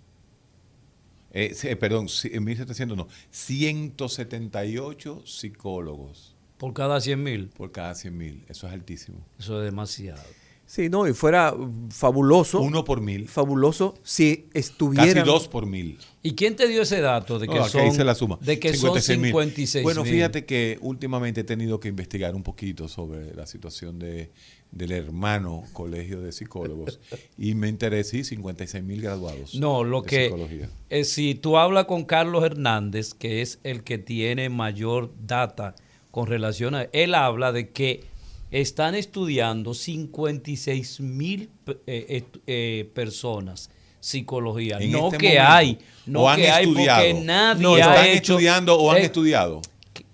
Eh, 1.32 1.54
sí, 1.54 1.74
perdón, 1.76 2.08
en 2.24 2.44
1700 2.44 2.98
no, 2.98 3.08
178 3.32 5.24
psicólogos 5.26 6.36
Por 6.58 6.74
cada 6.74 7.00
100 7.02 7.22
mil. 7.24 7.48
por 7.50 7.72
cada 7.72 7.94
100 7.96 8.18
mil. 8.18 8.44
Eso 8.50 8.68
es 8.68 8.74
altísimo. 8.74 9.20
Eso 9.40 9.60
es 9.62 9.66
demasiado. 9.66 10.22
Sí, 10.66 10.90
no, 10.90 11.08
y 11.08 11.14
fuera 11.14 11.56
fabuloso, 11.92 12.60
Uno 12.60 12.84
por 12.84 13.00
mil. 13.00 13.30
fabuloso 13.30 13.94
si 14.04 14.36
Casi 14.36 14.50
estuvieran 14.54 15.26
dos 15.26 15.48
por 15.48 15.66
mil. 15.66 15.98
¿Y 16.22 16.34
quién 16.36 16.58
te 16.58 16.68
dio 16.68 16.82
ese 16.82 17.00
dato 17.00 17.40
de 17.40 17.48
que 17.48 17.56
No, 17.56 17.70
son, 17.70 17.88
hice 17.88 18.04
la 18.04 18.14
suma. 18.16 18.38
De 18.42 18.60
que 18.60 18.74
56 18.74 19.06
son 19.06 19.22
mil. 19.22 19.30
56 19.32 19.84
Bueno, 19.84 20.04
mil? 20.04 20.12
fíjate 20.12 20.46
que 20.46 20.78
últimamente 20.82 21.40
he 21.42 21.44
tenido 21.46 21.80
que 21.80 21.88
investigar 21.88 22.36
un 22.36 22.44
poquito 22.44 22.90
sobre 22.90 23.34
la 23.34 23.46
situación 23.48 23.98
de, 23.98 24.30
del 24.72 24.92
hermano 24.92 25.64
colegio 25.74 26.22
de 26.22 26.32
psicólogos 26.32 27.00
y 27.38 27.56
me 27.56 27.70
enteré, 27.70 28.04
sí, 28.04 28.24
56 28.24 28.84
mil 28.84 29.02
graduados. 29.02 29.56
No, 29.56 29.84
lo 29.84 30.02
de 30.02 30.08
que 30.10 30.24
psicología. 30.26 30.70
eh, 30.90 31.04
si 31.04 31.36
tú 31.36 31.58
hablas 31.58 31.86
con 31.86 32.06
Carlos 32.06 32.44
Hernández, 32.44 33.14
que 33.14 33.42
es 33.42 33.60
el 33.64 33.84
que 33.84 33.98
tiene 33.98 34.50
mayor 34.50 35.12
data 35.26 35.76
con 36.12 36.28
relación 36.28 36.76
a 36.76 36.84
él 36.94 37.16
habla 37.16 37.52
de 37.52 37.70
que 37.70 38.04
están 38.52 38.96
estudiando 38.96 39.74
56 39.74 41.00
mil 41.02 41.50
eh, 41.86 42.24
eh, 42.48 42.90
personas 42.94 43.70
psicología. 44.00 44.78
En 44.80 44.92
no 44.92 45.08
este 45.08 45.18
que 45.18 45.28
momento. 45.28 45.52
hay, 45.52 45.78
no 46.06 46.22
o 46.24 46.30
han 46.30 46.40
que 46.40 46.50
hay 46.50 46.66
estudiado. 46.66 47.04
porque 47.04 47.26
nadie 47.26 47.64
no, 47.64 47.76
ha 47.76 47.80
están 47.80 48.06
hecho 48.06 48.34
estudiando 48.34 48.80
o 48.80 48.92
han 48.92 48.98
eh, 48.98 49.06
estudiado. 49.06 49.62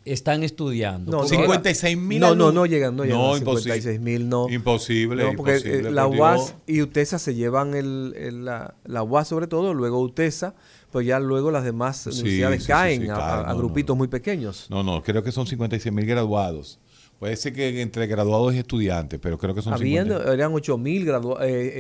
Están 0.05 0.43
estudiando. 0.43 1.11
No, 1.11 1.17
Porque- 1.19 1.35
no, 1.37 1.41
56 1.43 1.97
mil 1.97 2.19
No, 2.19 2.35
no, 2.35 2.51
no 2.51 2.65
llegan, 2.65 2.95
no 2.95 3.03
llegan 3.05 3.19
imposible. 3.37 3.75
56 3.75 3.99
mil, 4.01 4.27
no. 4.27 4.49
Imposible, 4.49 5.23
No, 5.23 5.33
porque 5.37 5.53
imposible, 5.57 5.87
eh, 5.89 5.91
la 5.91 6.07
UAS 6.07 6.55
y 6.67 6.81
UTESA 6.81 7.19
se 7.19 7.35
llevan 7.35 7.73
el, 7.73 8.13
el- 8.17 8.43
la, 8.45 8.75
la 8.83 9.01
UAS 9.03 9.29
sobre 9.29 9.47
todo, 9.47 9.73
luego 9.73 9.99
UTESA, 10.01 10.55
pues 10.91 11.07
ya 11.07 11.19
luego 11.21 11.51
las 11.51 11.63
demás 11.63 11.97
Sí, 11.97 12.09
universidades 12.09 12.63
sí, 12.63 12.67
caen 12.67 13.01
sí, 13.03 13.09
a, 13.09 13.13
caen, 13.15 13.23
a- 13.29 13.39
a 13.39 13.43
no, 13.43 13.49
no, 13.53 13.57
grupitos 13.59 13.95
no. 13.95 13.99
muy 13.99 14.07
pequeños. 14.09 14.67
No, 14.69 14.83
no, 14.83 15.01
creo 15.03 15.23
que 15.23 15.31
son 15.31 15.47
56 15.47 15.93
mil 15.93 16.05
graduados. 16.05 16.79
Puede 17.17 17.37
ser 17.37 17.53
que 17.53 17.81
entre 17.81 18.05
graduados 18.07 18.53
y 18.53 18.57
estudiantes, 18.57 19.17
pero 19.21 19.37
creo 19.37 19.55
que 19.55 19.61
son 19.61 19.71
Habían, 19.73 20.07
50. 20.09 20.33
eran 20.33 20.51
8 20.53 20.77
mil 20.77 21.07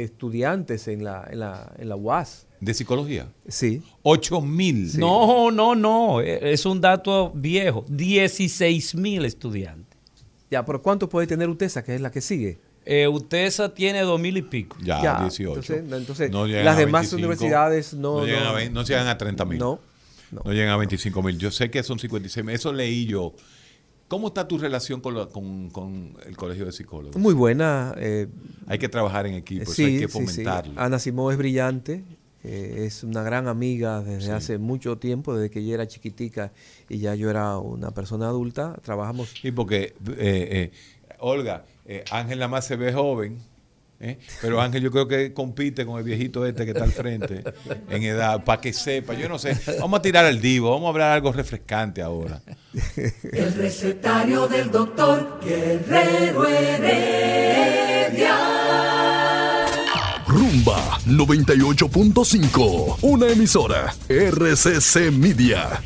estudiantes 0.01 0.87
en 0.87 1.03
la, 1.03 1.27
en, 1.29 1.39
la, 1.39 1.73
en 1.77 1.89
la 1.89 1.95
UAS. 1.97 2.47
¿De 2.63 2.73
psicología? 2.73 3.27
Sí. 3.47 3.81
8 4.03 4.41
mil. 4.41 4.97
No, 4.97 5.51
no, 5.51 5.75
no, 5.75 6.21
es 6.21 6.65
un 6.65 6.79
dato 6.81 7.31
viejo. 7.35 7.85
16 7.89 8.95
mil 8.95 9.25
estudiantes. 9.25 9.97
Ya, 10.49 10.63
pero 10.65 10.81
¿cuánto 10.81 11.09
puede 11.09 11.27
tener 11.27 11.49
UTESA, 11.49 11.83
que 11.83 11.95
es 11.95 12.01
la 12.01 12.11
que 12.11 12.21
sigue? 12.21 12.59
Eh, 12.85 13.07
UTESA 13.07 13.73
tiene 13.73 14.01
dos 14.01 14.19
mil 14.19 14.37
y 14.37 14.41
pico. 14.41 14.77
Ya, 14.81 15.01
Ya, 15.01 15.19
18. 15.21 15.73
entonces- 15.73 16.29
No 16.31 16.45
las 16.45 16.77
demás 16.77 17.01
25, 17.03 17.15
universidades 17.17 17.93
no- 17.93 18.25
llegan, 18.25 18.43
no- 18.43 18.49
a, 18.49 18.53
20 18.53 18.73
no 18.73 18.83
llegan 18.83 19.07
a 19.07 19.17
30 19.17 19.45
mil. 19.45 19.57
No, 19.59 19.79
no. 20.31 20.41
No 20.45 20.51
llegan 20.51 20.69
a 20.69 20.77
25 20.77 21.23
mil. 21.23 21.37
Yo 21.37 21.49
sé 21.51 21.69
que 21.71 21.81
son 21.83 21.97
56 21.99 22.45
mil. 22.45 22.53
Eso 22.55 22.71
leí 22.73 23.05
yo. 23.05 23.33
¿Cómo 24.09 24.27
está 24.27 24.47
tu 24.47 24.57
relación 24.59 24.99
con, 25.01 25.15
la- 25.17 25.25
con- 25.27 25.69
con 25.71 26.13
el 26.25 26.35
Colegio 26.37 26.65
de 26.65 26.71
Psicólogos? 26.71 27.15
Muy 27.15 27.33
buena. 27.33 27.95
eh, 27.97 28.27
Hay 28.67 28.77
que 28.77 28.89
trabajar 28.89 29.25
en 29.25 29.33
equipo, 29.35 29.63
eso 29.63 29.73
sí, 29.73 29.85
hay 29.85 29.99
que 29.99 30.07
sí, 30.07 30.19
sí. 30.19 30.25
fomentarlo. 30.25 30.73
Ana 30.79 30.99
Simón 30.99 31.31
es 31.31 31.37
brillante. 31.37 32.03
Eh, 32.43 32.83
es 32.85 33.03
una 33.03 33.23
gran 33.23 33.47
amiga 33.47 34.01
desde 34.01 34.33
hace 34.33 34.57
mucho 34.57 34.97
tiempo, 34.97 35.35
desde 35.35 35.49
que 35.49 35.59
ella 35.59 35.75
era 35.75 35.87
chiquitica 35.87 36.51
y 36.89 36.99
ya 36.99 37.15
yo 37.15 37.29
era 37.29 37.57
una 37.57 37.91
persona 37.91 38.27
adulta. 38.27 38.75
Trabajamos. 38.83 39.29
Sí, 39.29 39.51
porque, 39.51 39.95
eh, 40.07 40.13
eh, 40.17 40.71
Olga, 41.19 41.65
eh, 41.85 42.03
Ángel 42.11 42.39
nada 42.39 42.49
más 42.49 42.65
se 42.65 42.75
ve 42.75 42.91
joven, 42.91 43.37
¿eh? 43.99 44.17
pero 44.41 44.59
Ángel 44.61 44.83
yo 44.83 44.91
creo 44.91 45.07
que 45.07 45.33
compite 45.33 45.85
con 45.85 45.97
el 45.97 46.03
viejito 46.03 46.45
este 46.45 46.65
que 46.65 46.71
está 46.71 46.83
al 46.83 46.91
frente 46.91 47.43
en 47.89 48.03
edad, 48.03 48.43
para 48.43 48.59
que 48.59 48.73
sepa, 48.73 49.13
yo 49.13 49.29
no 49.29 49.39
sé. 49.39 49.57
Vamos 49.79 49.99
a 49.99 50.01
tirar 50.01 50.25
al 50.25 50.41
divo, 50.41 50.71
vamos 50.71 50.87
a 50.87 50.89
hablar 50.89 51.11
algo 51.13 51.31
refrescante 51.31 52.01
ahora. 52.01 52.41
El 53.31 53.53
recetario 53.53 54.47
del 54.47 54.69
doctor 54.69 55.39
Guerrero 55.41 56.45
Heredia. 56.45 57.83
Rumba 61.05 61.25
98.5, 61.25 62.97
una 63.01 63.27
emisora 63.27 63.93
RCC 64.09 65.11
Media. 65.11 65.81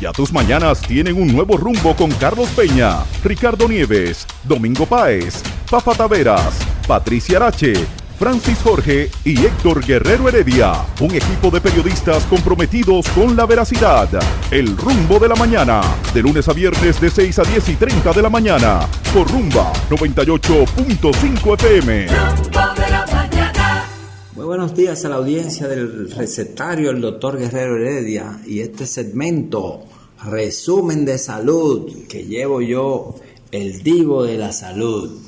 Ya 0.00 0.12
tus 0.12 0.32
mañanas 0.32 0.80
tienen 0.82 1.20
un 1.20 1.32
nuevo 1.32 1.56
rumbo 1.56 1.96
con 1.96 2.10
Carlos 2.12 2.48
Peña, 2.50 3.04
Ricardo 3.24 3.68
Nieves, 3.68 4.26
Domingo 4.44 4.86
Páez, 4.86 5.42
Fafa 5.66 5.92
Taveras, 5.94 6.58
Patricia 6.86 7.38
Arache, 7.38 7.74
Francis 8.18 8.58
Jorge 8.64 9.10
y 9.24 9.44
Héctor 9.44 9.86
Guerrero 9.86 10.28
Heredia. 10.28 10.84
Un 11.00 11.14
equipo 11.14 11.50
de 11.52 11.60
periodistas 11.60 12.24
comprometidos 12.24 13.08
con 13.10 13.36
la 13.36 13.46
veracidad. 13.46 14.08
El 14.50 14.76
rumbo 14.76 15.20
de 15.20 15.28
la 15.28 15.36
mañana, 15.36 15.80
de 16.12 16.22
lunes 16.22 16.48
a 16.48 16.52
viernes 16.52 17.00
de 17.00 17.10
6 17.10 17.38
a 17.38 17.42
10 17.44 17.68
y 17.68 17.76
30 17.76 18.12
de 18.12 18.22
la 18.22 18.28
mañana, 18.28 18.80
por 19.14 19.30
Rumba 19.30 19.72
98.5 19.88 21.54
FM. 21.54 22.06
Rumbo 22.08 22.74
de 22.74 22.90
la 22.90 23.06
mañana. 23.06 23.84
Muy 24.34 24.46
buenos 24.46 24.74
días 24.74 25.04
a 25.04 25.10
la 25.10 25.16
audiencia 25.16 25.68
del 25.68 26.10
recetario 26.10 26.90
el 26.90 27.00
doctor 27.00 27.38
Guerrero 27.38 27.76
Heredia 27.76 28.40
y 28.44 28.60
este 28.60 28.86
segmento 28.86 29.84
resumen 30.24 31.04
de 31.04 31.18
salud 31.18 32.06
que 32.08 32.24
llevo 32.24 32.60
yo 32.62 33.14
el 33.52 33.84
divo 33.84 34.24
de 34.24 34.38
la 34.38 34.50
salud. 34.50 35.20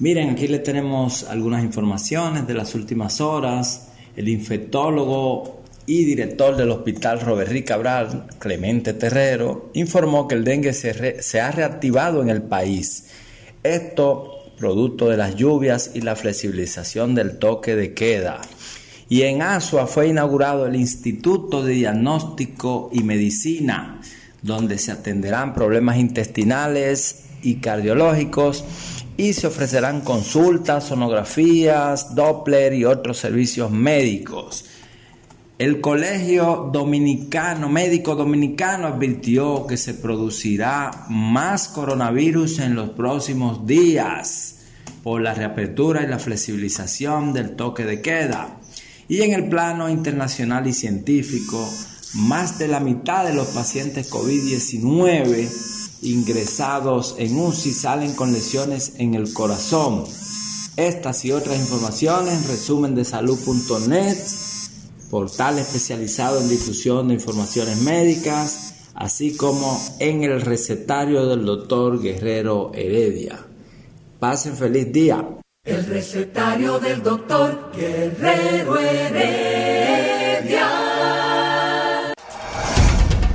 Miren, 0.00 0.30
aquí 0.30 0.48
le 0.48 0.60
tenemos 0.60 1.24
algunas 1.24 1.62
informaciones 1.62 2.46
de 2.46 2.54
las 2.54 2.74
últimas 2.74 3.20
horas. 3.20 3.88
El 4.16 4.30
infectólogo 4.30 5.60
y 5.84 6.06
director 6.06 6.56
del 6.56 6.70
Hospital 6.70 7.20
Robert 7.20 7.52
Cabral, 7.66 8.26
Clemente 8.38 8.94
Terrero, 8.94 9.70
informó 9.74 10.26
que 10.26 10.36
el 10.36 10.44
dengue 10.44 10.72
se, 10.72 11.22
se 11.22 11.40
ha 11.42 11.50
reactivado 11.50 12.22
en 12.22 12.30
el 12.30 12.40
país. 12.40 13.10
Esto 13.62 14.36
producto 14.56 15.10
de 15.10 15.18
las 15.18 15.36
lluvias 15.36 15.90
y 15.92 16.00
la 16.00 16.16
flexibilización 16.16 17.14
del 17.14 17.38
toque 17.38 17.76
de 17.76 17.92
queda. 17.92 18.40
Y 19.10 19.22
en 19.22 19.42
Asua 19.42 19.86
fue 19.86 20.08
inaugurado 20.08 20.66
el 20.66 20.76
Instituto 20.76 21.62
de 21.62 21.74
Diagnóstico 21.74 22.88
y 22.90 23.02
Medicina, 23.02 24.00
donde 24.40 24.78
se 24.78 24.92
atenderán 24.92 25.52
problemas 25.52 25.98
intestinales 25.98 27.24
y 27.42 27.56
cardiológicos 27.56 28.64
y 29.16 29.32
se 29.32 29.46
ofrecerán 29.46 30.00
consultas, 30.00 30.84
sonografías, 30.84 32.14
Doppler 32.14 32.74
y 32.74 32.84
otros 32.84 33.18
servicios 33.18 33.70
médicos. 33.70 34.64
El 35.58 35.82
Colegio 35.82 36.70
Dominicano, 36.72 37.68
Médico 37.68 38.14
Dominicano, 38.14 38.86
advirtió 38.86 39.66
que 39.66 39.76
se 39.76 39.92
producirá 39.92 41.04
más 41.10 41.68
coronavirus 41.68 42.60
en 42.60 42.74
los 42.74 42.90
próximos 42.90 43.66
días 43.66 44.60
por 45.02 45.20
la 45.20 45.34
reapertura 45.34 46.02
y 46.02 46.06
la 46.06 46.18
flexibilización 46.18 47.34
del 47.34 47.56
toque 47.56 47.84
de 47.84 48.00
queda. 48.00 48.58
Y 49.06 49.20
en 49.20 49.34
el 49.34 49.50
plano 49.50 49.90
internacional 49.90 50.66
y 50.66 50.72
científico, 50.72 51.68
más 52.14 52.58
de 52.58 52.68
la 52.68 52.80
mitad 52.80 53.24
de 53.24 53.34
los 53.34 53.48
pacientes 53.48 54.10
COVID-19 54.10 55.79
ingresados 56.02 57.14
en 57.18 57.38
UCI 57.38 57.72
salen 57.72 58.14
con 58.14 58.32
lesiones 58.32 58.94
en 58.98 59.14
el 59.14 59.32
corazón. 59.32 60.04
Estas 60.76 61.24
y 61.24 61.32
otras 61.32 61.58
informaciones 61.58 62.34
en 62.34 62.48
resumen 62.48 62.94
de 62.94 63.04
salud.net 63.04 64.16
portal 65.10 65.58
especializado 65.58 66.40
en 66.40 66.48
difusión 66.48 67.08
de 67.08 67.14
informaciones 67.14 67.82
médicas, 67.82 68.92
así 68.94 69.36
como 69.36 69.78
en 69.98 70.22
el 70.22 70.40
recetario 70.40 71.26
del 71.26 71.44
doctor 71.44 72.00
Guerrero 72.00 72.70
Heredia. 72.74 73.40
Pasen 74.20 74.56
feliz 74.56 74.92
día. 74.92 75.26
El 75.64 75.84
recetario 75.86 76.78
del 76.78 77.02
doctor 77.02 77.72
Guerrero 77.76 78.78
Heredia. 78.78 80.79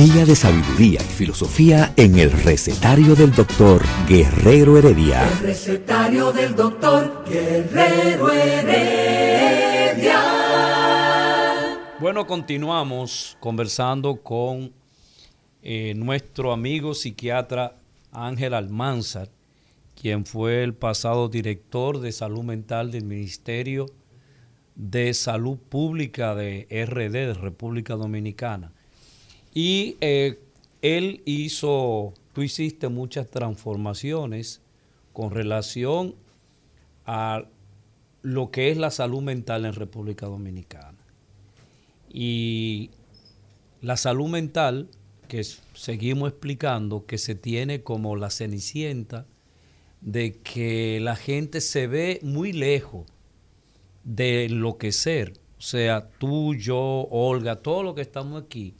Día 0.00 0.24
de 0.24 0.34
sabiduría 0.34 1.02
y 1.02 1.12
filosofía 1.12 1.92
en 1.94 2.18
el 2.18 2.32
recetario 2.32 3.14
del 3.14 3.32
doctor 3.32 3.82
Guerrero 4.08 4.78
Heredia. 4.78 5.28
El 5.28 5.38
recetario 5.40 6.32
del 6.32 6.56
doctor 6.56 7.22
Guerrero 7.28 8.32
Heredia. 8.32 10.22
Bueno, 12.00 12.26
continuamos 12.26 13.36
conversando 13.40 14.22
con 14.22 14.72
eh, 15.60 15.92
nuestro 15.94 16.52
amigo 16.52 16.94
psiquiatra 16.94 17.76
Ángel 18.10 18.54
Almanzar, 18.54 19.28
quien 20.00 20.24
fue 20.24 20.62
el 20.64 20.72
pasado 20.72 21.28
director 21.28 22.00
de 22.00 22.12
salud 22.12 22.42
mental 22.42 22.90
del 22.90 23.04
Ministerio 23.04 23.84
de 24.76 25.12
Salud 25.12 25.58
Pública 25.58 26.34
de 26.34 26.66
RD, 26.70 27.12
de 27.12 27.34
República 27.34 27.96
Dominicana. 27.96 28.72
Y 29.54 29.96
eh, 30.00 30.38
él 30.82 31.22
hizo, 31.24 32.14
tú 32.32 32.42
hiciste 32.42 32.88
muchas 32.88 33.28
transformaciones 33.28 34.60
con 35.12 35.30
relación 35.30 36.14
a 37.06 37.44
lo 38.22 38.50
que 38.50 38.70
es 38.70 38.76
la 38.76 38.90
salud 38.90 39.22
mental 39.22 39.64
en 39.64 39.72
República 39.72 40.26
Dominicana. 40.26 40.98
Y 42.12 42.90
la 43.82 43.96
salud 43.96 44.28
mental, 44.28 44.88
que 45.28 45.44
seguimos 45.74 46.30
explicando, 46.30 47.06
que 47.06 47.18
se 47.18 47.34
tiene 47.34 47.82
como 47.82 48.16
la 48.16 48.30
cenicienta 48.30 49.26
de 50.00 50.38
que 50.38 50.98
la 51.00 51.16
gente 51.16 51.60
se 51.60 51.86
ve 51.86 52.20
muy 52.22 52.52
lejos 52.52 53.06
de 54.04 54.46
enloquecer. 54.46 55.34
O 55.58 55.62
sea, 55.62 56.08
tú, 56.18 56.54
yo, 56.54 57.06
Olga, 57.10 57.56
todos 57.56 57.84
los 57.84 57.94
que 57.94 58.00
estamos 58.00 58.42
aquí, 58.42 58.74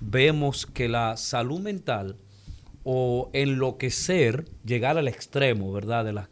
vemos 0.00 0.66
que 0.66 0.88
la 0.88 1.16
salud 1.16 1.60
mental 1.60 2.16
o 2.84 3.30
enloquecer, 3.32 4.44
llegar 4.64 4.96
al 4.98 5.08
extremo, 5.08 5.72
¿verdad? 5.72 6.04
De 6.04 6.12
la, 6.12 6.30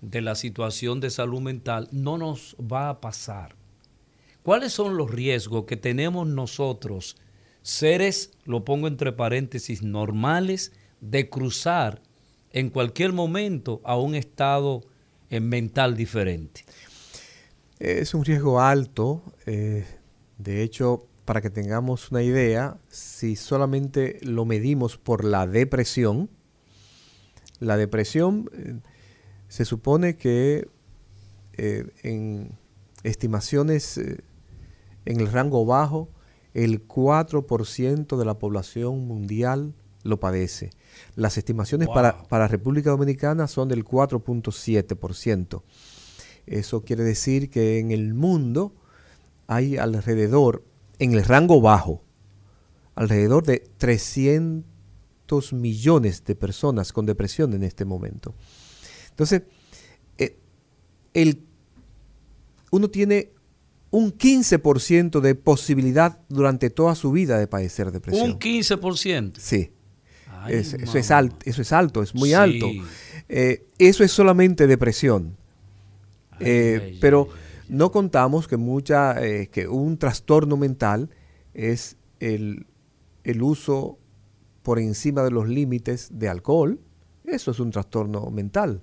de 0.00 0.20
la 0.20 0.34
situación 0.34 1.00
de 1.00 1.10
salud 1.10 1.40
mental, 1.40 1.88
no 1.92 2.18
nos 2.18 2.56
va 2.60 2.90
a 2.90 3.00
pasar. 3.00 3.56
¿Cuáles 4.42 4.72
son 4.72 4.96
los 4.96 5.10
riesgos 5.10 5.64
que 5.64 5.76
tenemos 5.76 6.26
nosotros, 6.26 7.16
seres, 7.62 8.32
lo 8.44 8.64
pongo 8.64 8.86
entre 8.86 9.12
paréntesis, 9.12 9.82
normales, 9.82 10.72
de 11.00 11.28
cruzar 11.28 12.02
en 12.50 12.70
cualquier 12.70 13.12
momento 13.12 13.80
a 13.84 13.96
un 13.96 14.14
estado 14.14 14.82
eh, 15.30 15.40
mental 15.40 15.96
diferente? 15.96 16.64
Es 17.78 18.14
un 18.14 18.24
riesgo 18.24 18.60
alto. 18.60 19.22
Eh, 19.46 19.86
de 20.38 20.62
hecho, 20.62 21.06
para 21.28 21.42
que 21.42 21.50
tengamos 21.50 22.10
una 22.10 22.22
idea, 22.22 22.78
si 22.88 23.36
solamente 23.36 24.18
lo 24.22 24.46
medimos 24.46 24.96
por 24.96 25.24
la 25.24 25.46
depresión, 25.46 26.30
la 27.60 27.76
depresión 27.76 28.48
eh, 28.54 28.80
se 29.46 29.66
supone 29.66 30.16
que 30.16 30.70
eh, 31.52 31.84
en 32.02 32.52
estimaciones 33.02 33.98
eh, 33.98 34.24
en 35.04 35.20
el 35.20 35.30
rango 35.30 35.66
bajo, 35.66 36.08
el 36.54 36.88
4% 36.88 38.16
de 38.16 38.24
la 38.24 38.38
población 38.38 39.06
mundial 39.06 39.74
lo 40.04 40.20
padece. 40.20 40.70
Las 41.14 41.36
estimaciones 41.36 41.88
para, 41.88 42.22
para 42.22 42.48
República 42.48 42.88
Dominicana 42.88 43.48
son 43.48 43.68
del 43.68 43.84
4.7%. 43.84 45.62
Eso 46.46 46.84
quiere 46.84 47.04
decir 47.04 47.50
que 47.50 47.80
en 47.80 47.90
el 47.90 48.14
mundo 48.14 48.72
hay 49.46 49.76
alrededor 49.76 50.64
en 50.98 51.12
el 51.12 51.24
rango 51.24 51.60
bajo, 51.60 52.02
alrededor 52.94 53.44
de 53.44 53.64
300 53.78 55.52
millones 55.52 56.24
de 56.24 56.34
personas 56.34 56.92
con 56.92 57.06
depresión 57.06 57.54
en 57.54 57.62
este 57.62 57.84
momento. 57.84 58.34
Entonces, 59.10 59.42
eh, 60.18 60.36
el, 61.14 61.42
uno 62.70 62.88
tiene 62.88 63.30
un 63.90 64.16
15% 64.16 65.20
de 65.20 65.34
posibilidad 65.34 66.20
durante 66.28 66.70
toda 66.70 66.94
su 66.94 67.12
vida 67.12 67.38
de 67.38 67.46
padecer 67.46 67.90
depresión. 67.90 68.32
¿Un 68.32 68.38
15%? 68.38 69.38
Sí. 69.38 69.70
eso, 70.48 70.98
es 70.98 71.10
alto, 71.10 71.36
eso 71.44 71.62
es 71.62 71.72
alto, 71.72 72.02
es 72.02 72.14
muy 72.14 72.34
alto. 72.34 72.68
Eh, 73.28 73.66
eso 73.78 74.04
es 74.04 74.12
solamente 74.12 74.66
depresión. 74.66 75.36
Eh, 76.40 76.96
pero 77.00 77.28
no 77.68 77.90
contamos 77.90 78.48
que, 78.48 78.56
mucha, 78.56 79.24
eh, 79.24 79.48
que 79.48 79.68
un 79.68 79.98
trastorno 79.98 80.56
mental 80.56 81.10
es 81.54 81.96
el, 82.20 82.66
uso 83.40 83.98
por 84.62 84.78
encima 84.78 85.22
de 85.22 85.30
los 85.30 85.48
límites 85.48 86.08
de 86.12 86.28
alcohol. 86.28 86.80
Eso 87.24 87.50
es 87.50 87.60
un 87.60 87.70
trastorno 87.70 88.30
mental. 88.30 88.82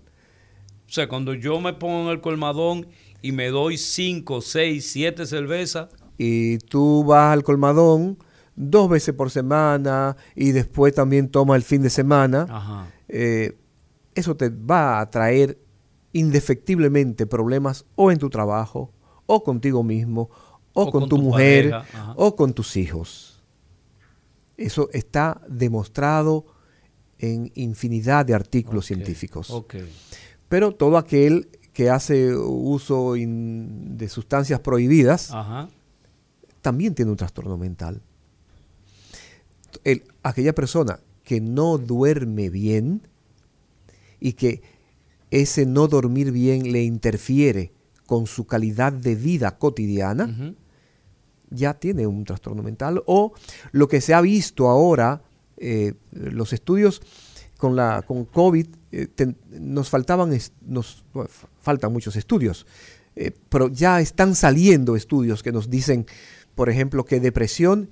O 0.87 0.91
sea, 0.91 1.07
cuando 1.07 1.33
yo 1.33 1.59
me 1.59 1.73
pongo 1.73 2.03
en 2.03 2.09
el 2.09 2.21
colmadón 2.21 2.87
y 3.21 3.31
me 3.31 3.47
doy 3.47 3.77
5, 3.77 4.41
6, 4.41 4.91
7 4.91 5.25
cervezas. 5.25 5.89
Y 6.17 6.59
tú 6.59 7.03
vas 7.03 7.33
al 7.33 7.43
colmadón 7.43 8.19
dos 8.55 8.89
veces 8.89 9.13
por 9.15 9.31
semana 9.31 10.15
y 10.35 10.51
después 10.51 10.93
también 10.93 11.29
tomas 11.29 11.57
el 11.57 11.63
fin 11.63 11.81
de 11.81 11.89
semana. 11.89 12.87
Eh, 13.07 13.57
eso 14.13 14.35
te 14.35 14.49
va 14.49 14.99
a 14.99 15.09
traer 15.09 15.57
indefectiblemente 16.15 17.27
problemas 17.27 17.85
o 17.95 18.09
en 18.09 18.17
tu 18.17 18.29
trabajo, 18.29 18.89
o 19.25 19.43
contigo 19.43 19.83
mismo, 19.83 20.29
o, 20.71 20.89
con, 20.89 21.09
tu, 21.09 21.17
mujer, 21.17 21.73
o 22.15 22.37
con 22.37 22.53
tus 22.53 22.77
hijos. 22.77 23.43
Eso 24.55 24.89
está 24.93 25.41
demostrado 25.49 26.45
en 27.19 27.51
infinidad 27.55 28.25
de 28.25 28.33
artículos 28.33 28.85
científicos. 28.85 29.53
Pero 30.47 30.71
todo 30.71 30.97
aquel 30.97 31.49
que 31.73 31.89
hace 31.89 32.33
uso 32.33 33.15
de 33.15 34.07
sustancias 34.07 34.61
prohibidas 34.61 35.33
también 36.61 36.95
tiene 36.95 37.11
un 37.11 37.17
trastorno 37.17 37.57
mental. 37.57 38.01
aquella 40.23 40.55
persona 40.55 41.01
que 41.25 41.41
no 41.41 41.77
duerme 41.77 42.49
bien 42.49 43.01
y 44.21 44.33
que 44.33 44.74
ese 45.41 45.65
no 45.65 45.87
dormir 45.87 46.31
bien 46.31 46.71
le 46.71 46.83
interfiere 46.83 47.73
con 48.05 48.25
su 48.25 48.45
calidad 48.45 48.93
de 48.93 49.15
vida 49.15 49.57
cotidiana, 49.57 50.55
ya 51.49 51.73
tiene 51.73 52.07
un 52.07 52.23
trastorno 52.23 52.63
mental. 52.63 53.03
O 53.05 53.33
lo 53.71 53.87
que 53.87 53.99
se 53.99 54.13
ha 54.13 54.21
visto 54.21 54.69
ahora, 54.69 55.23
eh, 55.57 55.93
los 56.11 56.53
estudios 56.53 57.01
con, 57.57 57.75
la, 57.75 58.03
con 58.03 58.25
COVID, 58.25 58.67
eh, 58.93 59.07
nos 59.59 59.89
faltaban, 59.89 60.37
nos 60.65 61.03
faltan 61.61 61.91
muchos 61.91 62.15
estudios, 62.15 62.65
eh, 63.17 63.31
pero 63.49 63.67
ya 63.67 63.99
están 63.99 64.35
saliendo 64.35 64.95
estudios 64.95 65.43
que 65.43 65.51
nos 65.51 65.69
dicen, 65.69 66.05
por 66.53 66.69
ejemplo, 66.69 67.03
que 67.03 67.19
depresión 67.19 67.89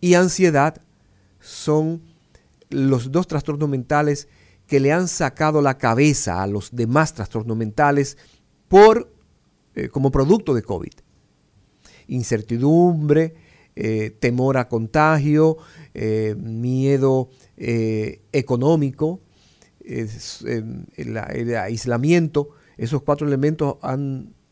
y 0.00 0.14
ansiedad 0.14 0.80
son 1.38 2.02
los 2.68 3.12
dos 3.12 3.28
trastornos 3.28 3.68
mentales 3.68 4.26
que 4.74 4.80
le 4.80 4.90
han 4.90 5.06
sacado 5.06 5.62
la 5.62 5.78
cabeza 5.78 6.42
a 6.42 6.48
los 6.48 6.74
demás 6.74 7.14
trastornos 7.14 7.56
mentales 7.56 8.18
por, 8.66 9.08
eh, 9.76 9.86
como 9.86 10.10
producto 10.10 10.52
de 10.52 10.64
COVID. 10.64 10.90
Incertidumbre, 12.08 13.36
eh, 13.76 14.10
temor 14.18 14.56
a 14.56 14.66
contagio, 14.66 15.58
eh, 15.94 16.34
miedo 16.36 17.30
económico, 17.56 19.20
el, 19.84 21.16
aislamiento, 21.56 22.48
esos 22.76 23.00
cuatro 23.02 23.28
elementos 23.28 23.76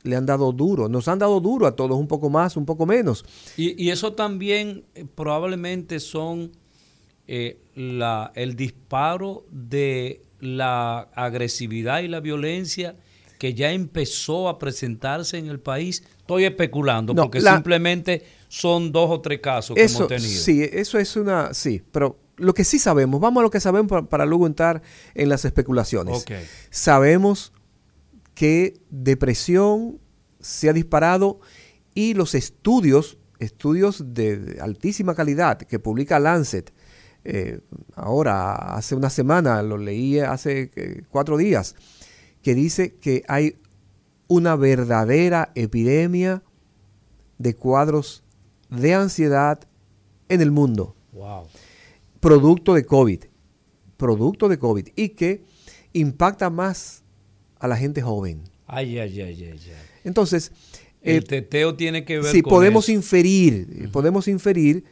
le 0.05 0.15
han 0.15 0.27
dado 0.27 0.53
duro, 0.53 0.89
nos 0.89 1.09
han 1.09 1.19
dado 1.19 1.41
duro 1.41 1.67
a 1.67 1.75
todos, 1.75 1.99
un 1.99 2.07
poco 2.07 2.31
más, 2.31 2.57
un 2.57 2.65
poco 2.65 2.87
menos. 2.87 3.25
Y, 3.57 3.75
y 3.83 3.91
eso 3.91 4.13
también 4.13 4.85
probablemente 5.17 5.99
son 5.99 6.53
eh, 7.35 7.59
la, 7.75 8.31
el 8.35 8.57
disparo 8.57 9.47
de 9.51 10.21
la 10.41 11.09
agresividad 11.15 12.03
y 12.03 12.09
la 12.09 12.21
violencia 12.21 12.95
que 13.39 13.55
ya 13.55 13.73
empezó 13.73 14.51
a 14.51 14.59
presentarse 14.59 15.39
en 15.39 15.47
el 15.47 15.59
país? 15.59 16.03
Estoy 16.19 16.45
especulando, 16.45 17.15
No, 17.15 17.23
porque 17.23 17.41
la- 17.41 17.55
simplemente 17.55 18.23
son 18.49 18.93
dos 18.93 19.11
o 19.11 19.21
tres 19.23 19.41
casos 19.41 19.75
que 19.75 19.83
Eso, 19.83 20.01
hemos 20.01 20.09
tenido. 20.09 20.41
sí, 20.43 20.63
eso 20.71 20.99
es 20.99 21.17
una, 21.17 21.55
sí, 21.55 21.81
pero 21.91 22.19
lo 22.37 22.53
que 22.53 22.65
sí 22.65 22.79
sabemos, 22.79 23.19
vamos 23.19 23.41
a 23.41 23.45
lo 23.45 23.51
que 23.51 23.61
sabemos 23.61 23.89
para, 23.89 24.03
para 24.03 24.27
luego 24.27 24.47
entrar 24.47 24.83
en 25.15 25.31
las 25.31 25.47
especulaciones. 25.47 26.19
Ok. 26.23 26.33
Sabemos 26.71 27.53
que 28.35 28.75
depresión 28.91 29.99
se 30.41 30.69
ha 30.69 30.73
disparado 30.75 31.41
y 31.95 32.13
los 32.15 32.35
estudios, 32.35 33.17
estudios 33.39 34.15
de 34.15 34.59
altísima 34.61 35.15
calidad 35.15 35.57
que 35.59 35.79
publica 35.79 36.19
Lancet, 36.19 36.73
eh, 37.25 37.61
ahora, 37.95 38.55
hace 38.75 38.95
una 38.95 39.11
semana, 39.11 39.63
lo 39.63 39.79
leí 39.79 40.19
hace 40.21 40.71
eh, 40.77 41.03
cuatro 41.11 41.37
días, 41.37 41.75
que 42.43 42.55
dice 42.55 42.95
que 42.95 43.23
hay 43.29 43.57
una 44.29 44.57
verdadera 44.57 45.53
epidemia 45.55 46.43
de 47.39 47.55
cuadros 47.55 48.23
de 48.71 48.95
ansiedad 48.95 49.61
en 50.29 50.41
el 50.41 50.51
mundo, 50.51 50.97
Wow. 51.13 51.47
producto 52.21 52.75
de 52.75 52.85
COVID, 52.87 53.25
producto 53.97 54.49
de 54.49 54.59
COVID, 54.59 54.89
y 54.97 55.11
que 55.11 55.45
impacta 55.93 56.49
más 56.51 57.03
a 57.59 57.69
la 57.69 57.77
gente 57.77 58.01
joven. 58.03 58.43
Ay, 58.67 58.99
ay, 58.99 59.21
ay, 59.21 59.45
ay, 59.45 59.61
ay. 59.67 59.73
Entonces, 60.05 60.51
El 61.03 61.17
eh, 61.19 61.23
teteo 61.23 61.75
tiene 61.77 62.05
que 62.05 62.19
ver 62.21 62.33
Sí, 62.33 62.43
con 62.43 62.51
podemos 62.51 62.85
eso. 62.85 62.93
inferir, 62.93 63.69
eh, 63.71 63.89
podemos 63.93 64.27
inferir 64.29 64.79
eh, 64.79 64.92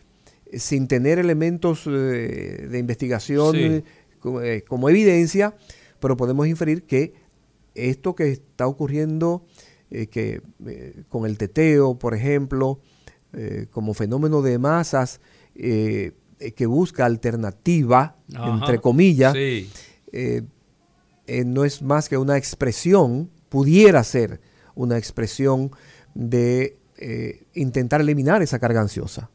sin 0.55 0.89
tener 0.89 1.19
elementos 1.19 1.85
eh, 1.87 2.67
de 2.71 2.79
investigación 2.79 3.55
Sí. 3.55 3.63
eh, 3.63 3.85
como, 4.19 4.41
eh, 4.43 4.63
como 4.67 4.89
evidencia, 4.91 5.55
pero 6.01 6.17
podemos 6.17 6.47
inferir 6.47 6.83
que 6.85 7.15
esto 7.75 8.15
que 8.15 8.31
está 8.33 8.67
ocurriendo 8.67 9.45
eh, 9.91 10.07
que, 10.09 10.43
con 11.09 11.27
el 11.27 11.37
teteo, 11.39 11.99
por 11.99 12.15
ejemplo, 12.15 12.81
como 13.71 13.95
fenómeno 13.95 14.43
de 14.43 14.59
masas 14.59 15.21
que 15.55 16.67
busca 16.67 17.07
alternativa, 17.07 18.17
Ajá. 18.35 18.55
entre 18.61 18.81
comillas, 18.81 19.35
Sí. 19.35 19.69
no 21.45 21.65
es 21.65 21.81
más 21.83 22.09
que 22.09 22.17
una 22.19 22.37
expresión, 22.37 23.31
pudiera 23.49 24.03
ser 24.05 24.41
una 24.75 24.99
expresión 24.99 25.71
de 26.15 26.77
intentar 27.55 28.01
eliminar 28.01 28.43
esa 28.43 28.59
carga 28.59 28.81
ansiosa. 28.81 29.31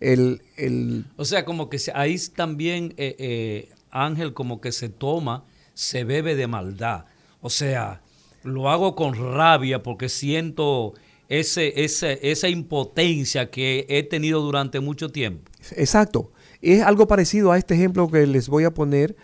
El, 0.00 0.42
el- 0.56 1.04
O 1.16 1.24
sea, 1.24 1.44
como 1.44 1.68
que 1.68 1.78
ahí 1.94 2.16
también 2.34 2.94
eh, 2.96 3.16
eh, 3.18 3.68
Ángel 3.90 4.32
como 4.34 4.60
que 4.60 4.72
se 4.72 4.88
toma, 4.88 5.44
se 5.74 6.04
bebe 6.04 6.34
de 6.36 6.46
maldad. 6.46 7.04
O 7.40 7.50
sea, 7.50 8.02
lo 8.42 8.68
hago 8.70 8.94
con 8.94 9.14
rabia 9.14 9.82
porque 9.82 10.08
siento 10.08 10.94
ese, 11.28 11.84
ese, 11.84 12.18
esa 12.22 12.48
impotencia 12.48 13.50
que 13.50 13.86
he 13.88 14.02
tenido 14.02 14.40
durante 14.40 14.80
mucho 14.80 15.10
tiempo. 15.10 15.50
exacto. 15.76 16.32
Es 16.62 16.82
algo 16.82 17.06
parecido 17.06 17.52
a 17.52 17.58
este 17.58 17.74
ejemplo 17.74 18.08
que 18.10 18.26
les 18.26 18.48
voy 18.48 18.64
a 18.64 18.72
poner 18.72 19.14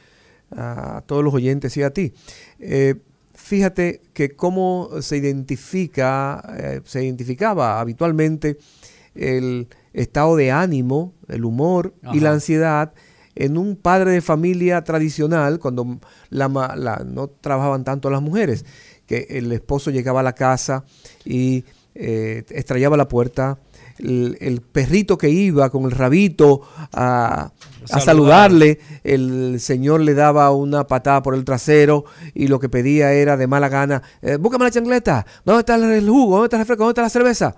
a 0.50 1.02
todos 1.06 1.24
los 1.24 1.32
oyentes 1.32 1.76
y 1.78 1.82
a 1.82 1.90
ti. 1.90 2.12
Eh, 2.60 2.96
fíjate 3.34 4.02
que 4.12 4.30
cómo 4.36 4.90
se 5.00 5.16
identifica, 5.16 6.42
eh, 6.58 6.80
se 6.84 7.04
identificaba 7.04 7.80
habitualmente 7.80 8.58
el 9.14 9.68
estado 9.92 10.36
de 10.36 10.50
ánimo, 10.50 11.14
el 11.28 11.44
humor 11.44 11.94
y 12.12 12.20
la 12.20 12.32
ansiedad 12.32 12.92
en 13.34 13.56
un 13.56 13.76
padre 13.76 14.10
de 14.12 14.20
familia 14.20 14.84
tradicional, 14.84 15.58
cuando 15.58 15.98
la, 16.28 16.48
la- 16.76 17.02
no 17.06 17.28
trabajaban 17.28 17.82
tanto 17.84 18.10
las 18.10 18.20
mujeres, 18.22 18.64
que 19.06 19.26
el 19.30 19.50
esposo 19.52 19.90
llegaba 19.90 20.20
a 20.20 20.22
la 20.22 20.34
casa 20.34 20.84
y 21.24 21.64
eh, 21.94 22.44
estrellaba 22.50 22.96
la 22.96 23.08
puerta, 23.08 23.58
el, 23.98 24.36
el 24.40 24.60
perrito 24.62 25.16
que 25.18 25.28
iba 25.30 25.70
con 25.70 25.84
el 25.84 25.90
rabito 25.92 26.62
a, 26.92 27.44
a 27.44 27.52
Saludar. 27.86 28.02
saludarle, 28.04 28.78
el 29.04 29.60
señor 29.60 30.00
le 30.00 30.14
daba 30.14 30.50
una 30.50 30.86
patada 30.86 31.22
por 31.22 31.34
el 31.34 31.44
trasero 31.44 32.04
y 32.34 32.48
lo 32.48 32.58
que 32.60 32.68
pedía 32.68 33.12
era 33.12 33.36
de 33.36 33.46
mala 33.46 33.68
gana, 33.68 34.02
eh, 34.22 34.36
búscame 34.36 34.64
la 34.66 34.70
chancleta, 34.70 35.26
¿dónde 35.44 35.60
está 35.60 35.74
el 35.76 36.08
jugo? 36.08 36.36
¿Dónde 36.36 36.46
está 36.46 36.56
el 36.56 36.60
refresco? 36.62 36.84
¿Dónde 36.84 36.92
está 36.92 37.02
la 37.02 37.08
cerveza? 37.10 37.56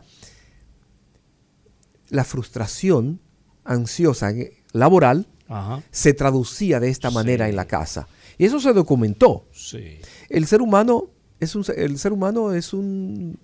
La 2.11 2.25
frustración 2.25 3.21
ansiosa 3.65 4.33
laboral 4.73 5.27
Ajá. 5.49 5.83
se 5.91 6.13
traducía 6.15 6.81
de 6.81 6.91
esta 6.91 7.11
manera 7.11 7.47
Sí. 7.47 7.51
en 7.51 7.57
la 7.57 7.67
casa. 7.67 8.09
Y 8.39 8.45
eso 8.45 8.61
se 8.61 8.73
documentó. 8.73 9.47
Sí. 9.53 9.99
El 10.29 10.47
ser 10.47 10.61
humano 10.63 11.11
es 11.41 11.55
un, 11.55 11.65
el 11.77 11.99
ser 11.99 12.13
humano 12.13 12.53
es 12.53 12.73
un, 12.73 13.39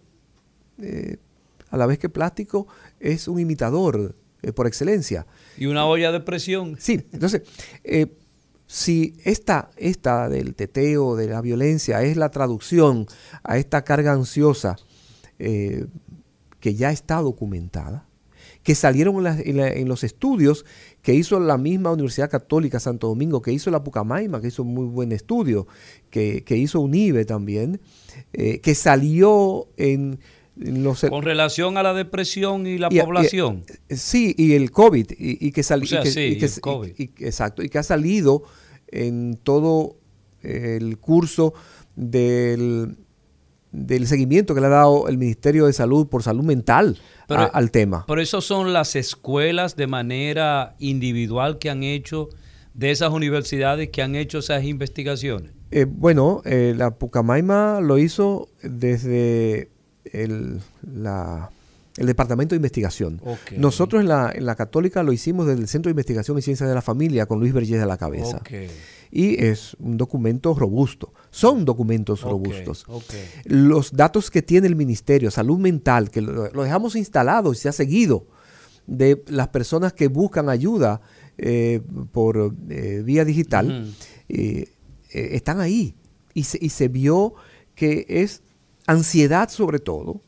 eh, 0.78 1.16
a 1.70 1.76
la 1.76 1.86
vez 1.86 1.98
que 1.98 2.08
plástico, 2.08 2.66
es 2.98 3.28
un 3.28 3.38
imitador 3.38 4.14
eh, 4.42 4.52
por 4.52 4.66
excelencia. 4.66 5.26
Y 5.56 5.66
una 5.66 5.86
olla 5.86 6.10
de 6.12 6.20
presión. 6.20 6.76
Sí, 6.80 7.06
entonces, 7.12 7.42
eh, 7.84 8.16
si 8.66 9.14
esta, 9.24 9.70
esta 9.76 10.28
del 10.28 10.54
teteo, 10.54 11.16
de 11.16 11.28
la 11.28 11.40
violencia, 11.40 12.02
es 12.02 12.16
la 12.16 12.30
traducción 12.30 13.06
a 13.42 13.58
esta 13.58 13.82
carga 13.84 14.12
ansiosa 14.12 14.76
que 15.38 16.74
ya 16.74 16.90
está 16.90 17.16
documentada, 17.22 18.06
que 18.62 18.74
salieron 18.74 19.16
en, 19.16 19.22
la- 19.24 19.40
en 19.40 19.56
la- 19.56 19.68
en 19.72 19.88
los 19.88 20.04
estudios 20.04 20.64
que 21.02 21.14
hizo 21.14 21.40
la 21.40 21.56
misma 21.56 21.92
Universidad 21.92 22.28
Católica 22.30 22.78
Santo 22.78 23.08
Domingo, 23.08 23.40
que 23.40 23.52
hizo 23.52 23.70
la 23.70 23.82
Pucamaima, 23.82 24.40
que 24.40 24.48
hizo 24.48 24.62
un 24.62 24.74
muy 24.74 24.86
buen 24.86 25.12
estudio, 25.12 25.66
que, 26.10 26.44
que 26.44 26.56
hizo 26.56 26.80
UNIBE 26.80 27.24
también, 27.24 27.80
eh, 28.34 28.60
que 28.60 28.74
salió 28.74 29.68
en, 29.78 30.18
los... 30.56 31.00
Con 31.08 31.22
relación 31.22 31.78
a 31.78 31.82
la 31.82 31.94
depresión 31.94 32.66
y 32.66 32.76
la 32.76 32.88
Y- 32.90 33.00
población. 33.00 33.64
eh, 33.88 33.96
Sí, 33.96 34.34
y 34.36 34.52
el 34.52 34.70
COVID, 34.70 35.06
y, 35.18 35.46
y 35.46 35.52
que 35.52 35.62
salió. 35.62 35.84
O 35.84 35.88
sea, 35.88 36.04
sí, 36.04 36.38
el 36.38 36.60
COVID. 36.60 36.90
exacto, 37.20 37.62
y 37.62 37.70
que 37.70 37.78
ha 37.78 37.82
salido 37.82 38.42
en 38.88 39.38
todo 39.42 39.96
el 40.42 40.98
curso 40.98 41.54
del, 41.96 42.96
del 43.72 44.06
seguimiento 44.06 44.54
que 44.54 44.60
le 44.60 44.66
ha 44.66 44.70
dado 44.70 45.08
el 45.08 45.16
Ministerio 45.18 45.66
de 45.66 45.72
Salud 45.72 46.08
por 46.08 46.22
salud 46.22 46.42
mental 46.44 46.98
Pero- 47.28 47.42
a- 47.42 47.46
al 47.46 47.70
tema. 47.70 48.04
Por 48.06 48.18
eso 48.20 48.40
son 48.40 48.72
las 48.72 48.96
escuelas 48.96 49.76
de 49.76 49.86
manera 49.86 50.74
individual 50.80 51.58
que 51.58 51.70
han 51.70 51.82
hecho, 51.82 52.28
de 52.74 52.90
esas 52.90 53.10
universidades 53.10 53.90
que 53.90 54.02
han 54.02 54.14
hecho 54.16 54.38
esas 54.38 54.64
investigaciones. 54.64 55.52
Eh, 55.70 55.86
bueno, 55.88 56.42
eh, 56.44 56.74
la 56.76 56.90
Pucamaima 56.92 57.80
lo 57.80 57.98
hizo 57.98 58.48
desde 58.62 59.68
el, 60.12 60.60
la- 60.82 61.50
el 61.96 62.06
Departamento 62.06 62.54
de 62.54 62.56
Investigación. 62.56 63.20
Nosotros 63.56 64.00
en 64.00 64.08
la, 64.08 64.32
en 64.34 64.46
la 64.46 64.54
Católica 64.54 65.02
lo 65.02 65.12
hicimos 65.12 65.46
desde 65.46 65.60
el 65.60 65.68
Centro 65.68 65.90
de 65.90 65.92
Investigación 65.92 66.38
y 66.38 66.42
Ciencias 66.42 66.68
de 66.68 66.74
la 66.74 66.82
Familia 66.82 67.26
con 67.26 67.38
Luis 67.40 67.52
Vergés 67.52 67.80
a 67.82 67.86
la 67.86 67.98
cabeza. 67.98 68.40
Y 69.12 69.42
es 69.44 69.76
un 69.80 69.96
documento 69.96 70.54
robusto. 70.54 71.12
Son 71.30 71.64
documentos 71.64 72.22
robustos. 72.22 72.84
Los 73.44 73.92
datos 73.92 74.30
que 74.30 74.42
tiene 74.42 74.66
el 74.66 74.76
Ministerio, 74.76 75.30
salud 75.30 75.58
mental, 75.58 76.10
que 76.10 76.20
lo, 76.20 76.50
lo 76.50 76.62
dejamos 76.64 76.96
instalado 76.96 77.52
y 77.52 77.56
se 77.56 77.68
ha 77.68 77.72
seguido, 77.72 78.26
de 78.86 79.22
las 79.28 79.48
personas 79.48 79.92
que 79.92 80.08
buscan 80.08 80.48
ayuda 80.48 81.00
eh, 81.38 81.80
por 82.12 82.54
eh, 82.68 83.02
vía 83.04 83.24
digital, 83.24 83.94
eh, 84.28 84.66
eh, 85.12 85.28
están 85.32 85.60
ahí. 85.60 85.94
Y 86.34 86.44
se, 86.44 86.58
y 86.60 86.70
se 86.70 86.88
vio 86.88 87.34
que 87.74 88.06
es 88.08 88.42
ansiedad 88.86 89.48
sobre 89.48 89.78
todo, 89.78 90.20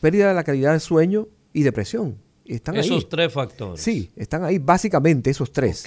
pérdida 0.00 0.28
de 0.28 0.34
la 0.34 0.44
calidad 0.44 0.72
de 0.72 0.80
sueño 0.80 1.26
y 1.52 1.62
depresión. 1.64 2.18
Están 2.44 2.76
Esos 2.76 3.02
ahí. 3.02 3.06
tres 3.10 3.32
factores. 3.32 3.80
Sí, 3.82 4.10
están 4.14 4.44
ahí 4.44 4.58
básicamente 4.58 5.30
esos 5.30 5.50
tres. 5.52 5.84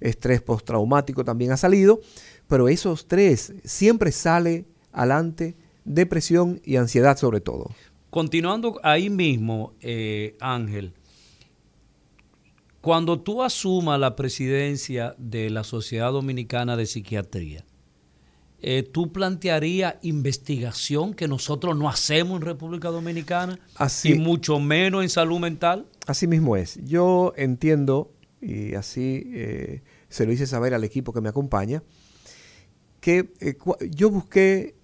Estrés 0.00 0.42
postraumático 0.42 1.24
también 1.24 1.52
ha 1.52 1.56
salido, 1.56 2.00
pero 2.50 2.68
esos 2.68 3.06
tres 3.08 3.54
siempre 3.64 4.12
sale 4.12 4.66
adelante 4.92 5.56
depresión 5.86 6.60
y 6.64 6.76
ansiedad 6.76 7.16
sobre 7.16 7.40
todo. 7.40 7.70
Continuando 8.10 8.78
ahí 8.82 9.08
mismo, 9.08 9.72
eh, 9.80 10.36
Ángel, 10.40 10.92
cuando 12.80 13.20
tú 13.20 13.42
asumas 13.42 14.00
la 14.00 14.16
presidencia 14.16 15.14
de 15.18 15.50
la 15.50 15.64
Sociedad 15.64 16.12
Dominicana 16.12 16.76
de 16.76 16.86
Psiquiatría, 16.86 17.64
eh, 18.62 18.82
¿tú 18.82 19.12
plantearías 19.12 19.94
investigación 20.02 21.14
que 21.14 21.28
nosotros 21.28 21.76
no 21.76 21.88
hacemos 21.88 22.40
en 22.40 22.46
República 22.46 22.88
Dominicana? 22.88 23.58
Así- 23.76 24.12
Y 24.12 24.14
mucho 24.18 24.58
menos 24.58 25.02
en 25.02 25.08
salud 25.08 25.38
mental. 25.38 25.86
Así 26.06 26.26
mismo 26.26 26.56
es. 26.56 26.78
Yo 26.84 27.32
entiendo, 27.36 28.12
y 28.42 28.74
así 28.74 29.22
eh, 29.34 29.82
se 30.08 30.26
lo 30.26 30.32
hice 30.32 30.46
saber 30.46 30.74
al 30.74 30.82
equipo 30.84 31.12
que 31.12 31.20
me 31.20 31.28
acompaña, 31.28 31.82
que 33.00 33.32
eh, 33.40 33.56
yo 33.90 34.10
busqué, 34.10 34.76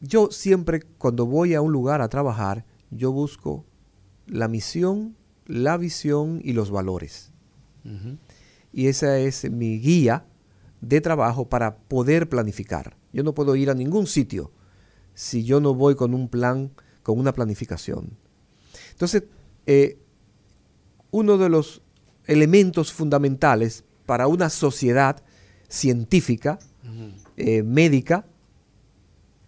yo 0.00 0.30
siempre 0.30 0.82
cuando 0.98 1.26
voy 1.26 1.54
a 1.54 1.60
un 1.60 1.72
lugar 1.72 2.00
a 2.00 2.08
trabajar, 2.08 2.64
yo 2.90 3.12
busco 3.12 3.64
la 4.26 4.48
misión, 4.48 5.16
la 5.46 5.76
visión 5.76 6.40
y 6.44 6.52
los 6.52 6.70
valores. 6.70 7.32
Y 8.72 8.86
esa 8.86 9.18
es 9.18 9.50
mi 9.50 9.80
guía 9.80 10.26
de 10.80 11.00
trabajo 11.00 11.48
para 11.48 11.76
poder 11.76 12.28
planificar. 12.28 12.96
Yo 13.12 13.22
no 13.22 13.34
puedo 13.34 13.56
ir 13.56 13.70
a 13.70 13.74
ningún 13.74 14.06
sitio 14.06 14.52
si 15.14 15.44
yo 15.44 15.60
no 15.60 15.74
voy 15.74 15.96
con 15.96 16.14
un 16.14 16.28
plan, 16.28 16.70
con 17.02 17.18
una 17.18 17.32
planificación. 17.32 18.16
Entonces, 18.92 19.24
eh, 19.66 19.98
uno 21.10 21.38
de 21.38 21.48
los 21.48 21.82
elementos 22.26 22.92
fundamentales 22.92 23.84
para 24.06 24.26
una 24.26 24.50
sociedad 24.50 25.22
científica, 25.68 26.58
eh, 27.40 27.62
médica, 27.62 28.26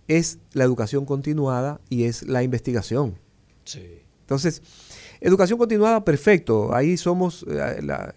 es 0.09 0.38
la 0.53 0.64
educación 0.64 1.05
continuada 1.05 1.80
y 1.88 2.05
es 2.05 2.22
la 2.24 2.43
investigación. 2.43 3.18
Entonces, 4.20 4.62
educación 5.20 5.59
continuada, 5.59 6.05
perfecto. 6.05 6.74
Ahí 6.74 6.97
somos, 6.97 7.47
eh, 7.49 7.80
la 7.82 8.14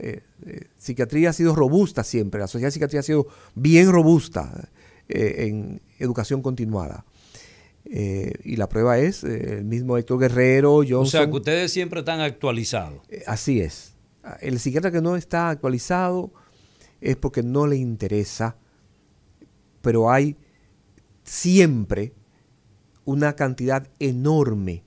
psiquiatría 0.78 1.30
ha 1.30 1.34
sido 1.34 1.56
robusta 1.56 2.04
siempre, 2.04 2.40
la 2.40 2.48
sociedad 2.48 2.68
de 2.68 2.72
psiquiatría 2.72 3.00
ha 3.02 3.04
sido 3.04 3.28
bien 3.54 3.92
robusta 3.92 4.70
en 5.08 5.82
educación 6.00 6.42
continuada. 6.42 7.06
Eh, 7.88 8.34
y 8.44 8.56
la 8.56 8.68
prueba 8.68 8.98
es 8.98 9.24
eh, 9.24 9.58
el 9.58 9.66
mismo 9.66 9.98
Héctor 9.98 10.20
Guerrero, 10.20 10.78
Johnson. 10.78 11.02
O 11.02 11.06
sea, 11.06 11.26
que 11.28 11.36
ustedes 11.36 11.72
siempre 11.72 12.00
están 12.00 12.20
actualizados. 12.20 13.02
Eh, 13.10 13.24
así 13.28 13.62
es. 13.62 13.94
El 14.42 14.60
psiquiatra 14.60 14.92
que 14.92 15.02
no 15.02 15.16
está 15.16 15.50
actualizado 15.50 16.32
es 17.00 17.16
porque 17.16 17.44
no 17.44 17.68
le 17.68 17.76
interesa, 17.76 18.58
pero 19.86 20.10
hay 20.10 20.36
siempre 21.24 22.12
una 23.04 23.36
cantidad 23.36 23.88
enorme 24.00 24.84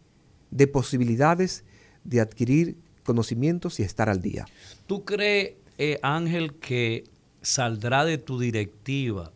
de 0.51 0.66
posibilidades 0.66 1.64
de 2.03 2.20
adquirir 2.20 2.78
conocimientos 3.05 3.78
y 3.78 3.84
estar 3.84 4.09
al 4.09 4.20
día. 4.20 4.46
¿Tú 4.88 5.05
crees, 5.05 5.55
Ángel, 6.03 6.55
que 6.55 7.05
saldrá 7.42 8.05
de 8.05 8.18
tu 8.18 8.40
directiva 8.40 9.30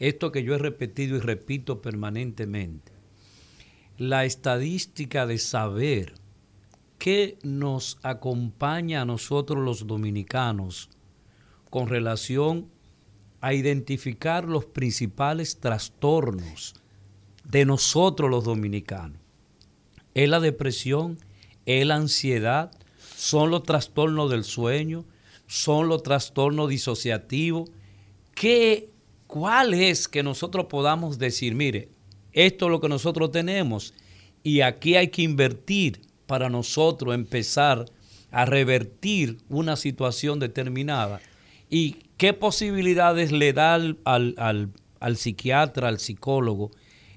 esto 0.00 0.32
que 0.32 0.42
yo 0.42 0.56
he 0.56 0.58
repetido 0.58 1.16
y 1.16 1.20
repito 1.20 1.80
permanentemente, 1.80 2.90
la 3.98 4.24
estadística 4.24 5.26
de 5.26 5.38
saber 5.38 6.14
qué 6.98 7.38
nos 7.44 7.98
acompaña 8.02 9.02
a 9.02 9.04
nosotros 9.04 9.64
los 9.64 9.86
dominicanos 9.86 10.90
con 11.70 11.86
relación 11.86 12.68
a 13.40 13.54
identificar 13.54 14.44
los 14.44 14.64
principales 14.64 15.58
trastornos 15.60 16.74
de 17.44 17.64
nosotros 17.64 18.30
los 18.30 18.44
dominicanos. 18.44 19.18
Es 20.14 20.28
la 20.28 20.40
depresión, 20.40 21.18
es 21.66 21.86
la 21.86 21.96
ansiedad, 21.96 22.72
son 23.16 23.50
los 23.50 23.62
trastornos 23.62 24.30
del 24.30 24.44
sueño, 24.44 25.04
son 25.46 25.88
los 25.88 26.02
trastornos 26.02 26.68
disociativos. 26.68 27.70
¿Qué 28.34 28.90
¿Cuál 29.28 29.74
es 29.74 30.08
que 30.08 30.22
nosotros 30.22 30.66
podamos 30.70 31.18
decir, 31.18 31.54
mire, 31.54 31.90
esto 32.32 32.64
es 32.64 32.70
lo 32.70 32.80
que 32.80 32.88
nosotros 32.88 33.30
tenemos 33.30 33.92
y 34.42 34.62
aquí 34.62 34.96
hay 34.96 35.08
que 35.08 35.20
invertir 35.20 36.00
para 36.26 36.48
nosotros 36.48 37.14
empezar 37.14 37.84
a 38.30 38.46
revertir 38.46 39.36
una 39.50 39.76
situación 39.76 40.38
determinada? 40.38 41.20
¿Y 41.70 42.04
qué 42.16 42.32
posibilidades 42.32 43.32
le 43.32 43.52
da 43.52 43.74
al, 43.74 43.98
al 44.04 45.16
psiquiatra, 45.16 45.88
al 45.88 45.98
psicólogo, 45.98 46.70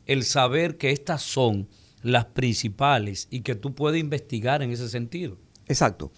el 0.06 0.24
saber 0.24 0.78
que 0.78 0.91
estas 0.91 1.22
son 1.22 1.68
las 2.04 2.26
principales 2.26 3.28
y 3.30 3.41
que 3.41 3.56
tú 3.56 3.74
puedes 3.74 3.99
investigar 3.99 4.62
en 4.62 4.72
ese 4.72 4.89
sentido? 4.89 5.38
Exacto. 5.68 6.12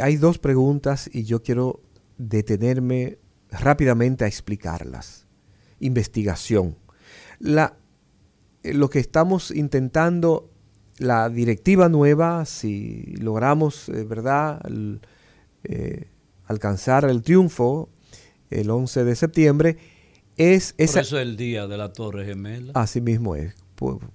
Hay 0.00 0.16
dos 0.16 0.38
preguntas 0.38 1.08
y 1.12 1.24
yo 1.24 1.42
quiero 1.42 1.80
detenerme 2.18 3.18
rápidamente 3.50 4.24
a 4.24 4.28
explicarlas. 4.28 5.26
Investigación. 5.80 6.76
Eh, 8.62 8.74
lo 8.74 8.90
que 8.90 8.98
estamos 8.98 9.50
intentando, 9.50 10.50
la 10.98 11.28
directiva 11.30 11.88
nueva, 11.88 12.44
si 12.44 13.14
logramos, 13.16 13.88
eh, 13.88 14.04
¿verdad?, 14.04 14.60
eh, 15.64 16.09
alcanzar 16.50 17.04
el 17.04 17.22
triunfo 17.22 17.88
el 18.50 18.70
11 18.70 19.04
de 19.04 19.14
septiembre, 19.14 19.76
es... 20.36 20.72
Por 20.72 20.86
eso 20.86 21.00
es 21.00 21.12
el 21.12 21.36
día 21.36 21.66
de 21.66 21.78
la 21.78 21.92
Torre 21.92 22.24
Gemela. 22.24 22.72
Así 22.74 23.00
mismo 23.00 23.36
es, 23.36 23.54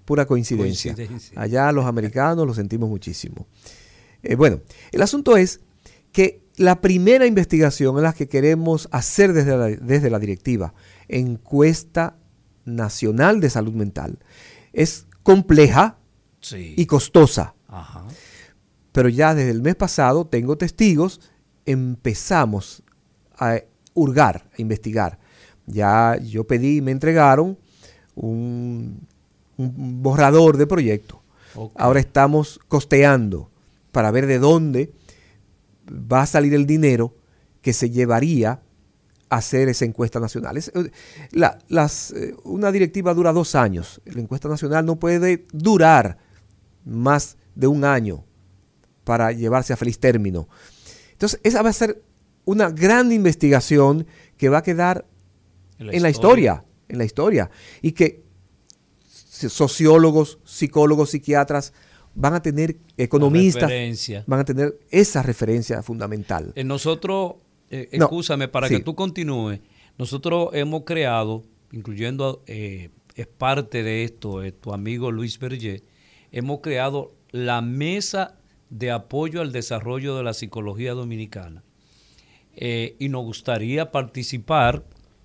pura 0.03 0.25
coincidencia. 0.25 0.95
Allá 1.35 1.71
los 1.71 1.85
americanos 1.85 2.45
lo 2.45 2.53
sentimos 2.53 2.89
muchísimo. 2.89 3.47
bueno, 4.37 4.61
el 4.91 5.01
asunto 5.01 5.37
es 5.37 5.61
que 6.11 6.41
la 6.57 6.81
primera 6.81 7.25
investigación 7.25 7.95
en 7.97 8.03
la 8.03 8.13
que 8.13 8.27
queremos 8.27 8.89
hacer 8.91 9.33
desde 9.33 9.57
la, 9.57 9.67
desde 9.67 10.09
la 10.09 10.19
directiva, 10.19 10.73
encuesta 11.07 12.17
nacional 12.65 13.39
de 13.39 13.49
salud 13.49 13.73
mental, 13.73 14.19
es 14.73 15.07
compleja 15.23 15.97
y 16.51 16.85
costosa. 16.85 17.55
Pero 18.91 19.09
ya 19.09 19.33
desde 19.35 19.51
el 19.51 19.61
mes 19.61 19.75
pasado 19.75 20.27
tengo 20.27 20.57
testigos, 20.57 21.21
empezamos 21.65 22.83
a 23.37 23.59
hurgar, 23.93 24.49
a 24.57 24.61
investigar. 24.61 25.19
Ya 25.65 26.17
yo 26.17 26.45
pedí 26.45 26.77
y 26.77 26.81
me 26.81 26.91
entregaron 26.91 27.57
un, 28.15 29.07
borrador 29.57 30.57
de 30.57 30.67
proyecto. 30.67 31.21
Ahora 31.75 31.99
estamos 32.01 32.59
costeando 32.67 33.49
para 33.91 34.11
ver 34.11 34.27
de 34.27 34.39
dónde 34.39 34.91
va 35.89 36.23
a 36.23 36.25
salir 36.25 36.53
el 36.53 36.65
dinero 36.65 37.15
que 37.61 37.71
se 37.71 37.89
llevaría 37.89 38.61
a 39.29 39.37
hacer 39.37 39.69
esa 39.69 39.85
encuesta 39.85 40.19
nacional. 40.19 40.57
Eh, 40.57 40.91
las, 41.31 42.11
eh, 42.11 42.35
una 42.43 42.71
directiva 42.71 43.13
dura 43.13 43.31
dos 43.31 43.55
años. 43.55 44.01
La 44.05 44.21
encuesta 44.21 44.49
nacional 44.49 44.85
no 44.85 44.97
puede 44.97 45.45
durar 45.53 46.17
más 46.83 47.37
de 47.55 47.67
un 47.67 47.85
año 47.85 48.23
para 49.03 49.31
llevarse 49.31 49.73
a 49.73 49.77
feliz 49.77 49.97
término. 49.97 50.47
Entonces, 51.25 51.41
esa 51.43 51.63
va 51.63 51.69
a 51.69 51.73
ser 51.73 52.03
una 52.45 52.69
gran 52.69 53.11
investigación 53.11 54.05
que 54.37 54.49
va 54.49 54.59
a 54.59 54.63
quedar 54.63 55.05
en 55.79 56.01
la, 56.03 56.09
historia, 56.09 56.63
en 56.87 56.99
la 56.99 57.05
historia, 57.05 57.49
y 57.81 57.93
que 57.93 58.23
sociólogos, 59.09 60.37
psicólogos, 60.43 61.09
psiquiatras 61.09 61.73
van 62.13 62.35
a 62.35 62.43
tener 62.43 62.77
economistas, 62.95 63.71
van 64.27 64.39
a 64.39 64.45
tener 64.45 64.79
esa 64.91 65.23
referencia 65.23 65.81
fundamental. 65.81 66.53
En 66.55 66.67
nosotros, 66.67 67.37
eh, 67.71 67.89
escúchame, 67.91 68.47
para 68.47 68.69
que 68.69 68.79
tú 68.81 68.93
continúes, 68.93 69.61
nosotros 69.97 70.49
hemos 70.53 70.83
creado, 70.83 71.43
incluyendo, 71.71 72.43
eh, 72.45 72.89
es 73.15 73.25
parte 73.25 73.81
de 73.81 74.03
esto, 74.03 74.43
eh, 74.43 74.51
tu 74.51 74.73
amigo 74.73 75.11
Luis 75.11 75.39
Berger, 75.39 75.81
hemos 76.31 76.59
creado 76.59 77.15
la 77.31 77.61
Mesa 77.61 78.37
de 78.69 78.91
Apoyo 78.91 79.41
al 79.41 79.51
Desarrollo 79.51 80.17
de 80.17 80.23
la 80.23 80.33
Psicología 80.33 80.93
Dominicana. 80.93 81.63
y 82.57 83.09
nos 83.09 83.23
gustaría 83.25 83.91
participar 83.91 84.83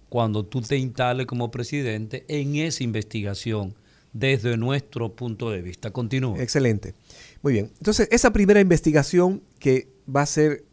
cuando 0.08 0.44
tú 0.44 0.60
te 0.60 0.76
instales 0.76 1.26
como 1.26 1.50
presidente 1.50 2.24
en 2.28 2.56
esa 2.56 2.82
investigación 2.82 3.74
desde 4.12 4.56
nuestro 4.56 5.14
punto 5.14 5.50
de 5.50 5.62
vista. 5.62 5.92
Continúa. 5.92 6.42
Excelente. 6.42 6.94
Muy 7.42 7.54
bien. 7.54 7.70
Entonces, 7.78 8.08
esa 8.10 8.32
primera 8.32 8.60
investigación 8.60 9.42
que 9.58 9.88
va 10.14 10.22
a 10.22 10.26
ser 10.26 10.64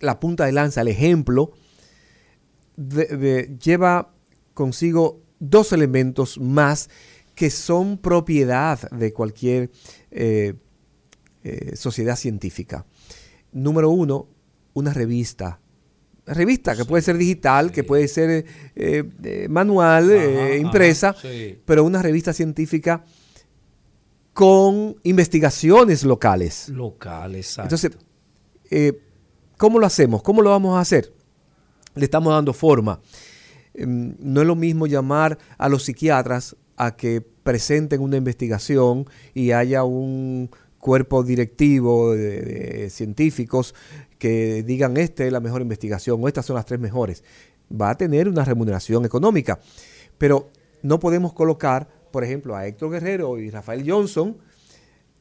la 0.00 0.18
punta 0.20 0.46
de 0.46 0.52
lanza, 0.52 0.80
el 0.80 0.88
ejemplo, 0.88 1.52
lleva 2.76 4.10
consigo 4.54 5.20
dos 5.38 5.72
elementos 5.72 6.38
más 6.40 6.88
que 7.34 7.50
son 7.50 7.98
propiedad 7.98 8.90
de 8.90 9.12
cualquier 9.12 9.70
eh, 10.10 10.54
eh, 11.44 11.76
sociedad 11.76 12.16
científica. 12.16 12.86
Número 13.52 13.90
uno, 13.90 14.28
una 14.72 14.92
revista 14.92 15.60
revista, 16.26 16.74
que 16.74 16.86
puede 16.86 17.02
ser 17.02 17.18
digital, 17.18 17.70
que 17.70 17.84
puede 17.84 18.08
ser 18.08 18.46
eh, 18.74 19.04
eh, 19.22 19.46
manual, 19.50 20.10
impresa, 20.58 21.14
pero 21.66 21.84
una 21.84 22.00
revista 22.00 22.32
científica 22.32 23.04
con 24.32 24.96
investigaciones 25.02 26.02
locales. 26.02 26.70
Locales, 26.70 27.58
Entonces, 27.58 27.90
¿cómo 29.58 29.78
lo 29.78 29.84
hacemos? 29.84 30.22
¿Cómo 30.22 30.40
lo 30.40 30.48
vamos 30.48 30.78
a 30.78 30.80
hacer? 30.80 31.12
Le 31.94 32.06
estamos 32.06 32.32
dando 32.32 32.54
forma. 32.54 33.02
Em, 33.74 34.14
no 34.18 34.40
es 34.40 34.46
lo 34.46 34.54
mismo 34.54 34.86
llamar 34.86 35.36
a 35.58 35.68
los 35.68 35.82
psiquiatras 35.82 36.56
a 36.76 36.96
que 36.96 37.20
presenten 37.20 38.00
una 38.00 38.16
investigación 38.16 39.06
y 39.34 39.50
haya 39.50 39.84
un 39.84 40.50
cuerpo 40.84 41.22
directivo 41.22 42.12
de 42.12 42.90
científicos 42.90 43.74
que 44.18 44.62
digan 44.62 44.98
esta 44.98 45.24
es 45.24 45.32
la 45.32 45.40
mejor 45.40 45.62
investigación 45.62 46.22
o 46.22 46.28
estas 46.28 46.44
son 46.44 46.56
las 46.56 46.66
tres 46.66 46.78
mejores. 46.78 47.24
Va 47.72 47.88
a 47.88 47.96
tener 47.96 48.28
una 48.28 48.44
remuneración 48.44 49.06
económica. 49.06 49.58
Pero 50.18 50.50
no 50.82 51.00
podemos 51.00 51.32
colocar, 51.32 51.88
por 52.12 52.22
ejemplo, 52.22 52.54
a 52.54 52.66
Héctor 52.66 52.90
Guerrero 52.90 53.38
y 53.38 53.48
Rafael 53.48 53.90
Johnson 53.90 54.36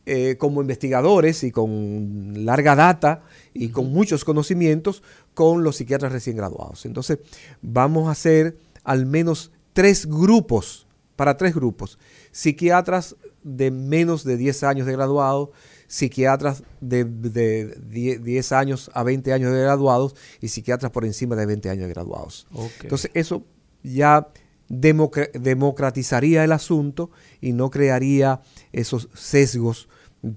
eh, 0.06 0.36
como 0.38 0.60
investigadores 0.60 1.46
y 1.46 1.52
con 1.52 2.44
larga 2.44 2.76
data 2.76 3.24
y 3.54 3.70
con 3.70 3.90
muchos 3.94 4.26
conocimientos 4.26 5.02
con 5.34 5.64
los 5.64 5.78
psiquiatras 5.78 6.12
recién 6.12 6.36
graduados. 6.36 6.86
Entonces, 6.86 7.20
vamos 7.62 8.10
a 8.10 8.12
hacer 8.12 8.58
al 8.84 9.06
menos 9.06 9.54
tres 9.72 10.08
grupos, 10.08 10.83
para 11.16 11.38
tres 11.38 11.54
grupos. 11.54 12.00
Psiquiatras 12.32 13.16
de 13.44 13.72
menos 13.72 14.24
de 14.24 14.38
10 14.38 14.64
años 14.64 14.88
de 14.88 14.94
graduado, 14.94 15.52
psiquiatras 15.88 16.64
de, 16.82 17.04
de 17.04 18.20
10 18.20 18.52
años 18.54 18.90
a 18.94 19.04
20 19.04 19.34
años 19.34 19.52
de 19.54 19.62
graduados 19.62 20.16
y 20.42 20.48
psiquiatras 20.48 20.92
por 20.92 21.06
encima 21.06 21.36
de 21.36 21.46
20 21.46 21.70
años 21.70 21.88
de 21.88 21.94
graduados. 21.94 22.48
Entonces 22.82 23.12
eso 23.14 23.44
ya 23.84 24.30
democratizaría 24.70 26.44
el 26.44 26.52
asunto 26.52 27.12
y 27.42 27.54
no 27.54 27.70
crearía 27.70 28.42
esos 28.72 29.10
sesgos 29.14 29.88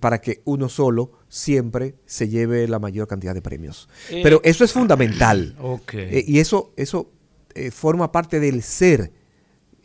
para 0.00 0.20
que 0.20 0.42
uno 0.44 0.68
solo 0.68 1.12
siempre 1.28 1.94
se 2.06 2.28
lleve 2.28 2.66
la 2.66 2.78
mayor 2.78 3.06
cantidad 3.06 3.34
de 3.34 3.42
premios. 3.42 3.88
Eh, 4.10 4.20
Pero 4.22 4.40
eso 4.42 4.64
es 4.64 4.72
fundamental. 4.72 5.56
Eh, 5.92 6.24
y 6.26 6.40
eso, 6.40 6.72
eso 6.76 7.12
eh, 7.54 7.70
forma 7.70 8.10
parte 8.10 8.40
del 8.40 8.62
ser. 8.62 9.12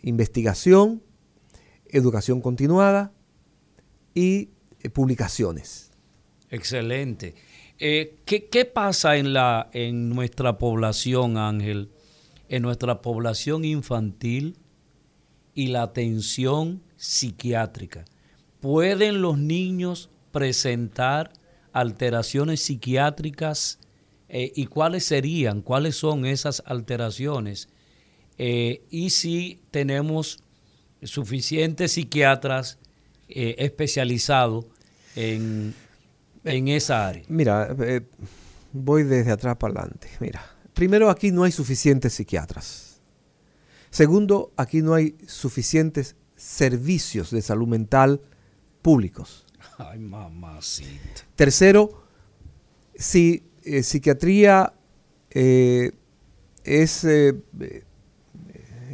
Investigación, 0.04 1.04
educación 1.88 2.42
continuada 2.42 3.14
y 4.14 4.50
publicaciones. 4.94 5.92
Excelente. 6.50 7.36
¿qué, 7.78 8.48
¿qué, 8.52 8.66
pasa 8.66 9.18
en, 9.18 9.34
la, 9.34 9.70
en 9.74 10.10
nuestra 10.10 10.58
población, 10.58 11.38
Ángel? 11.38 11.90
En 12.50 12.62
nuestra 12.62 13.02
población 13.02 13.66
infantil 13.66 14.58
y 15.54 15.68
la 15.68 15.84
atención 15.84 16.84
psiquiátrica. 16.96 18.06
¿Pueden 18.60 19.22
los 19.22 19.38
niños 19.38 20.10
presentar 20.32 21.34
alteraciones 21.74 22.62
psiquiátricas 22.62 23.80
eh, 24.30 24.52
y 24.56 24.68
cuáles 24.68 25.06
serían, 25.06 25.62
cuáles 25.62 25.96
son 25.96 26.26
esas 26.26 26.62
alteraciones? 26.66 27.70
Eh, 28.38 28.84
y 28.90 29.10
si 29.12 29.62
tenemos 29.72 30.44
suficientes 31.04 31.94
psiquiatras 31.94 32.80
eh, 33.28 33.56
especializados 33.60 34.66
en, 35.16 35.74
en, 36.44 36.68
esa 36.68 37.08
área. 37.08 37.24
Mira, 37.28 37.76
voy 38.72 39.04
desde 39.04 39.32
atrás 39.32 39.58
para 39.58 39.74
adelante. 39.74 40.10
Mira, 40.20 40.44
primero 40.74 41.10
aquí 41.10 41.32
no 41.32 41.44
hay 41.44 41.52
suficientes 41.52 42.14
psiquiatras. 42.14 43.02
Segundo, 43.90 44.54
aquí 44.56 44.82
no 44.82 44.94
hay 44.94 45.16
suficientes 45.28 46.16
servicios 46.38 47.30
de 47.32 47.42
salud 47.42 47.68
mental 47.68 48.22
públicos. 48.82 49.46
Ay, 49.78 50.00
mamacita. 50.00 51.26
Tercero, 51.36 52.04
si 52.96 53.44
eh, 53.64 53.84
psiquiatría 53.84 54.74
eh, 55.30 55.92
es, 56.64 57.04
eh, 57.04 57.34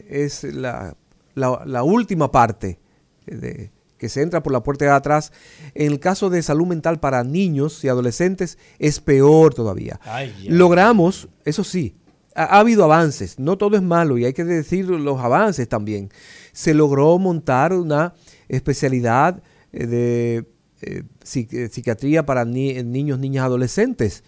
es 0.10 0.44
la, 0.44 0.96
la, 1.36 1.84
última 1.84 2.32
parte 2.32 2.80
de, 3.26 3.72
que 3.98 4.10
se 4.10 4.22
entra 4.22 4.44
por 4.44 4.54
la 4.54 4.64
puerta 4.64 4.86
de 4.86 4.92
atrás, 4.92 5.32
en 5.74 5.92
el 5.92 6.00
caso 6.00 6.30
de 6.30 6.42
salud 6.42 6.68
mental 6.68 7.00
para 7.00 7.24
niños 7.24 7.84
y 7.84 7.90
adolescentes 7.90 8.58
es 8.80 9.00
peor 9.00 9.54
todavía. 9.54 10.00
Logramos, 10.48 11.30
eso 11.46 11.64
sí, 11.64 11.96
ha, 12.36 12.60
habido 12.60 12.84
avances, 12.84 13.40
no 13.40 13.58
todo 13.58 13.76
es 13.76 13.82
malo 13.82 14.18
y 14.18 14.26
hay 14.26 14.34
que 14.34 14.44
decir 14.44 14.86
los 14.86 15.20
avances 15.20 15.68
también. 15.68 16.10
Se 16.52 16.74
logró 16.74 17.18
montar 17.18 17.74
una 17.74 18.14
especialidad 18.48 19.42
de 19.72 20.46
eh, 20.82 21.04
eh, 21.22 21.70
psiquiatría 21.72 22.26
para 22.26 22.46
niños, 22.46 23.20
niñas, 23.20 23.46
adolescentes. 23.46 24.24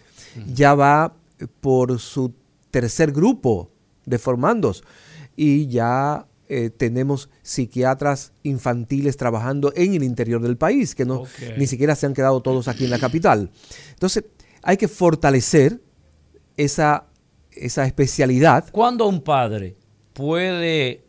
Ya 0.52 0.74
va 0.74 1.14
por 1.60 1.98
su 1.98 2.34
tercer 2.70 3.12
grupo 3.12 3.70
de 4.06 4.18
formandos 4.18 4.84
y 5.42 5.68
ya 5.68 6.26
eh, 6.50 6.68
tenemos 6.68 7.30
psiquiatras 7.40 8.34
infantiles 8.42 9.16
trabajando 9.16 9.72
en 9.74 9.94
el 9.94 10.02
interior 10.02 10.42
del 10.42 10.58
país, 10.58 10.94
que 10.94 11.06
no 11.06 11.22
ni 11.56 11.66
siquiera 11.66 11.96
se 11.96 12.04
han 12.04 12.12
quedado 12.12 12.42
todos 12.42 12.68
aquí 12.68 12.84
en 12.84 12.90
la 12.90 12.98
capital. 12.98 13.50
Entonces, 13.88 14.24
hay 14.62 14.76
que 14.76 14.86
fortalecer 14.86 15.80
esa, 16.58 17.06
esa 17.52 17.86
especialidad. 17.86 18.68
¿Cuándo 18.70 19.06
un 19.06 19.22
padre 19.22 19.76
puede 20.12 21.04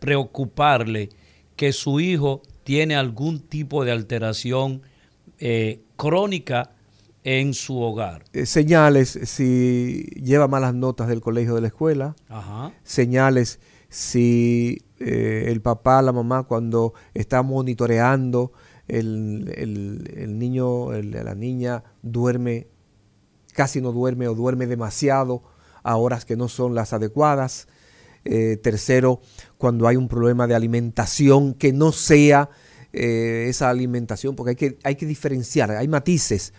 preocuparle 0.00 1.08
que 1.56 1.72
su 1.72 1.98
hijo 1.98 2.42
tiene 2.62 2.94
algún 2.94 3.40
tipo 3.40 3.86
de 3.86 3.92
alteración 3.92 4.82
eh, 5.38 5.80
crónica 5.96 6.72
en 7.28 7.52
su 7.52 7.78
hogar. 7.78 8.24
Eh, 8.32 8.46
señales 8.46 9.18
si 9.24 10.04
lleva 10.14 10.48
malas 10.48 10.72
notas 10.74 11.08
del 11.08 11.20
colegio 11.20 11.54
de 11.54 11.60
la 11.60 11.66
escuela. 11.66 12.16
Señales 12.84 13.60
si 13.90 14.78
eh, 14.98 15.44
el 15.48 15.60
papá, 15.60 16.00
la 16.00 16.12
mamá, 16.12 16.44
cuando 16.44 16.94
está 17.12 17.42
monitoreando, 17.42 18.52
el, 18.86 19.52
el 19.54 20.38
niño, 20.38 20.90
la 20.92 21.34
niña 21.34 21.84
duerme, 22.00 22.68
casi 23.52 23.82
no 23.82 23.92
duerme 23.92 24.26
o 24.28 24.34
duerme 24.34 24.66
demasiado 24.66 25.42
a 25.82 25.96
horas 25.96 26.24
que 26.24 26.34
no 26.34 26.48
son 26.48 26.74
las 26.74 26.94
adecuadas. 26.94 27.68
tercero, 28.62 29.20
cuando 29.58 29.86
hay 29.86 29.96
un 29.96 30.08
problema 30.08 30.46
de 30.46 30.54
alimentación 30.54 31.52
que 31.52 31.74
no 31.74 31.92
sea 31.92 32.48
eh, 32.90 33.46
esa 33.48 33.68
alimentación, 33.68 34.34
porque 34.34 34.50
hay 34.50 34.56
que, 34.56 34.78
hay 34.82 34.96
que 34.96 35.04
diferenciar, 35.04 35.70
hay 35.72 35.88
matices. 35.88 36.54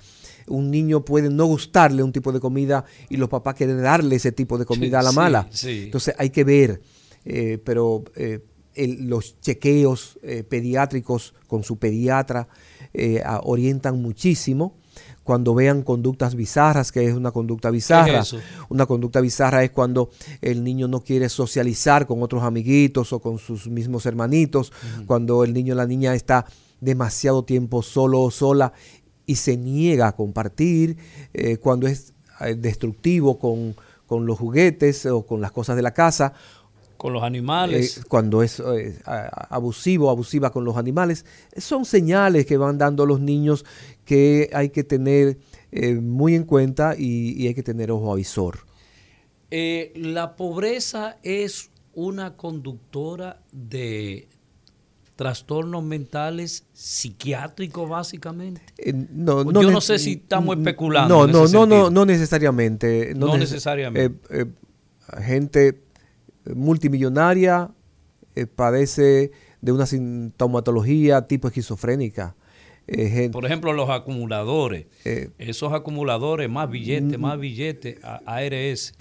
Un 0.49 0.71
niño 0.71 1.05
puede 1.05 1.29
no 1.29 1.45
gustarle 1.45 2.03
un 2.03 2.11
tipo 2.11 2.31
de 2.31 2.39
comida 2.39 2.85
y 3.09 3.17
los 3.17 3.29
papás 3.29 3.55
quieren 3.55 3.81
darle 3.81 4.15
ese 4.15 4.31
tipo 4.31 4.57
de 4.57 4.65
comida 4.65 4.99
a 4.99 5.03
la 5.03 5.11
mala. 5.11 5.49
Entonces 5.63 6.13
hay 6.17 6.29
que 6.29 6.43
ver, 6.43 6.81
eh, 7.25 7.59
pero 7.63 8.03
eh, 8.15 8.39
los 8.75 9.39
chequeos 9.41 10.19
pediátricos 10.47 11.33
con 11.47 11.63
su 11.63 11.77
pediatra 11.77 12.47
orientan 13.43 14.01
muchísimo 14.01 14.75
cuando 15.29 15.53
vean 15.53 15.83
conductas 15.83 16.33
bizarras, 16.33 16.91
que 16.91 17.05
es 17.05 17.13
una 17.13 17.29
conducta 17.29 17.69
bizarra. 17.69 18.23
una 18.69 18.87
conducta 18.87 19.21
bizarra 19.21 19.63
es 19.63 19.69
cuando 19.69 20.09
el 20.41 20.63
niño 20.63 20.87
no 20.87 21.01
quiere 21.01 21.29
socializar 21.29 22.07
con 22.07 22.23
otros 22.23 22.41
amiguitos 22.41 23.13
o 23.13 23.19
con 23.19 23.37
sus 23.37 23.67
mismos 23.67 24.07
hermanitos, 24.07 24.71
cuando 25.05 25.43
el 25.43 25.53
niño 25.53 25.75
o 25.75 25.77
la 25.77 25.85
niña 25.85 26.15
está 26.15 26.47
demasiado 26.81 27.43
tiempo 27.43 27.83
solo 27.83 28.21
o 28.21 28.31
sola 28.31 28.73
y 29.29 29.35
se 29.35 29.57
niega 29.57 30.07
a 30.07 30.15
compartir, 30.15 30.97
eh, 31.33 31.57
cuando 31.57 31.85
es 31.85 32.13
eh, 32.41 32.55
destructivo 32.55 33.37
con, 33.37 33.75
con 34.07 34.25
los 34.25 34.39
juguetes 34.39 35.05
o 35.05 35.25
con 35.25 35.39
las 35.39 35.51
cosas 35.51 35.75
de 35.75 35.83
la 35.83 35.93
casa, 35.93 36.33
con 36.97 37.13
los 37.13 37.21
animales. 37.21 37.99
Eh, 37.99 38.01
cuando 38.07 38.41
es 38.41 38.61
abusivo, 39.05 40.09
abusiva 40.09 40.51
con 40.51 40.65
los 40.65 40.77
animales. 40.77 41.25
Son 41.55 41.85
señales 41.85 42.47
que 42.47 42.57
van 42.57 42.79
dando 42.79 43.05
los 43.05 43.21
niños 43.21 43.65
que 44.03 44.49
hay 44.51 44.69
que 44.69 44.83
tener 44.83 45.37
eh, 45.71 45.93
muy 45.93 46.33
en 46.33 46.43
cuenta 46.43 46.95
y, 46.97 47.47
hay 47.47 47.53
que 47.53 47.63
tener 47.63 47.91
ojo 47.91 48.11
avisor. 48.11 48.59
Eh, 49.51 49.93
la 49.95 50.35
pobreza 50.35 51.17
es 51.21 51.69
una 51.93 52.35
conductora 52.35 53.41
de 53.51 54.27
trastornos 55.19 55.83
mentales 55.83 56.63
psiquiátricos 56.71 57.89
básicamente. 57.89 58.61
Eh, 58.77 58.93
no, 58.93 59.43
no, 59.43 59.61
Yo 59.61 59.69
no 59.69 59.81
sé 59.81 59.99
si 59.99 60.13
estamos 60.13 60.57
especulando. 60.57 61.27
No, 61.27 61.45
no, 61.45 61.45
no, 61.49 61.65
no, 61.65 61.89
no 61.89 62.05
necesariamente. 62.05 63.13
No, 63.15 63.37
necesariamente. 63.37 64.17
gente 65.17 65.81
multimillonaria 66.55 67.69
padece 68.55 69.31
de 69.59 69.73
una 69.73 69.85
sintomatología 69.85 71.27
tipo 71.27 71.49
esquizofrénica. 71.49 72.37
Eh, 72.87 73.29
Por 73.29 73.45
ejemplo, 73.45 73.73
los 73.73 73.89
acumuladores. 73.89 74.85
Eh, 75.03 75.31
Esos 75.37 75.73
acumuladores, 75.73 76.49
más 76.49 76.71
billetes, 76.71 77.19
más 77.19 77.37
billetes, 77.37 77.97
ARS. 78.25 78.93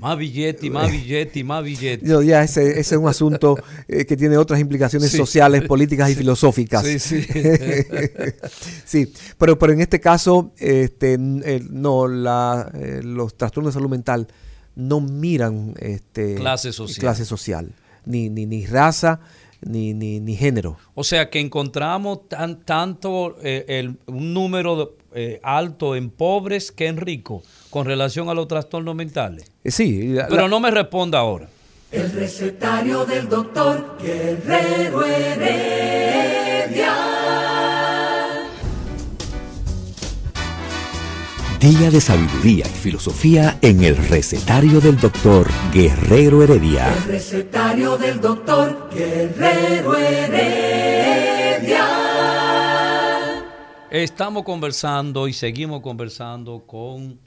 Más 0.00 0.16
billetes, 0.16 0.64
y 0.64 0.70
más 0.70 0.90
billetes, 0.90 1.36
y 1.36 1.44
más 1.44 1.62
billetes. 1.62 2.08
ya 2.26 2.42
ese, 2.42 2.80
es 2.80 2.90
un 2.92 3.06
asunto 3.06 3.58
eh, 3.86 4.06
que 4.06 4.16
tiene 4.16 4.38
otras 4.38 4.58
implicaciones 4.58 5.12
sociales, 5.12 5.62
políticas 5.64 6.08
y 6.08 6.14
filosóficas. 6.14 6.86
Sí, 6.86 6.98
sí. 6.98 7.22
sí, 8.86 9.12
pero, 9.36 9.58
pero 9.58 9.74
en 9.74 9.82
este 9.82 10.00
caso, 10.00 10.52
este, 10.56 11.18
no, 11.18 12.08
la, 12.08 12.72
los 13.02 13.36
trastornos 13.36 13.74
de 13.74 13.78
salud 13.78 13.90
mental 13.90 14.26
no 14.74 15.00
miran 15.00 15.74
este, 15.78 16.36
clase 16.36 16.72
social, 16.72 16.98
clase 16.98 17.26
social 17.26 17.70
ni, 18.06 18.30
ni, 18.30 18.46
ni 18.46 18.64
raza, 18.64 19.20
ni, 19.60 19.92
ni, 19.92 20.18
ni 20.18 20.34
género. 20.34 20.78
O 20.94 21.04
sea 21.04 21.28
que 21.28 21.40
encontramos 21.40 22.26
tan, 22.26 22.62
tanto 22.64 23.36
eh, 23.42 23.66
el, 23.68 23.98
un 24.06 24.32
número 24.32 24.96
eh, 25.14 25.40
alto 25.42 25.94
en 25.94 26.08
pobres 26.08 26.72
que 26.72 26.86
en 26.86 26.96
ricos 26.96 27.42
con 27.70 27.86
relación 27.86 28.28
a 28.28 28.34
los 28.34 28.48
trastornos 28.48 28.94
mentales. 28.94 29.50
Eh, 29.64 29.70
sí. 29.70 30.14
Pero 30.28 30.48
no 30.48 30.60
me 30.60 30.70
responda 30.70 31.20
ahora. 31.20 31.48
El 31.90 32.12
recetario 32.12 33.04
del 33.04 33.28
doctor 33.28 33.96
Guerrero 34.00 35.04
Heredia. 35.04 36.94
Día 41.60 41.90
de 41.90 42.00
sabiduría 42.00 42.64
y 42.66 42.70
filosofía 42.70 43.58
en 43.60 43.84
el 43.84 43.96
recetario 43.96 44.80
del 44.80 44.98
doctor 44.98 45.48
Guerrero 45.72 46.42
Heredia. 46.42 46.92
El 46.94 47.04
recetario 47.04 47.98
del 47.98 48.20
doctor 48.20 48.88
Guerrero 48.94 49.96
Heredia. 49.96 51.86
Estamos 53.90 54.44
conversando 54.44 55.28
y 55.28 55.32
seguimos 55.32 55.80
conversando 55.82 56.64
con 56.66 57.18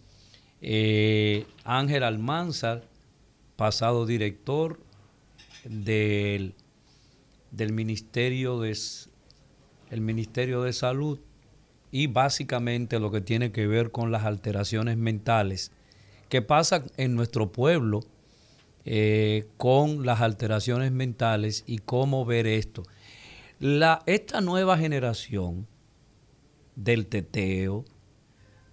eh, 0.66 1.46
Ángel 1.66 2.04
Almanzar, 2.04 2.86
pasado 3.58 4.06
director 4.06 4.80
del, 5.66 6.56
del 7.52 7.74
Ministerio 7.74 8.60
de, 8.62 8.78
el 9.92 10.02
Ministerio 10.02 10.64
de 10.64 10.72
Salud 10.72 11.20
y 11.92 12.08
básicamente 12.08 13.00
lo 13.00 13.12
que 13.12 13.20
tiene 13.20 13.52
que 13.52 13.68
ver 13.68 13.92
con 13.92 14.12
las 14.12 14.24
alteraciones 14.24 14.96
mentales 14.98 15.72
que 16.30 16.42
pasan 16.42 16.86
en 16.98 17.16
nuestro 17.16 17.52
pueblo 17.52 18.00
eh, 18.86 19.48
con 19.58 20.06
las 20.06 20.22
alteraciones 20.22 20.92
mentales 20.94 21.64
y 21.68 21.80
cómo 21.80 22.26
ver 22.26 22.48
esto. 22.48 22.84
La, 23.60 24.02
esta 24.06 24.40
nueva 24.40 24.78
generación 24.78 25.68
del 26.76 27.06
teteo, 27.08 27.86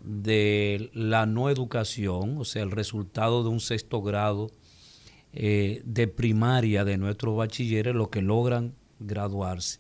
de 0.03 0.90
la 0.94 1.26
no 1.26 1.51
educación, 1.51 2.38
o 2.38 2.44
sea, 2.44 2.62
el 2.62 2.70
resultado 2.70 3.42
de 3.42 3.51
un 3.51 3.61
sexto 3.61 4.03
grado 4.03 4.51
eh, 5.32 5.82
de 5.84 6.09
primaria 6.09 6.84
de 6.84 6.98
nuestros 6.98 7.36
bachilleres, 7.36 7.94
lo 7.94 8.11
que 8.11 8.22
logran 8.22 8.74
graduarse. 8.98 9.78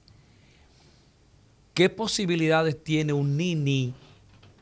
¿Qué 1.74 1.88
posibilidades 1.88 2.82
tiene 2.82 3.12
un 3.12 3.36
nini, 3.36 3.94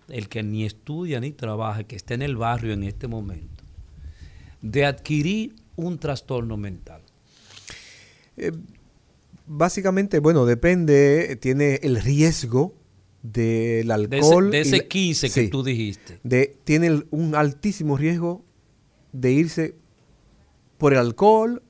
el 0.09 0.29
que 0.29 0.43
ni 0.43 0.65
estudia 0.65 1.21
ni 1.21 1.33
trabaja, 1.33 1.85
que 1.85 1.97
esté 1.97 2.15
en 2.15 2.23
el 2.23 2.37
barrio 2.37 2.73
en 2.73 2.85
este 2.85 3.09
momento, 3.09 3.65
de 4.63 4.87
adquirir 4.87 5.57
un 5.77 5.99
trastorno 5.99 6.57
mental? 6.57 7.03
Eh, 8.37 8.53
básicamente, 9.47 10.21
bueno, 10.21 10.47
depende, 10.47 11.37
tiene 11.37 11.81
el 11.83 12.01
riesgo 12.01 12.78
del 13.33 13.91
alcohol. 13.91 14.51
De 14.51 14.61
ese, 14.61 14.71
de 14.71 14.77
ese 14.79 14.89
15 14.89 15.31
que 15.31 15.49
tú 15.49 15.63
dijiste. 15.63 16.21
De, 16.23 16.57
tiene 16.65 17.03
un 17.11 17.35
altísimo 17.35 17.97
riesgo 17.97 18.45
de 19.13 19.33
irse 19.33 19.77
por 20.77 20.93
el 20.93 20.99
alcohol 20.99 21.63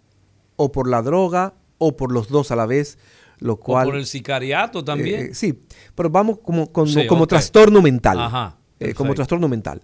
o 0.56 0.72
por 0.72 0.88
la 0.88 1.02
droga 1.02 1.54
o 1.78 1.96
por 1.96 2.12
los 2.12 2.28
dos 2.28 2.50
a 2.50 2.56
la 2.56 2.66
vez 2.66 2.98
lo 3.40 3.56
cual, 3.56 3.86
o 3.86 3.90
por 3.90 3.98
el 3.98 4.06
sicariato 4.06 4.84
también. 4.84 5.26
Eh, 5.26 5.34
sí, 5.34 5.62
pero 5.94 6.11
vamos 6.11 6.38
como, 6.40 6.72
como, 6.72 6.86
sí, 6.86 7.06
como 7.06 7.24
okay. 7.24 7.36
trastorno 7.36 7.82
mental. 7.82 8.18
Ajá, 8.18 8.59
eh, 8.80 8.94
como 8.94 9.14
trastorno 9.14 9.48
mental. 9.48 9.82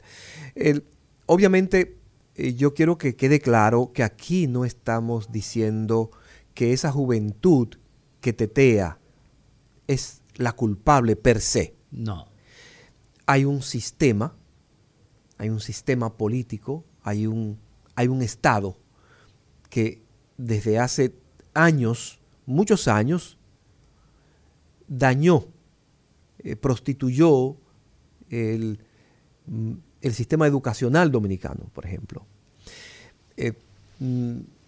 El, 0.54 0.84
obviamente, 1.26 1.98
eh, 2.34 2.54
yo 2.54 2.74
quiero 2.74 2.98
que 2.98 3.16
quede 3.16 3.40
claro 3.40 3.92
que 3.92 4.02
aquí 4.02 4.46
no 4.46 4.64
estamos 4.64 5.30
diciendo 5.30 6.10
que 6.54 6.72
esa 6.72 6.90
juventud 6.90 7.68
que 8.20 8.32
tetea 8.32 8.98
es 9.86 10.22
la 10.37 10.53
culpable 10.53 11.16
per 11.16 11.41
se. 11.41 11.74
No. 11.91 12.28
Hay 13.26 13.45
un 13.45 13.62
sistema, 13.62 14.35
hay 15.39 15.51
un 15.51 15.61
sistema 15.61 16.16
político, 16.16 16.85
hay 17.03 17.26
un, 17.26 17.59
hay 17.95 18.09
un 18.09 18.22
Estado 18.22 18.76
que 19.70 20.03
desde 20.37 20.78
hace 20.78 21.14
años, 21.55 22.20
muchos 22.47 22.89
años, 22.89 23.39
dañó, 24.89 25.47
eh, 26.39 26.57
prostituyó 26.57 27.57
el, 28.30 28.78
el, 30.01 30.14
sistema 30.14 30.47
educacional 30.47 31.11
dominicano, 31.11 31.70
por 31.72 31.87
ejemplo. 31.87 32.26
Eh, 33.37 33.55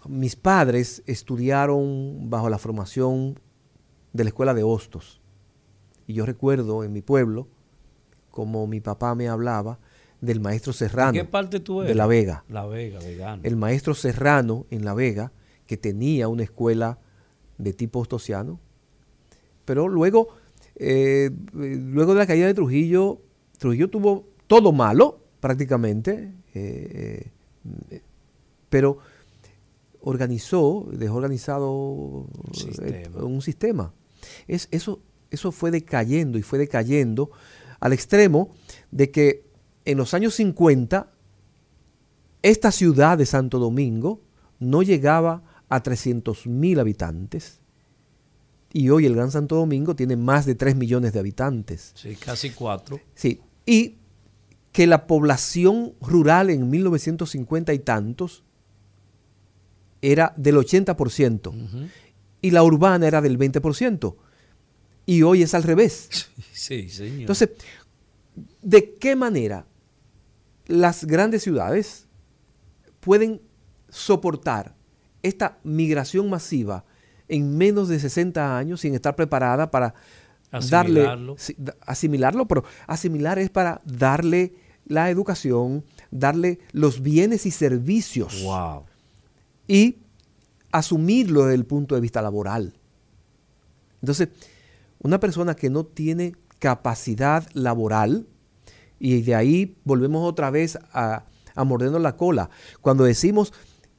mis 0.09 0.37
padres 0.37 1.03
estudiaron 1.07 2.31
bajo 2.31 2.49
la 2.49 2.59
formación 2.59 3.39
de 4.13 4.25
la 4.25 4.29
escuela 4.29 4.55
de 4.55 4.63
Hostos. 4.63 5.21
Y 6.07 6.15
yo 6.15 6.27
recuerdo 6.27 6.85
en 6.85 6.93
mi 6.93 7.03
pueblo, 7.03 7.49
como 8.31 8.67
mi 8.67 8.81
papá 8.81 9.15
me 9.15 9.29
hablaba, 9.29 9.79
del 10.21 10.41
maestro 10.41 10.73
Serrano. 10.73 11.13
¿De 11.13 11.21
qué 11.21 11.25
parte 11.25 11.61
tú 11.61 11.83
eres? 11.83 11.89
De 11.89 11.95
La 11.95 12.07
Vega. 12.07 12.45
La 12.49 12.67
Vega, 12.67 12.99
vegano. 13.01 13.43
El 13.45 13.57
maestro 13.57 13.95
Serrano 13.95 14.67
en 14.71 14.85
La 14.85 14.95
Vega, 14.95 15.33
que 15.67 15.77
tenía 15.77 16.29
una 16.29 16.43
escuela 16.43 16.99
de 17.59 17.73
tipo 17.73 18.01
hostosiano, 18.01 18.61
pero 19.65 19.89
luego, 19.89 20.29
eh, 20.77 21.31
luego 21.53 22.15
de 22.15 22.19
la 22.19 22.27
caída 22.27 22.47
de 22.47 22.55
Trujillo, 22.55 23.21
Trujillo 23.59 23.91
tuvo 23.91 24.29
todo 24.47 24.73
malo 24.73 25.21
prácticamente, 25.41 26.33
eh, 26.55 27.31
eh, 27.91 28.03
pero 28.69 28.99
organizó, 30.01 30.89
dejó 30.93 31.17
organizado 31.17 31.73
un 31.73 32.29
sistema. 32.53 33.25
un 33.25 33.43
sistema. 33.43 33.95
Es, 34.47 34.69
eso, 34.71 35.01
eso 35.31 35.53
fue 35.53 35.71
decayendo 35.71 36.39
y 36.39 36.43
fue 36.43 36.59
decayendo 36.59 37.31
al 37.81 37.93
extremo 37.93 38.55
de 38.91 39.11
que 39.11 39.45
en 39.85 39.99
los 39.99 40.15
años 40.15 40.35
50 40.35 41.13
esta 42.43 42.71
ciudad 42.71 43.19
de 43.19 43.27
Santo 43.27 43.59
Domingo 43.59 44.21
no 44.59 44.83
llegaba 44.83 45.43
a 45.69 45.83
300 45.83 46.47
mil 46.47 46.79
habitantes 46.79 47.61
y 48.73 48.91
hoy 48.91 49.07
el 49.07 49.15
Gran 49.15 49.31
Santo 49.31 49.57
Domingo 49.57 49.97
tiene 49.97 50.17
más 50.17 50.45
de 50.45 50.55
3 50.55 50.77
millones 50.77 51.13
de 51.13 51.19
habitantes. 51.19 51.93
Sí, 51.95 52.15
casi 52.17 52.51
4. 52.51 53.01
Sí, 53.15 53.41
y 53.65 53.97
que 54.73 54.87
la 54.87 55.07
población 55.07 55.95
rural 56.03 56.51
en 56.51 56.69
1950 56.69 57.73
y 57.73 57.79
tantos 57.79 58.45
era 60.03 60.35
del 60.37 60.57
80% 60.57 61.49
uh 61.49 61.53
-huh. 61.53 61.89
y 62.43 62.51
la 62.51 62.63
urbana 62.63 63.07
era 63.07 63.23
del 63.23 63.39
20%. 63.39 64.15
Y 65.07 65.23
hoy 65.23 65.43
es 65.43 65.55
al 65.55 65.63
revés. 65.63 66.31
Sí, 66.57 66.89
señor. 66.89 67.21
Entonces, 67.21 67.51
¿de 68.63 68.95
qué 68.95 69.15
manera 69.15 69.67
las 70.67 71.05
grandes 71.05 71.43
ciudades 71.43 72.07
pueden 73.01 73.41
soportar 73.89 74.75
esta 75.23 75.59
migración 75.63 76.29
masiva 76.29 76.85
en 77.29 77.57
menos 77.57 77.89
de 77.89 78.01
60 78.01 78.57
años 78.57 78.81
sin 78.81 78.95
estar 78.95 79.15
preparada 79.15 79.71
para 79.71 79.95
asimilarlo. 80.51 81.37
darle 81.37 81.75
asimilarlo, 81.81 82.49
pero 82.49 82.65
asimilar 82.87 83.39
es 83.39 83.51
para 83.51 83.81
darle 83.85 84.55
la 84.87 85.11
educación, 85.11 85.85
darle 86.11 86.61
los 86.73 87.03
bienes 87.03 87.47
y 87.47 87.51
servicios. 87.51 88.43
Wow. 88.43 88.85
Y 89.67 89.99
asumirlo 90.71 91.45
desde 91.45 91.57
el 91.57 91.65
punto 91.65 91.95
de 91.95 92.01
vista 92.01 92.23
laboral. 92.23 92.75
Entonces, 94.01 94.29
una 95.07 95.21
persona 95.21 95.55
que 95.55 95.71
no 95.71 95.85
tiene 95.85 96.35
capacidad 96.59 97.49
laboral, 97.55 98.27
y 98.99 99.23
de 99.23 99.35
ahí 99.35 99.77
volvemos 99.85 100.29
otra 100.29 100.51
vez 100.51 100.79
a, 100.93 101.25
a 101.55 101.65
mordernos 101.65 102.01
la 102.01 102.17
cola, 102.17 102.51
cuando 102.81 103.05
decimos 103.05 103.53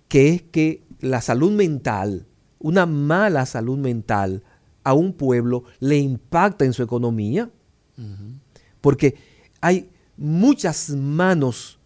que 0.07 0.29
es 0.29 0.41
que 0.41 0.83
la 0.99 1.21
salud 1.21 1.51
mental, 1.51 2.27
una 2.59 2.85
mala 2.85 3.45
salud 3.45 3.77
mental 3.77 4.43
a 4.83 4.93
un 4.93 5.13
pueblo 5.13 5.63
le 5.79 5.97
impacta 5.97 6.65
en 6.65 6.73
su 6.73 6.81
economía, 6.81 7.51
uh 7.97 8.01
-huh. 8.01 8.39
porque 8.81 9.15
hay 9.61 9.89
muchas 10.15 10.89
manos 10.91 11.79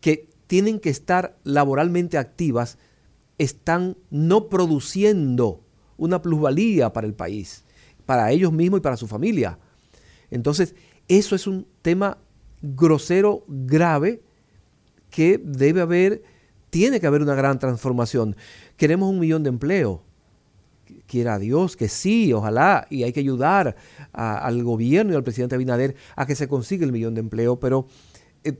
que 0.00 0.28
tienen 0.46 0.80
que 0.80 0.90
estar 0.90 1.36
laboralmente 1.44 2.18
activas, 2.18 2.78
están 3.38 3.96
no 4.10 4.48
produciendo 4.48 5.60
una 5.98 6.22
plusvalía 6.22 6.92
para 6.92 7.06
el 7.06 7.14
país, 7.14 7.64
para 8.06 8.30
ellos 8.30 8.52
mismos 8.52 8.78
y 8.78 8.82
para 8.82 8.96
su 8.96 9.06
familia. 9.06 9.58
Entonces, 10.30 10.74
eso 11.08 11.36
es 11.36 11.46
un 11.46 11.66
tema 11.82 12.18
grosero, 12.62 13.44
grave, 13.48 14.22
que 15.10 15.40
debe 15.42 15.80
haber, 15.80 16.22
tiene 16.70 17.00
que 17.00 17.06
haber 17.06 17.22
una 17.22 17.34
gran 17.34 17.58
transformación. 17.58 18.36
Queremos 18.76 19.10
un 19.10 19.18
millón 19.18 19.42
de 19.42 19.50
empleo. 19.50 20.02
Quiera 21.06 21.38
Dios 21.38 21.76
que 21.76 21.88
sí, 21.88 22.32
ojalá, 22.32 22.86
y 22.90 23.02
hay 23.02 23.12
que 23.12 23.20
ayudar 23.20 23.76
al 24.12 24.62
gobierno 24.62 25.12
y 25.12 25.16
al 25.16 25.24
presidente 25.24 25.54
Abinader 25.54 25.96
a 26.14 26.26
que 26.26 26.36
se 26.36 26.48
consiga 26.48 26.84
el 26.84 26.92
millón 26.92 27.14
de 27.14 27.20
empleo, 27.20 27.58
pero 27.58 27.86
eh, 28.44 28.58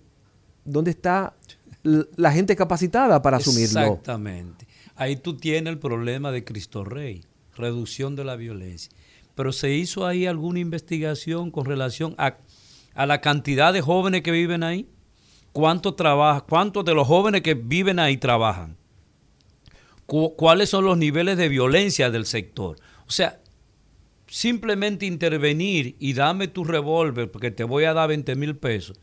¿dónde 0.65 0.91
está 0.91 1.35
la 1.83 2.33
gente 2.33 2.57
capacitada 2.57 3.23
para 3.23 3.37
asumirlo? 3.37 3.81
Exactamente. 3.81 4.67
Ahí 4.97 5.17
tú 5.17 5.37
tienes 5.37 5.73
el 5.73 5.79
problema 5.79 6.33
de 6.33 6.43
Cristo 6.43 6.85
Rey, 6.85 7.25
reducción 7.55 8.17
de 8.17 8.25
la 8.25 8.37
violencia. 8.37 8.91
Pero 9.37 9.53
se 9.53 9.73
hizo 9.73 10.05
ahí 10.05 10.27
alguna 10.27 10.59
investigación 10.59 11.53
con 11.53 11.67
relación 11.67 12.17
a, 12.19 12.39
a 12.95 13.07
la 13.07 13.21
cantidad 13.21 13.73
de 13.73 13.83
jóvenes 13.83 14.23
que 14.23 14.33
viven 14.33 14.65
ahí. 14.65 14.89
¿Cuántos 15.53 15.95
de 15.97 16.95
los 16.95 17.07
jóvenes 17.07 17.43
que 17.43 17.55
viven 17.55 18.01
ahí 18.01 18.17
trabajan? 18.17 18.77
¿Cuáles 20.07 20.71
son 20.71 20.85
los 20.85 20.99
niveles 20.99 21.37
de 21.37 21.49
violencia 21.49 22.11
del 22.11 22.27
sector? 22.27 22.77
O 23.07 23.11
sea, 23.11 23.41
simplemente 24.27 25.07
intervenir 25.07 25.97
y 25.99 26.13
dame 26.13 26.49
tu 26.49 26.65
revólver 26.65 27.31
porque 27.31 27.51
te 27.51 27.65
voy 27.65 27.85
a 27.85 27.95
dar 27.95 28.09
20 28.09 28.35
mil 28.37 28.57
pesos 28.57 28.99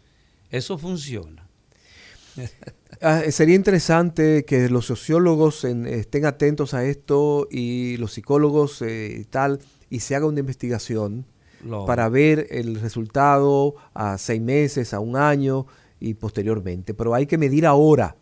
Eso 0.50 0.78
funciona. 0.78 1.48
Ah, 3.02 3.24
sería 3.32 3.56
interesante 3.56 4.46
que 4.46 4.70
los 4.70 4.86
sociólogos 4.86 5.66
estén 5.66 6.26
atentos 6.26 6.74
a 6.74 6.86
esto 6.86 7.50
y 7.52 7.98
los 7.98 8.14
psicólogos 8.14 8.82
eh, 8.82 9.18
y 9.20 9.26
tal, 9.26 9.60
y 9.94 10.00
se 10.00 10.16
haga 10.16 10.26
una 10.26 10.40
investigación 10.40 11.24
para 11.86 12.10
ver 12.10 12.48
el 12.50 12.82
resultado 12.82 13.76
a 13.94 14.18
seis 14.18 14.42
meses, 14.42 14.92
a 14.92 15.00
un 15.00 15.16
año 15.16 15.68
y 16.00 16.16
posteriormente. 16.16 16.96
Pero 16.96 17.14
hay 17.14 17.28
que 17.28 17.38
medir 17.38 17.68
ahora. 17.68 18.16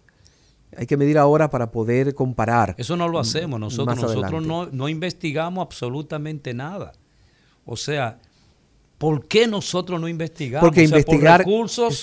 Hay 0.76 0.86
que 0.86 0.98
medir 0.98 1.18
ahora 1.18 1.50
para 1.50 1.72
poder 1.72 2.14
comparar. 2.14 2.76
Eso 2.78 2.98
no 2.98 3.08
lo 3.08 3.20
hacemos 3.20 3.58
nosotros. 3.58 4.02
Nosotros 4.02 4.46
no, 4.46 4.66
no 4.66 4.90
investigamos 4.90 5.62
absolutamente 5.62 6.54
nada. 6.54 6.92
O 7.66 7.78
sea, 7.78 8.20
¿Por 8.98 9.26
qué 9.26 9.48
nosotros 9.48 10.00
no 10.00 10.08
investigamos? 10.08 10.68
Porque 10.68 10.84
investigar 10.84 11.44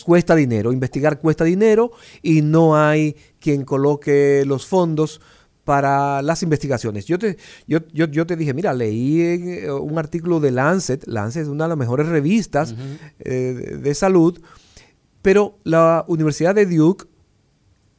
cuesta 0.04 0.34
dinero, 0.34 0.72
investigar 0.72 1.20
cuesta 1.20 1.44
dinero 1.44 1.92
y 2.22 2.42
no 2.42 2.76
hay 2.76 3.14
quien 3.38 3.64
coloque 3.64 4.42
los 4.44 4.66
fondos 4.66 5.20
para 5.68 6.22
las 6.22 6.42
investigaciones. 6.42 7.04
Yo 7.04 7.18
te, 7.18 7.36
yo, 7.66 7.80
yo, 7.92 8.26
te 8.26 8.36
dije, 8.36 8.54
mira, 8.54 8.72
leí 8.72 9.20
eh, 9.20 9.70
un 9.70 9.98
artículo 9.98 10.40
de 10.40 10.50
Lancet, 10.50 11.06
Lancet 11.06 11.42
es 11.42 11.48
una 11.48 11.64
de 11.64 11.68
las 11.68 11.76
mejores 11.76 12.06
revistas 12.06 12.74
eh, 13.18 13.76
de 13.78 13.94
salud, 13.94 14.40
pero 15.20 15.58
la 15.64 16.06
Universidad 16.08 16.54
de 16.54 16.64
Duke 16.64 17.04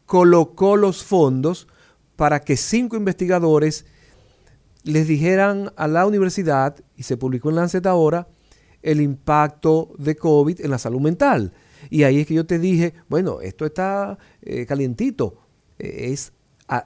colocó 0.07 0.77
los 0.77 1.03
fondos 1.03 1.67
para 2.15 2.39
que 2.39 2.57
cinco 2.57 2.97
investigadores 2.97 3.85
les 4.81 5.07
dijeran 5.07 5.71
a 5.75 5.87
la 5.87 6.07
universidad, 6.07 6.75
y 6.97 7.03
se 7.03 7.17
publicó 7.17 7.51
en 7.51 7.57
Lancet 7.57 7.85
ahora, 7.85 8.29
el 8.81 8.99
impacto 8.99 9.93
de 9.99 10.15
COVID 10.15 10.59
en 10.61 10.71
la 10.71 10.79
salud 10.79 11.01
mental. 11.01 11.53
Y 11.91 12.01
ahí 12.01 12.21
es 12.21 12.25
que 12.25 12.33
yo 12.33 12.47
te 12.47 12.57
dije, 12.57 12.95
bueno, 13.09 13.41
esto 13.41 13.63
está 13.63 14.17
eh, 14.41 14.65
calientito. 14.65 15.37
Eh, 15.77 16.15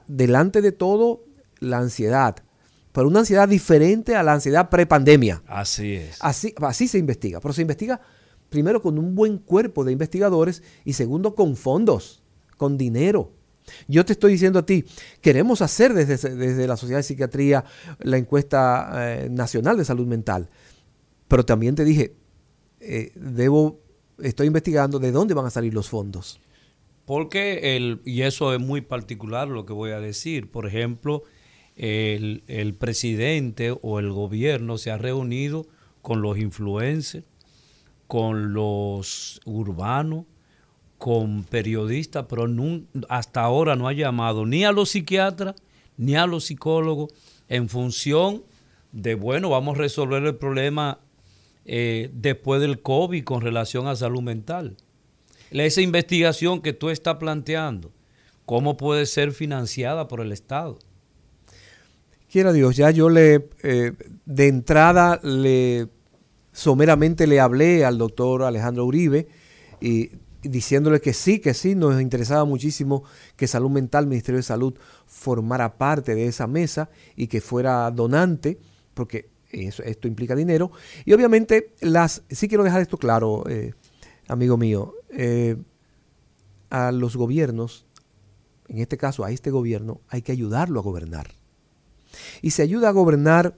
delante 0.06 0.62
de 0.62 0.72
todo 0.72 1.24
la 1.60 1.78
ansiedad, 1.78 2.36
pero 2.92 3.08
una 3.08 3.20
ansiedad 3.20 3.48
diferente 3.48 4.14
a 4.16 4.22
la 4.22 4.34
ansiedad 4.34 4.70
prepandemia. 4.70 5.42
Así 5.46 5.94
es. 5.94 6.18
Así, 6.20 6.54
así 6.60 6.88
se 6.88 6.98
investiga, 6.98 7.40
pero 7.40 7.52
se 7.52 7.62
investiga 7.62 8.00
primero 8.48 8.80
con 8.80 8.98
un 8.98 9.14
buen 9.14 9.38
cuerpo 9.38 9.84
de 9.84 9.92
investigadores 9.92 10.62
y 10.84 10.92
segundo 10.92 11.34
con 11.34 11.56
fondos, 11.56 12.22
con 12.56 12.78
dinero. 12.78 13.32
Yo 13.88 14.04
te 14.04 14.12
estoy 14.12 14.32
diciendo 14.32 14.58
a 14.58 14.66
ti, 14.66 14.84
queremos 15.20 15.62
hacer 15.62 15.94
desde, 15.94 16.36
desde 16.36 16.66
la 16.66 16.76
Sociedad 16.76 16.98
de 16.98 17.04
Psiquiatría 17.04 17.64
la 18.00 18.16
encuesta 18.18 18.90
eh, 18.94 19.28
nacional 19.30 19.76
de 19.76 19.84
salud 19.84 20.06
mental. 20.06 20.48
Pero 21.28 21.44
también 21.44 21.74
te 21.74 21.84
dije, 21.84 22.14
eh, 22.80 23.12
debo, 23.14 23.80
estoy 24.22 24.46
investigando 24.46 24.98
de 24.98 25.12
dónde 25.12 25.34
van 25.34 25.46
a 25.46 25.50
salir 25.50 25.72
los 25.72 25.88
fondos. 25.88 26.40
Porque, 27.06 27.76
el, 27.76 28.00
y 28.04 28.22
eso 28.22 28.54
es 28.54 28.60
muy 28.60 28.80
particular 28.80 29.48
lo 29.48 29.66
que 29.66 29.72
voy 29.72 29.90
a 29.90 30.00
decir, 30.00 30.50
por 30.50 30.66
ejemplo, 30.66 31.22
el, 31.76 32.76
presidente 32.78 33.76
o 33.82 33.98
el 33.98 34.10
gobierno 34.10 34.78
se 34.78 34.90
ha 34.90 34.98
reunido 34.98 35.66
con 36.02 36.22
los 36.22 36.38
influencers, 36.38 37.24
con 38.06 38.52
los 38.52 39.40
urbanos, 39.44 40.24
con 40.98 41.44
periodistas, 41.44 42.26
pero 42.28 42.46
hasta 43.08 43.42
ahora 43.42 43.76
no 43.76 43.88
ha 43.88 43.92
llamado 43.92 44.46
ni 44.46 44.64
a 44.64 44.72
los 44.72 44.90
psiquiatras 44.90 45.56
ni 45.96 46.16
a 46.16 46.26
los 46.26 46.44
psicólogos 46.44 47.12
en 47.48 47.68
función 47.68 48.42
de, 48.92 49.14
bueno, 49.14 49.50
vamos 49.50 49.76
a 49.76 49.80
resolver 49.80 50.22
el 50.24 50.36
problema 50.36 51.00
eh, 51.64 52.10
después 52.12 52.60
del 52.60 52.80
COVID 52.80 53.24
con 53.24 53.40
relación 53.40 53.86
a 53.86 53.96
salud 53.96 54.22
mental. 54.22 54.76
Esa 55.50 55.80
investigación 55.80 56.60
que 56.60 56.72
tú 56.72 56.90
estás 56.90 57.16
planteando, 57.16 57.92
¿cómo 58.44 58.76
puede 58.76 59.06
ser 59.06 59.32
financiada 59.32 60.08
por 60.08 60.20
el 60.20 60.32
Estado? 60.32 60.78
Quiera 62.30 62.52
Dios, 62.52 62.76
ya 62.76 62.90
yo 62.90 63.10
le, 63.10 63.48
eh, 63.62 63.92
de 64.24 64.48
entrada, 64.48 65.20
le 65.22 65.88
someramente 66.52 67.26
le 67.26 67.40
hablé 67.40 67.84
al 67.84 67.98
doctor 67.98 68.44
Alejandro 68.44 68.86
Uribe 68.86 69.28
y 69.80 70.10
diciéndole 70.42 71.00
que 71.00 71.12
sí, 71.12 71.40
que 71.40 71.54
sí, 71.54 71.74
nos 71.74 72.00
interesaba 72.00 72.44
muchísimo 72.44 73.04
que 73.36 73.46
Salud 73.46 73.70
Mental, 73.70 74.06
Ministerio 74.06 74.38
de 74.38 74.44
Salud, 74.44 74.74
formara 75.06 75.76
parte 75.76 76.14
de 76.14 76.26
esa 76.26 76.46
mesa 76.46 76.90
y 77.16 77.26
que 77.26 77.40
fuera 77.40 77.90
donante, 77.90 78.58
porque 78.94 79.28
esto 79.50 80.08
implica 80.08 80.34
dinero. 80.34 80.70
Y 81.04 81.12
obviamente, 81.12 81.74
las, 81.80 82.22
sí 82.28 82.48
quiero 82.48 82.64
dejar 82.64 82.82
esto 82.82 82.98
claro, 82.98 83.44
eh, 83.48 83.72
amigo 84.28 84.56
mío, 84.56 84.94
eh, 85.16 85.56
a 86.70 86.92
los 86.92 87.16
gobiernos, 87.16 87.86
en 88.68 88.78
este 88.78 88.96
caso 88.96 89.24
a 89.24 89.30
este 89.30 89.50
gobierno, 89.50 90.00
hay 90.08 90.22
que 90.22 90.32
ayudarlo 90.32 90.80
a 90.80 90.82
gobernar. 90.82 91.28
Y 92.42 92.50
se 92.50 92.62
ayuda 92.62 92.88
a 92.88 92.92
gobernar 92.92 93.56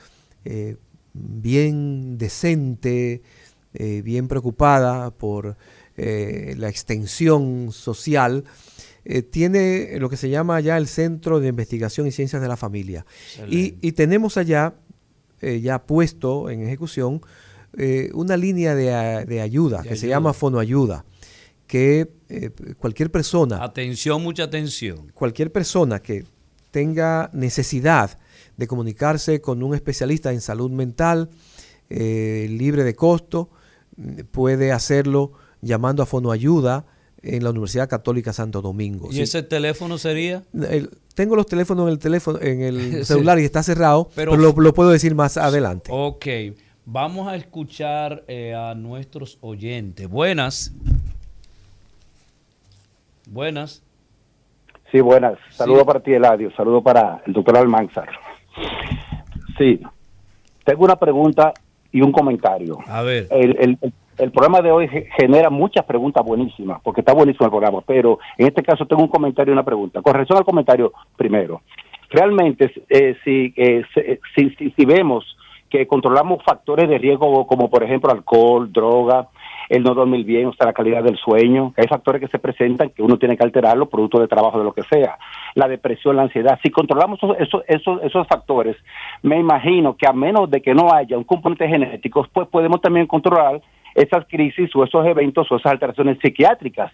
bien 1.16 2.18
decente, 2.18 3.22
eh, 3.74 4.02
bien 4.04 4.28
preocupada 4.28 5.12
por 5.12 5.58
eh, 5.98 6.56
la 6.58 6.70
extensión 6.70 7.72
social, 7.72 8.44
eh, 9.06 9.22
tiene 9.22 9.98
lo 10.00 10.10
que 10.10 10.18
se 10.18 10.30
llama 10.30 10.60
ya 10.60 10.78
el 10.78 10.88
Centro 10.88 11.40
de 11.40 11.48
Investigación 11.48 12.08
y 12.08 12.12
Ciencias 12.12 12.42
de 12.42 12.48
la 12.48 12.58
Familia. 12.58 13.06
Y, 13.48 13.92
tenemos 13.94 14.38
allá, 14.38 14.74
ya 15.42 15.86
puesto 15.86 16.50
en 16.50 16.64
ejecución, 16.64 17.22
una 18.14 18.36
línea 18.38 18.74
de, 18.74 19.42
ayuda 19.42 19.84
que 19.84 19.96
se 19.96 20.08
llama 20.08 20.34
Fonoayuda, 20.34 21.06
que 21.68 22.10
cualquier 22.80 23.12
persona... 23.12 23.64
Atención, 23.64 24.24
mucha 24.24 24.44
atención. 24.44 25.12
Cualquier 25.14 25.52
persona 25.52 26.00
que 26.02 26.26
tenga 26.72 27.30
necesidad 27.32 28.18
de 28.58 28.68
comunicarse 28.68 29.40
con 29.40 29.64
un 29.64 29.76
especialista 29.76 30.34
en 30.34 30.42
salud 30.42 30.72
mental 30.72 31.30
eh, 31.90 32.48
libre 32.50 32.84
de 32.84 32.96
costo. 32.96 33.50
Puede 34.32 34.72
hacerlo 34.72 35.32
llamando 35.62 36.04
a 36.04 36.06
Fonoayuda 36.06 36.86
en 37.26 37.44
la 37.44 37.50
Universidad 37.50 37.90
Católica 37.90 38.34
Santo 38.34 38.62
Domingo. 38.62 39.10
¿Y 39.12 39.22
ese 39.22 39.44
teléfono 39.44 39.98
sería? 39.98 40.44
tengo 41.16 41.36
los 41.36 41.46
teléfonos 41.46 41.88
en 41.88 41.94
el 41.94 42.00
teléfono, 42.00 42.40
en 42.42 42.62
el 42.62 43.06
celular 43.06 43.40
y 43.40 43.46
está 43.46 43.64
cerrado, 43.64 44.10
pero, 44.16 44.36
lo, 44.36 44.74
puedo 44.74 44.90
decir 44.90 45.16
más 45.16 45.38
adelante. 45.38 45.90
Ok, 45.92 46.26
vamos 46.86 47.28
a 47.28 47.36
escuchar 47.36 48.24
eh, 48.28 48.54
a 48.54 48.76
nuestros 48.76 49.38
oyentes. 49.42 50.08
Buenas. 50.08 50.74
Buenas. 53.28 53.82
Sí, 54.92 55.00
buenas. 55.02 55.38
Saludo 55.52 55.86
para 55.86 56.00
ti, 56.00 56.14
Eladio. 56.14 56.52
Saludo 56.56 56.82
para 56.82 57.24
el 57.26 57.34
doctor 57.34 57.58
Almanzar. 57.58 58.10
Sí, 59.58 59.82
tengo 60.64 60.86
una 60.86 60.96
pregunta 60.98 61.54
y 61.92 62.02
un 62.02 62.12
comentario. 62.12 62.78
A 62.88 63.02
ver. 63.02 63.28
El, 63.32 63.58
el, 63.60 63.94
el 64.18 64.32
programa 64.32 64.62
de 64.62 64.72
hoy 64.72 64.90
genera 65.18 65.50
muchas 65.50 65.86
preguntas 65.86 66.24
buenísimas, 66.26 66.82
porque 66.84 67.02
está 67.02 67.14
buenísimo 67.14 67.46
el 67.46 67.52
programa, 67.52 67.82
pero 67.86 68.20
en 68.38 68.48
este 68.48 68.64
caso 68.64 68.86
tengo 68.86 69.04
un 69.04 69.10
comentario 69.10 69.52
y 69.52 69.54
una 69.54 69.64
pregunta. 69.64 70.02
Con 70.02 70.14
relación 70.14 70.38
al 70.38 70.46
comentario, 70.46 70.94
primero, 71.18 71.62
realmente 72.10 72.72
eh, 72.90 73.16
si, 73.24 73.54
eh, 73.56 73.84
si, 74.36 74.50
si, 74.52 74.72
si, 74.72 74.86
vemos 74.86 75.38
que 75.70 75.88
controlamos 75.88 76.44
factores 76.44 76.88
de 76.88 76.98
riesgo 76.98 77.46
como 77.48 77.70
por 77.70 77.84
ejemplo 77.84 78.12
alcohol, 78.12 78.72
droga, 78.72 79.28
el 79.68 79.84
no 79.84 79.94
dormir 79.94 80.26
bien, 80.26 80.48
o 80.48 80.54
sea, 80.54 80.68
la 80.68 80.74
calidad 80.74 81.04
del 81.04 81.18
sueño, 81.18 81.74
hay 81.76 81.88
factores 81.88 82.22
que 82.22 82.28
se 82.28 82.40
presentan 82.40 82.92
que 82.92 83.02
uno 83.02 83.18
tiene 83.18 83.36
que 83.36 83.44
alterarlos, 83.44 83.90
producto 83.90 84.20
de 84.20 84.28
trabajo, 84.28 84.60
de 84.60 84.64
lo 84.64 84.74
que 84.74 84.84
sea, 84.84 85.18
la 85.56 85.68
depresión, 85.68 86.16
la 86.16 86.24
ansiedad. 86.24 86.60
Si 86.62 86.70
controlamos 86.70 87.20
esos, 87.40 87.64
esos, 87.68 88.04
esos 88.04 88.28
factores, 88.28 88.78
me 89.24 89.40
imagino 89.40 89.98
que 89.98 90.08
a 90.08 90.14
menos 90.14 90.50
de 90.50 90.62
que 90.62 90.74
no 90.74 90.94
haya 90.94 91.18
un 91.18 91.24
componente 91.24 91.68
genético, 91.68 92.28
pues 92.32 92.48
podemos 92.48 92.80
también 92.80 93.08
controlar 93.08 93.62
esas 93.96 94.26
crisis 94.28 94.70
o 94.76 94.84
esos 94.84 95.06
eventos 95.08 95.52
o 95.52 95.56
esas 95.56 95.72
alteraciones 95.72 96.20
psiquiátricas. 96.22 96.92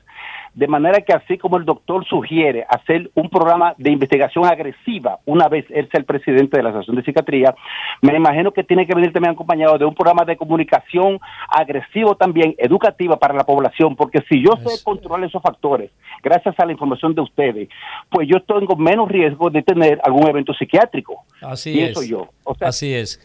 De 0.54 0.68
manera 0.68 1.02
que 1.02 1.14
así 1.14 1.38
como 1.38 1.58
el 1.58 1.66
doctor 1.66 2.06
sugiere 2.06 2.66
hacer 2.70 3.10
un 3.16 3.30
programa 3.30 3.74
de 3.78 3.90
investigación 3.92 4.46
agresiva 4.46 5.20
una 5.26 5.48
vez 5.48 5.66
él 5.70 5.88
sea 5.90 6.00
el 6.00 6.06
presidente 6.06 6.58
de 6.58 6.64
la 6.64 6.70
Asociación 6.70 6.98
de 6.98 7.04
Psiquiatría, 7.04 7.56
me 8.02 8.16
imagino 8.16 8.52
que 8.52 8.64
tiene 8.64 8.86
que 8.86 8.94
venir 8.94 9.14
también 9.14 9.34
acompañado 9.34 9.78
de 9.78 9.86
un 9.86 9.96
programa 9.96 10.26
de 10.26 10.36
comunicación 10.36 11.20
agresivo 11.48 12.16
también, 12.16 12.54
educativa 12.58 13.18
para 13.18 13.34
la 13.34 13.46
población, 13.46 13.96
porque 13.96 14.20
si 14.30 14.44
yo 14.44 14.58
sé 14.58 14.84
controlar 14.84 15.24
esos 15.24 15.42
factores, 15.42 15.90
gracias 16.22 16.60
a 16.60 16.66
la 16.66 16.74
información 16.74 17.16
de 17.16 17.22
ustedes, 17.22 17.70
pues 18.10 18.28
yo 18.28 18.42
tengo 18.42 18.76
menos 18.76 19.10
riesgo 19.10 19.50
de 19.50 19.64
tener 19.64 20.00
algún 20.04 20.28
evento 20.28 20.54
psiquiátrico. 20.54 21.24
Así 21.42 21.80
es. 21.80 22.08
yo. 22.08 22.28
Así 22.60 22.94
es. 22.94 23.20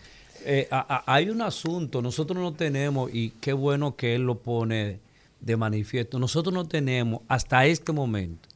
Eh, 0.48 0.68
hay 0.70 1.28
un 1.28 1.42
asunto, 1.42 2.00
nosotros 2.00 2.40
no 2.40 2.52
tenemos, 2.52 3.10
y 3.12 3.30
qué 3.40 3.52
bueno 3.52 3.96
que 3.96 4.14
él 4.14 4.22
lo 4.22 4.38
pone 4.38 5.00
de 5.40 5.56
manifiesto, 5.56 6.20
nosotros 6.20 6.54
no 6.54 6.66
tenemos 6.66 7.22
hasta 7.26 7.66
este 7.66 7.92
momento 7.92 8.48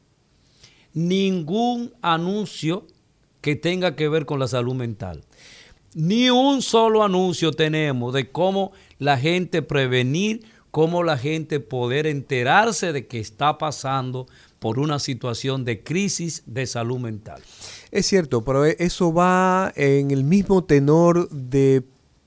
ningún 0.95 1.93
anuncio 2.03 2.87
que 3.41 3.57
tenga 3.57 3.97
que 3.97 4.09
ver 4.09 4.27
con 4.27 4.39
la 4.39 4.49
salud 4.49 4.75
mental. 4.75 5.23
Ni 5.95 6.31
un 6.31 6.63
solo 6.63 7.03
anuncio 7.03 7.53
tenemos 7.53 8.15
de 8.15 8.31
cómo 8.31 8.73
la 8.99 9.19
gente 9.19 9.63
prevenir, 9.63 10.45
cómo 10.71 11.03
la 11.03 11.19
gente 11.19 11.59
poder 11.59 12.07
enterarse 12.07 12.93
de 12.93 13.07
que 13.07 13.19
está 13.19 13.59
pasando 13.59 14.29
por 14.61 14.79
una 14.79 14.99
situación 14.99 15.65
de 15.65 15.83
crisis 15.83 16.43
de 16.47 16.67
salud 16.67 16.99
mental. 16.99 17.43
Es 17.91 18.07
cierto, 18.07 18.43
pero 18.43 18.67
e, 18.67 18.77
eso 18.79 19.13
va 19.13 19.73
en 19.77 20.11
el 20.11 20.25
mismo 20.25 20.65
tenor 20.65 21.29
de 21.31 21.83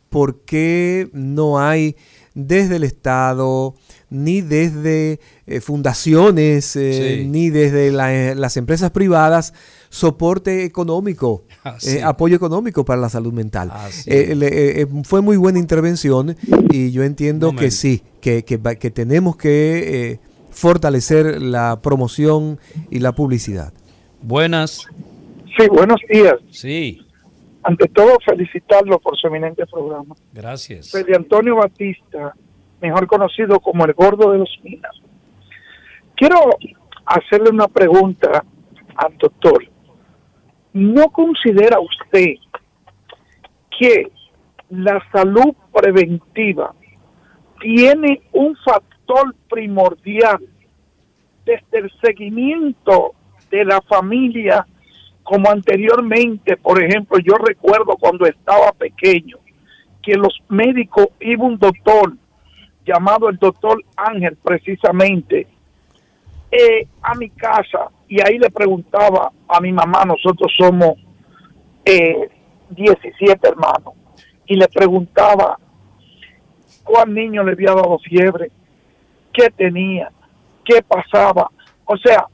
por 0.10 0.42
qué 0.42 1.10
no 1.14 1.60
hay 1.60 1.96
desde 2.36 2.78
el 2.78 2.84
Estado, 2.84 3.76
ni 4.10 4.42
desde 4.42 5.20
eh, 5.48 5.60
fundaciones, 5.60 6.76
eh, 6.76 7.26
ni 7.28 7.50
desde 7.50 7.88
eh, 7.88 8.36
las 8.36 8.58
empresas 8.58 8.92
privadas, 8.92 9.54
soporte 9.90 10.66
económico, 10.66 11.46
ah, 11.64 11.78
apoyo 12.04 12.36
económico 12.36 12.86
para 12.86 13.02
la 13.02 13.10
salud 13.10 13.34
mental. 13.34 13.70
Ah, 13.72 13.90
fue 15.04 15.22
muy 15.22 15.38
buena 15.38 15.60
intervención 15.60 16.36
y 16.70 16.92
yo 16.92 17.04
entiendo 17.04 17.56
que 17.56 17.72
sí, 17.72 18.04
que, 18.22 18.44
que, 18.44 18.60
que 18.80 18.92
tenemos 18.92 19.36
que 19.36 20.20
fortalecer 20.52 21.42
la 21.42 21.82
promoción 21.82 22.60
y 22.92 23.00
la 23.00 23.14
publicidad. 23.14 23.74
Buenas. 24.22 24.88
Sí, 25.58 25.68
buenos 25.70 26.02
días. 26.10 26.36
Sí. 26.50 27.02
Ante 27.64 27.88
todo, 27.88 28.18
felicitarlo 28.26 29.00
por 29.00 29.18
su 29.18 29.28
eminente 29.28 29.66
programa. 29.68 30.16
Gracias. 30.32 30.92
Fede 30.92 31.16
Antonio 31.16 31.56
Batista, 31.58 32.34
mejor 32.82 33.08
conocido 33.08 33.60
como 33.60 33.86
el 33.86 33.94
gordo 33.94 34.32
de 34.32 34.40
los 34.40 34.60
minas. 34.64 34.92
Quiero 36.16 36.38
hacerle 37.06 37.52
una 37.52 37.68
pregunta 37.68 38.44
al 38.96 39.18
doctor. 39.18 39.66
¿No 40.74 41.10
considera 41.10 41.80
usted 41.80 42.36
que 43.80 44.12
la 44.70 45.02
salud 45.12 45.54
preventiva 45.72 46.74
tiene 47.62 48.24
un 48.32 48.56
factor 48.58 49.36
primordial 49.50 50.40
desde 51.46 51.80
el 51.80 51.92
seguimiento 52.02 53.14
de 53.52 53.66
la 53.66 53.82
familia 53.82 54.66
como 55.24 55.50
anteriormente, 55.50 56.58
por 56.58 56.84
ejemplo, 56.84 57.18
yo 57.20 57.36
recuerdo 57.36 57.98
cuando 58.00 58.26
estaba 58.26 58.72
pequeño, 58.74 59.38
que 60.02 60.16
los 60.16 60.38
médicos 60.50 61.08
iba 61.22 61.46
un 61.46 61.58
doctor 61.58 62.14
llamado 62.86 63.30
el 63.30 63.38
doctor 63.38 63.82
Ángel 63.96 64.38
precisamente 64.44 65.48
eh, 66.52 66.88
a 67.02 67.16
mi 67.16 67.30
casa 67.30 67.90
y 68.08 68.22
ahí 68.22 68.38
le 68.38 68.52
preguntaba 68.52 69.32
a 69.48 69.62
mi 69.62 69.72
mamá, 69.72 70.04
nosotros 70.06 70.52
somos 70.58 70.98
eh, 71.86 72.30
17 72.70 73.48
hermanos, 73.48 73.94
y 74.46 74.56
le 74.56 74.68
preguntaba 74.68 75.58
cuál 76.84 77.14
niño 77.14 77.44
le 77.44 77.54
había 77.54 77.74
dado 77.74 77.98
fiebre, 78.00 78.52
qué 79.32 79.50
tenía, 79.50 80.12
qué 80.66 80.82
pasaba. 80.84 81.50
O 81.86 81.98
sea, 81.98 82.28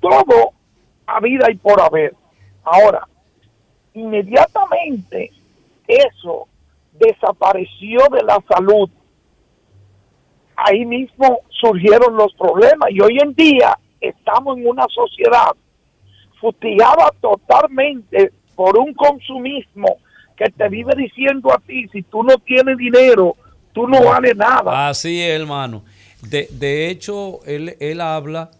todo 0.00 0.52
a 1.10 1.20
vida 1.20 1.50
y 1.50 1.56
por 1.56 1.80
haber. 1.80 2.14
Ahora, 2.64 3.06
inmediatamente 3.94 5.30
eso 5.86 6.46
desapareció 6.92 8.00
de 8.12 8.22
la 8.22 8.42
salud. 8.48 8.88
Ahí 10.56 10.84
mismo 10.84 11.40
surgieron 11.48 12.16
los 12.16 12.32
problemas 12.34 12.90
y 12.90 13.00
hoy 13.00 13.18
en 13.22 13.34
día 13.34 13.78
estamos 14.00 14.58
en 14.58 14.68
una 14.68 14.86
sociedad 14.88 15.52
futigada 16.40 17.10
totalmente 17.20 18.32
por 18.54 18.78
un 18.78 18.92
consumismo 18.94 19.96
que 20.36 20.50
te 20.50 20.68
vive 20.68 20.94
diciendo 20.96 21.52
a 21.52 21.58
ti, 21.58 21.86
si 21.88 22.02
tú 22.02 22.22
no 22.22 22.36
tienes 22.38 22.76
dinero, 22.76 23.36
tú 23.72 23.86
no 23.86 24.02
vales 24.04 24.36
nada. 24.36 24.88
Así 24.88 25.20
es, 25.20 25.40
hermano. 25.40 25.82
De, 26.22 26.48
de 26.50 26.88
hecho, 26.88 27.40
él, 27.46 27.76
él 27.80 28.00
habla 28.00 28.50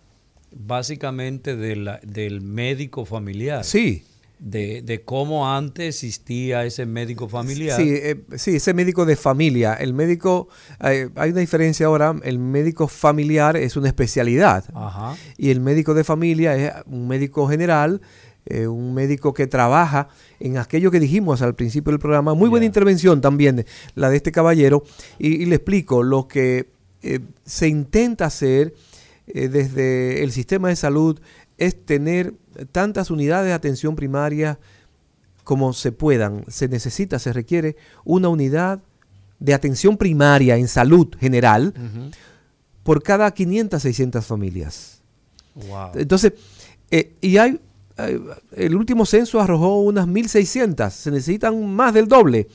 básicamente 0.53 1.57
del 1.57 2.41
médico 2.41 3.05
familiar. 3.05 3.65
Sí. 3.65 4.05
De, 4.39 5.03
cómo 5.05 5.53
antes 5.53 5.97
existía 5.97 6.65
ese 6.65 6.87
médico 6.87 7.29
familiar. 7.29 7.77
Sí, 7.79 7.91
eh, 7.91 8.23
sí 8.37 8.57
ese 8.57 8.73
médico 8.73 9.05
de 9.05 9.15
familia. 9.15 9.75
El 9.75 9.93
médico, 9.93 10.49
eh, 10.83 11.11
hay 11.15 11.31
una 11.31 11.41
diferencia 11.41 11.87
ahora, 11.87 12.17
el 12.23 12.39
médico 12.39 12.89
familiar 12.89 13.59
es 13.59 13.77
una 13.77 13.89
especialidad 13.89 14.65
Ajá. 14.75 15.15
y 15.37 15.51
el 15.51 15.61
médico 15.61 15.93
de 15.93 16.05
familia 16.05 16.57
es 16.57 16.73
un 16.87 17.07
médico 17.07 17.49
general, 17.49 18.01
eh, 18.47 18.67
un 18.67 18.95
médico 18.95 19.35
que 19.35 19.47
trabaja 19.47 20.09
en 20.41 20.57
aquello 20.57 20.91
que 20.91 21.01
dijimos 21.01 21.43
al 21.43 21.55
principio 21.55 21.91
del 21.93 22.01
programa. 22.01 22.33
Muy 22.33 22.49
buena 22.49 22.65
intervención 22.65 23.21
también 23.21 23.67
la 23.95 24.09
de 24.09 24.17
este 24.17 24.33
caballero 24.33 24.85
y, 25.19 25.43
y 25.43 25.45
le 25.45 25.57
explico 25.57 26.03
lo 26.03 26.27
que 26.29 26.71
se 27.45 27.69
intenta 27.69 28.27
hacer 28.27 28.75
eh, 29.35 29.49
desde 29.49 30.23
el 30.23 30.33
sistema 30.33 30.69
de 30.69 30.77
salud 30.77 31.21
es 31.59 31.85
tener 31.85 32.35
tantas 32.73 33.11
unidades 33.11 33.49
de 33.49 33.53
atención 33.53 33.97
primaria 33.97 34.59
como 35.45 35.73
se 35.73 35.93
puedan. 35.93 36.45
Se 36.49 36.69
necesita, 36.69 37.19
se 37.19 37.33
requiere 37.33 37.77
una 38.05 38.29
unidad 38.29 38.81
de 39.39 39.55
atención 39.55 39.97
primaria 39.97 40.57
en 40.57 40.69
salud 40.69 41.09
general 41.19 41.75
por 42.83 43.03
cada 43.03 43.31
500, 43.31 43.81
600 43.83 44.25
familias. 44.25 45.03
Entonces, 45.95 46.33
eh, 46.91 47.15
y 47.21 47.37
hay, 47.37 47.61
el 48.53 48.77
último 48.77 49.05
censo 49.05 49.41
arrojó 49.41 49.81
unas 49.81 50.07
1.600, 50.07 50.91
se 50.91 51.11
necesitan 51.11 51.67
más 51.67 51.95
del 51.95 52.09
doble, 52.09 52.49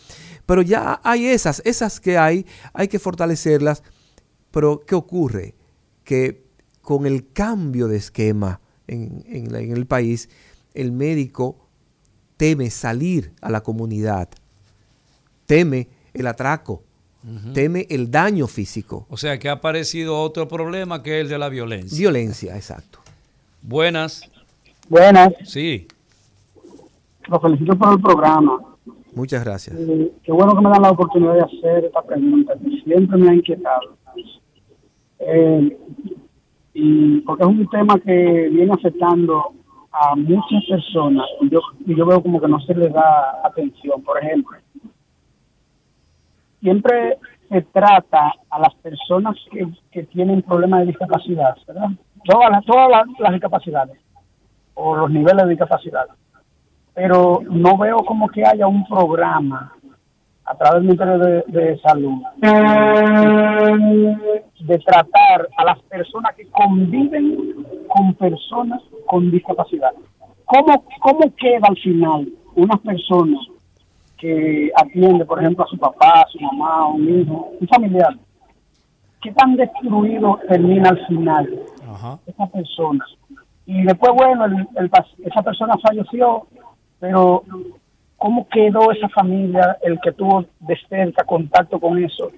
pero 0.46 0.62
ya 0.62 1.00
hay 1.04 1.28
esas, 1.28 1.62
esas 1.66 2.00
que 2.00 2.18
hay, 2.18 2.46
hay 2.74 2.88
que 2.88 3.00
fortalecerlas, 3.00 3.84
pero 4.52 4.84
¿qué 4.86 4.96
ocurre? 4.96 5.56
Que 6.04 6.45
con 6.86 7.08
el 7.08 7.32
cambio 7.34 7.88
de 7.88 7.98
esquema 7.98 8.62
en, 8.88 9.26
el 9.56 9.88
país, 9.88 10.30
el 10.76 10.92
médico 10.92 11.58
teme 12.38 12.70
salir 12.70 13.34
a 13.42 13.50
la 13.50 13.62
comunidad, 13.62 14.30
teme 15.48 15.88
el 16.14 16.28
atraco, 16.28 16.84
teme 17.56 17.88
el 17.90 18.12
daño 18.12 18.46
físico. 18.46 19.08
O 19.10 19.18
sea 19.18 19.40
que 19.40 19.50
ha 19.50 19.54
aparecido 19.54 20.22
otro 20.22 20.48
problema 20.48 21.02
que 21.02 21.18
es 21.18 21.24
el 21.24 21.30
de 21.30 21.40
la 21.40 21.50
violencia. 21.50 21.98
Violencia, 21.98 22.56
exacto. 22.56 23.00
Buenas. 23.64 24.30
Buenas. 24.88 25.34
Sí. 25.44 25.88
Los 27.28 27.42
felicito 27.42 27.76
por 27.76 27.94
el 27.94 28.00
programa. 28.00 28.60
Muchas 29.16 29.44
gracias. 29.44 29.76
Eh, 29.76 30.12
qué 30.22 30.32
bueno 30.32 30.56
que 30.56 30.62
me 30.62 30.70
dan 30.70 30.84
la 30.84 30.92
oportunidad 30.92 31.34
de 31.34 31.42
hacer 31.42 31.86
esta 31.86 32.04
pregunta, 32.04 32.54
que 32.64 32.70
siempre 32.84 33.18
me 33.18 33.32
ha 33.32 33.34
inquietado. 33.34 33.98
Eh, 35.18 35.78
y 36.78 37.22
porque 37.22 37.44
es 37.44 37.50
un 37.50 37.68
tema 37.70 37.98
que 38.00 38.50
viene 38.52 38.74
afectando 38.74 39.54
a 39.94 40.14
muchas 40.14 40.62
personas 40.70 41.26
y 41.40 41.50
yo, 41.50 41.62
y 41.86 41.96
yo 41.96 42.06
veo 42.06 42.22
como 42.22 42.42
que 42.42 42.50
no 42.50 42.60
se 42.60 42.76
le 42.76 42.90
da 42.90 43.40
atención. 43.46 44.04
Por 44.04 44.22
ejemplo, 44.22 44.58
siempre 46.60 47.18
se 47.48 47.62
trata 47.62 48.34
a 48.50 48.60
las 48.60 48.76
personas 48.76 49.38
que, 49.50 49.66
que 49.90 50.04
tienen 50.04 50.42
problemas 50.42 50.82
de 50.82 50.88
discapacidad, 50.88 51.56
¿verdad? 51.66 51.92
Todas 52.26 52.52
las, 52.52 52.66
todas 52.66 53.08
las 53.20 53.32
discapacidades 53.32 53.98
o 54.74 54.98
los 54.98 55.10
niveles 55.10 55.44
de 55.44 55.52
discapacidad. 55.52 56.08
Pero 56.94 57.40
no 57.50 57.78
veo 57.78 58.00
como 58.00 58.28
que 58.28 58.46
haya 58.46 58.68
un 58.68 58.86
programa 58.86 59.75
a 60.46 60.56
través 60.56 60.74
del 60.76 60.84
Ministerio 60.84 61.18
de, 61.18 61.44
de 61.48 61.80
Salud 61.80 62.22
de 64.60 64.78
tratar 64.80 65.48
a 65.58 65.64
las 65.66 65.80
personas 65.84 66.36
que 66.36 66.48
conviven 66.50 67.66
con 67.88 68.14
personas 68.16 68.82
con 69.08 69.30
discapacidad. 69.32 69.92
¿Cómo, 70.46 70.84
cómo 71.02 71.34
queda 71.36 71.68
al 71.68 71.78
final 71.78 72.28
una 72.56 72.78
persona 72.78 73.38
que 74.18 74.72
atiende, 74.76 75.26
por 75.26 75.40
ejemplo, 75.42 75.66
a 75.66 75.68
su 75.68 75.78
papá, 75.78 76.22
a 76.22 76.28
su 76.30 76.40
mamá, 76.40 76.78
a 76.82 76.88
un 76.88 77.22
hijo, 77.22 77.50
un 77.60 77.68
familiar? 77.68 78.16
¿Qué 79.22 79.32
tan 79.32 79.56
destruido 79.56 80.40
termina 80.48 80.90
al 80.90 81.06
final 81.08 81.60
esa 82.28 82.46
persona? 82.48 83.04
Y 83.66 83.82
después, 83.84 84.12
bueno, 84.16 84.46
el- 84.46 84.68
el 84.76 84.90
esa 85.26 85.42
persona 85.42 85.76
falleció, 85.82 86.46
pero 87.00 87.44
¿cómo 88.26 88.48
quedó 88.50 88.92
esa 88.92 89.08
familia, 89.10 89.78
el 89.84 90.00
que 90.04 90.12
tuvo 90.12 90.48
de 90.62 90.76
cerca 90.90 91.24
contacto 91.26 91.80
con 91.80 92.04
eso? 92.04 92.32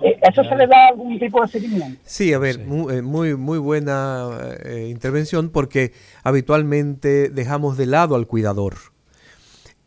Eh, 0.00 0.18
¿Eso 0.22 0.42
se 0.42 0.56
le 0.56 0.66
da 0.66 0.88
algún 0.88 1.18
tipo 1.18 1.42
de 1.42 1.48
seguimiento? 1.48 2.00
Sí, 2.02 2.32
a 2.32 2.38
ver, 2.38 2.60
eh, 2.60 3.02
muy, 3.02 3.36
muy, 3.36 3.58
buena 3.58 4.30
eh, 4.64 4.88
intervención 4.90 5.50
porque 5.50 5.92
habitualmente 6.24 7.28
dejamos 7.28 7.76
de 7.76 7.84
lado 7.84 8.14
al 8.14 8.26
cuidador. 8.26 8.76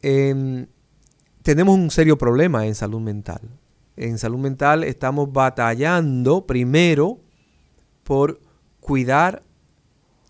Em, 0.03 0.67
tenemos 1.41 1.73
un 1.73 1.89
serio 1.89 2.19
problema 2.19 2.67
en 2.67 2.75
salud 2.75 3.01
mental. 3.01 3.41
En 3.97 4.19
salud 4.19 4.37
mental 4.37 4.83
estamos 4.83 5.33
batallando 5.33 6.45
primero 6.45 7.17
por 8.03 8.39
cuidar 8.79 9.41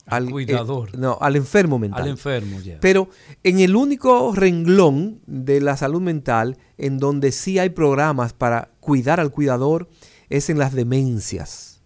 al, 0.06 0.30
cuidador. 0.30 0.90
eh, 0.90 0.98
no, 0.98 1.18
al 1.19 1.36
enfermo 1.36 1.80
mental. 1.80 2.03
Al 2.03 2.10
enfermo, 2.10 2.60
ya. 2.61 2.80
Pero 2.80 3.10
en 3.44 3.60
el 3.60 3.76
único 3.76 4.34
renglón 4.36 5.22
de 5.26 5.61
la 5.61 5.77
salud 5.77 6.02
mental 6.02 6.57
en 6.77 6.99
donde 6.99 7.32
sí 7.32 7.57
hay 7.60 7.69
programas 7.69 8.34
para 8.34 8.72
cuidar 8.80 9.19
al 9.19 9.32
cuidador 9.32 9.90
es 10.30 10.49
en 10.49 10.57
las 10.60 10.73
demencias. 10.73 11.82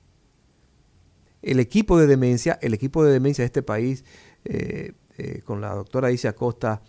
El 1.42 1.60
equipo 1.60 1.98
de 1.98 2.08
demencia, 2.08 2.60
el 2.62 2.74
equipo 2.74 3.04
de 3.04 3.12
demencia 3.14 3.44
de 3.44 3.48
este 3.48 3.64
país, 3.64 4.04
eh, 4.46 4.94
eh, 5.18 5.42
con 5.46 5.62
la 5.62 5.74
doctora 5.74 6.12
Isia 6.12 6.34
Costa 6.34 6.82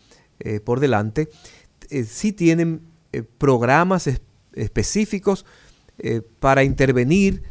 por 0.64 0.80
delante, 0.80 1.28
sí 2.06 2.32
tienen 2.32 2.80
programas 3.36 4.06
es- 4.06 4.22
específicos 4.54 5.44
para 6.38 6.64
intervenir 6.64 7.42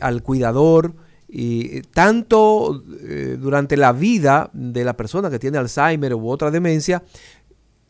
al 0.00 0.22
cuidador, 0.24 0.96
y 1.28 1.78
eh, 1.78 1.82
tanto 1.92 2.82
eh, 3.02 3.36
durante 3.38 3.76
la 3.76 3.92
vida 3.92 4.50
de 4.52 4.84
la 4.84 4.96
persona 4.96 5.30
que 5.30 5.38
tiene 5.38 5.58
Alzheimer 5.58 6.14
u 6.14 6.28
otra 6.30 6.50
demencia, 6.50 7.02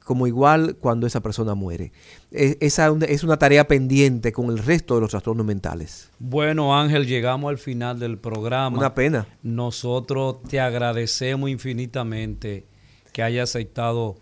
como 0.05 0.27
igual 0.27 0.77
cuando 0.81 1.06
esa 1.06 1.20
persona 1.20 1.55
muere. 1.55 1.93
E- 2.32 2.56
esa 2.60 2.93
es 3.06 3.23
una 3.23 3.36
tarea 3.36 3.69
pendiente 3.69 4.32
con 4.32 4.47
el 4.51 4.59
resto 4.59 4.94
de 4.94 5.02
los 5.02 5.10
trastornos 5.10 5.44
mentales. 5.44 6.10
Bueno, 6.19 6.77
Ángel, 6.77 7.06
llegamos 7.06 7.51
al 7.51 7.59
final 7.59 8.01
del 8.01 8.19
programa. 8.19 8.77
Una 8.78 8.94
pena. 8.94 9.27
Nosotros 9.43 10.43
te 10.48 10.60
agradecemos 10.60 11.51
infinitamente 11.51 12.65
que 13.12 13.23
haya 13.23 13.43
aceptado 13.43 14.16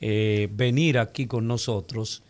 eh, 0.00 0.48
venir 0.52 0.98
aquí 0.98 1.26
con 1.26 1.46
nosotros 1.46 2.22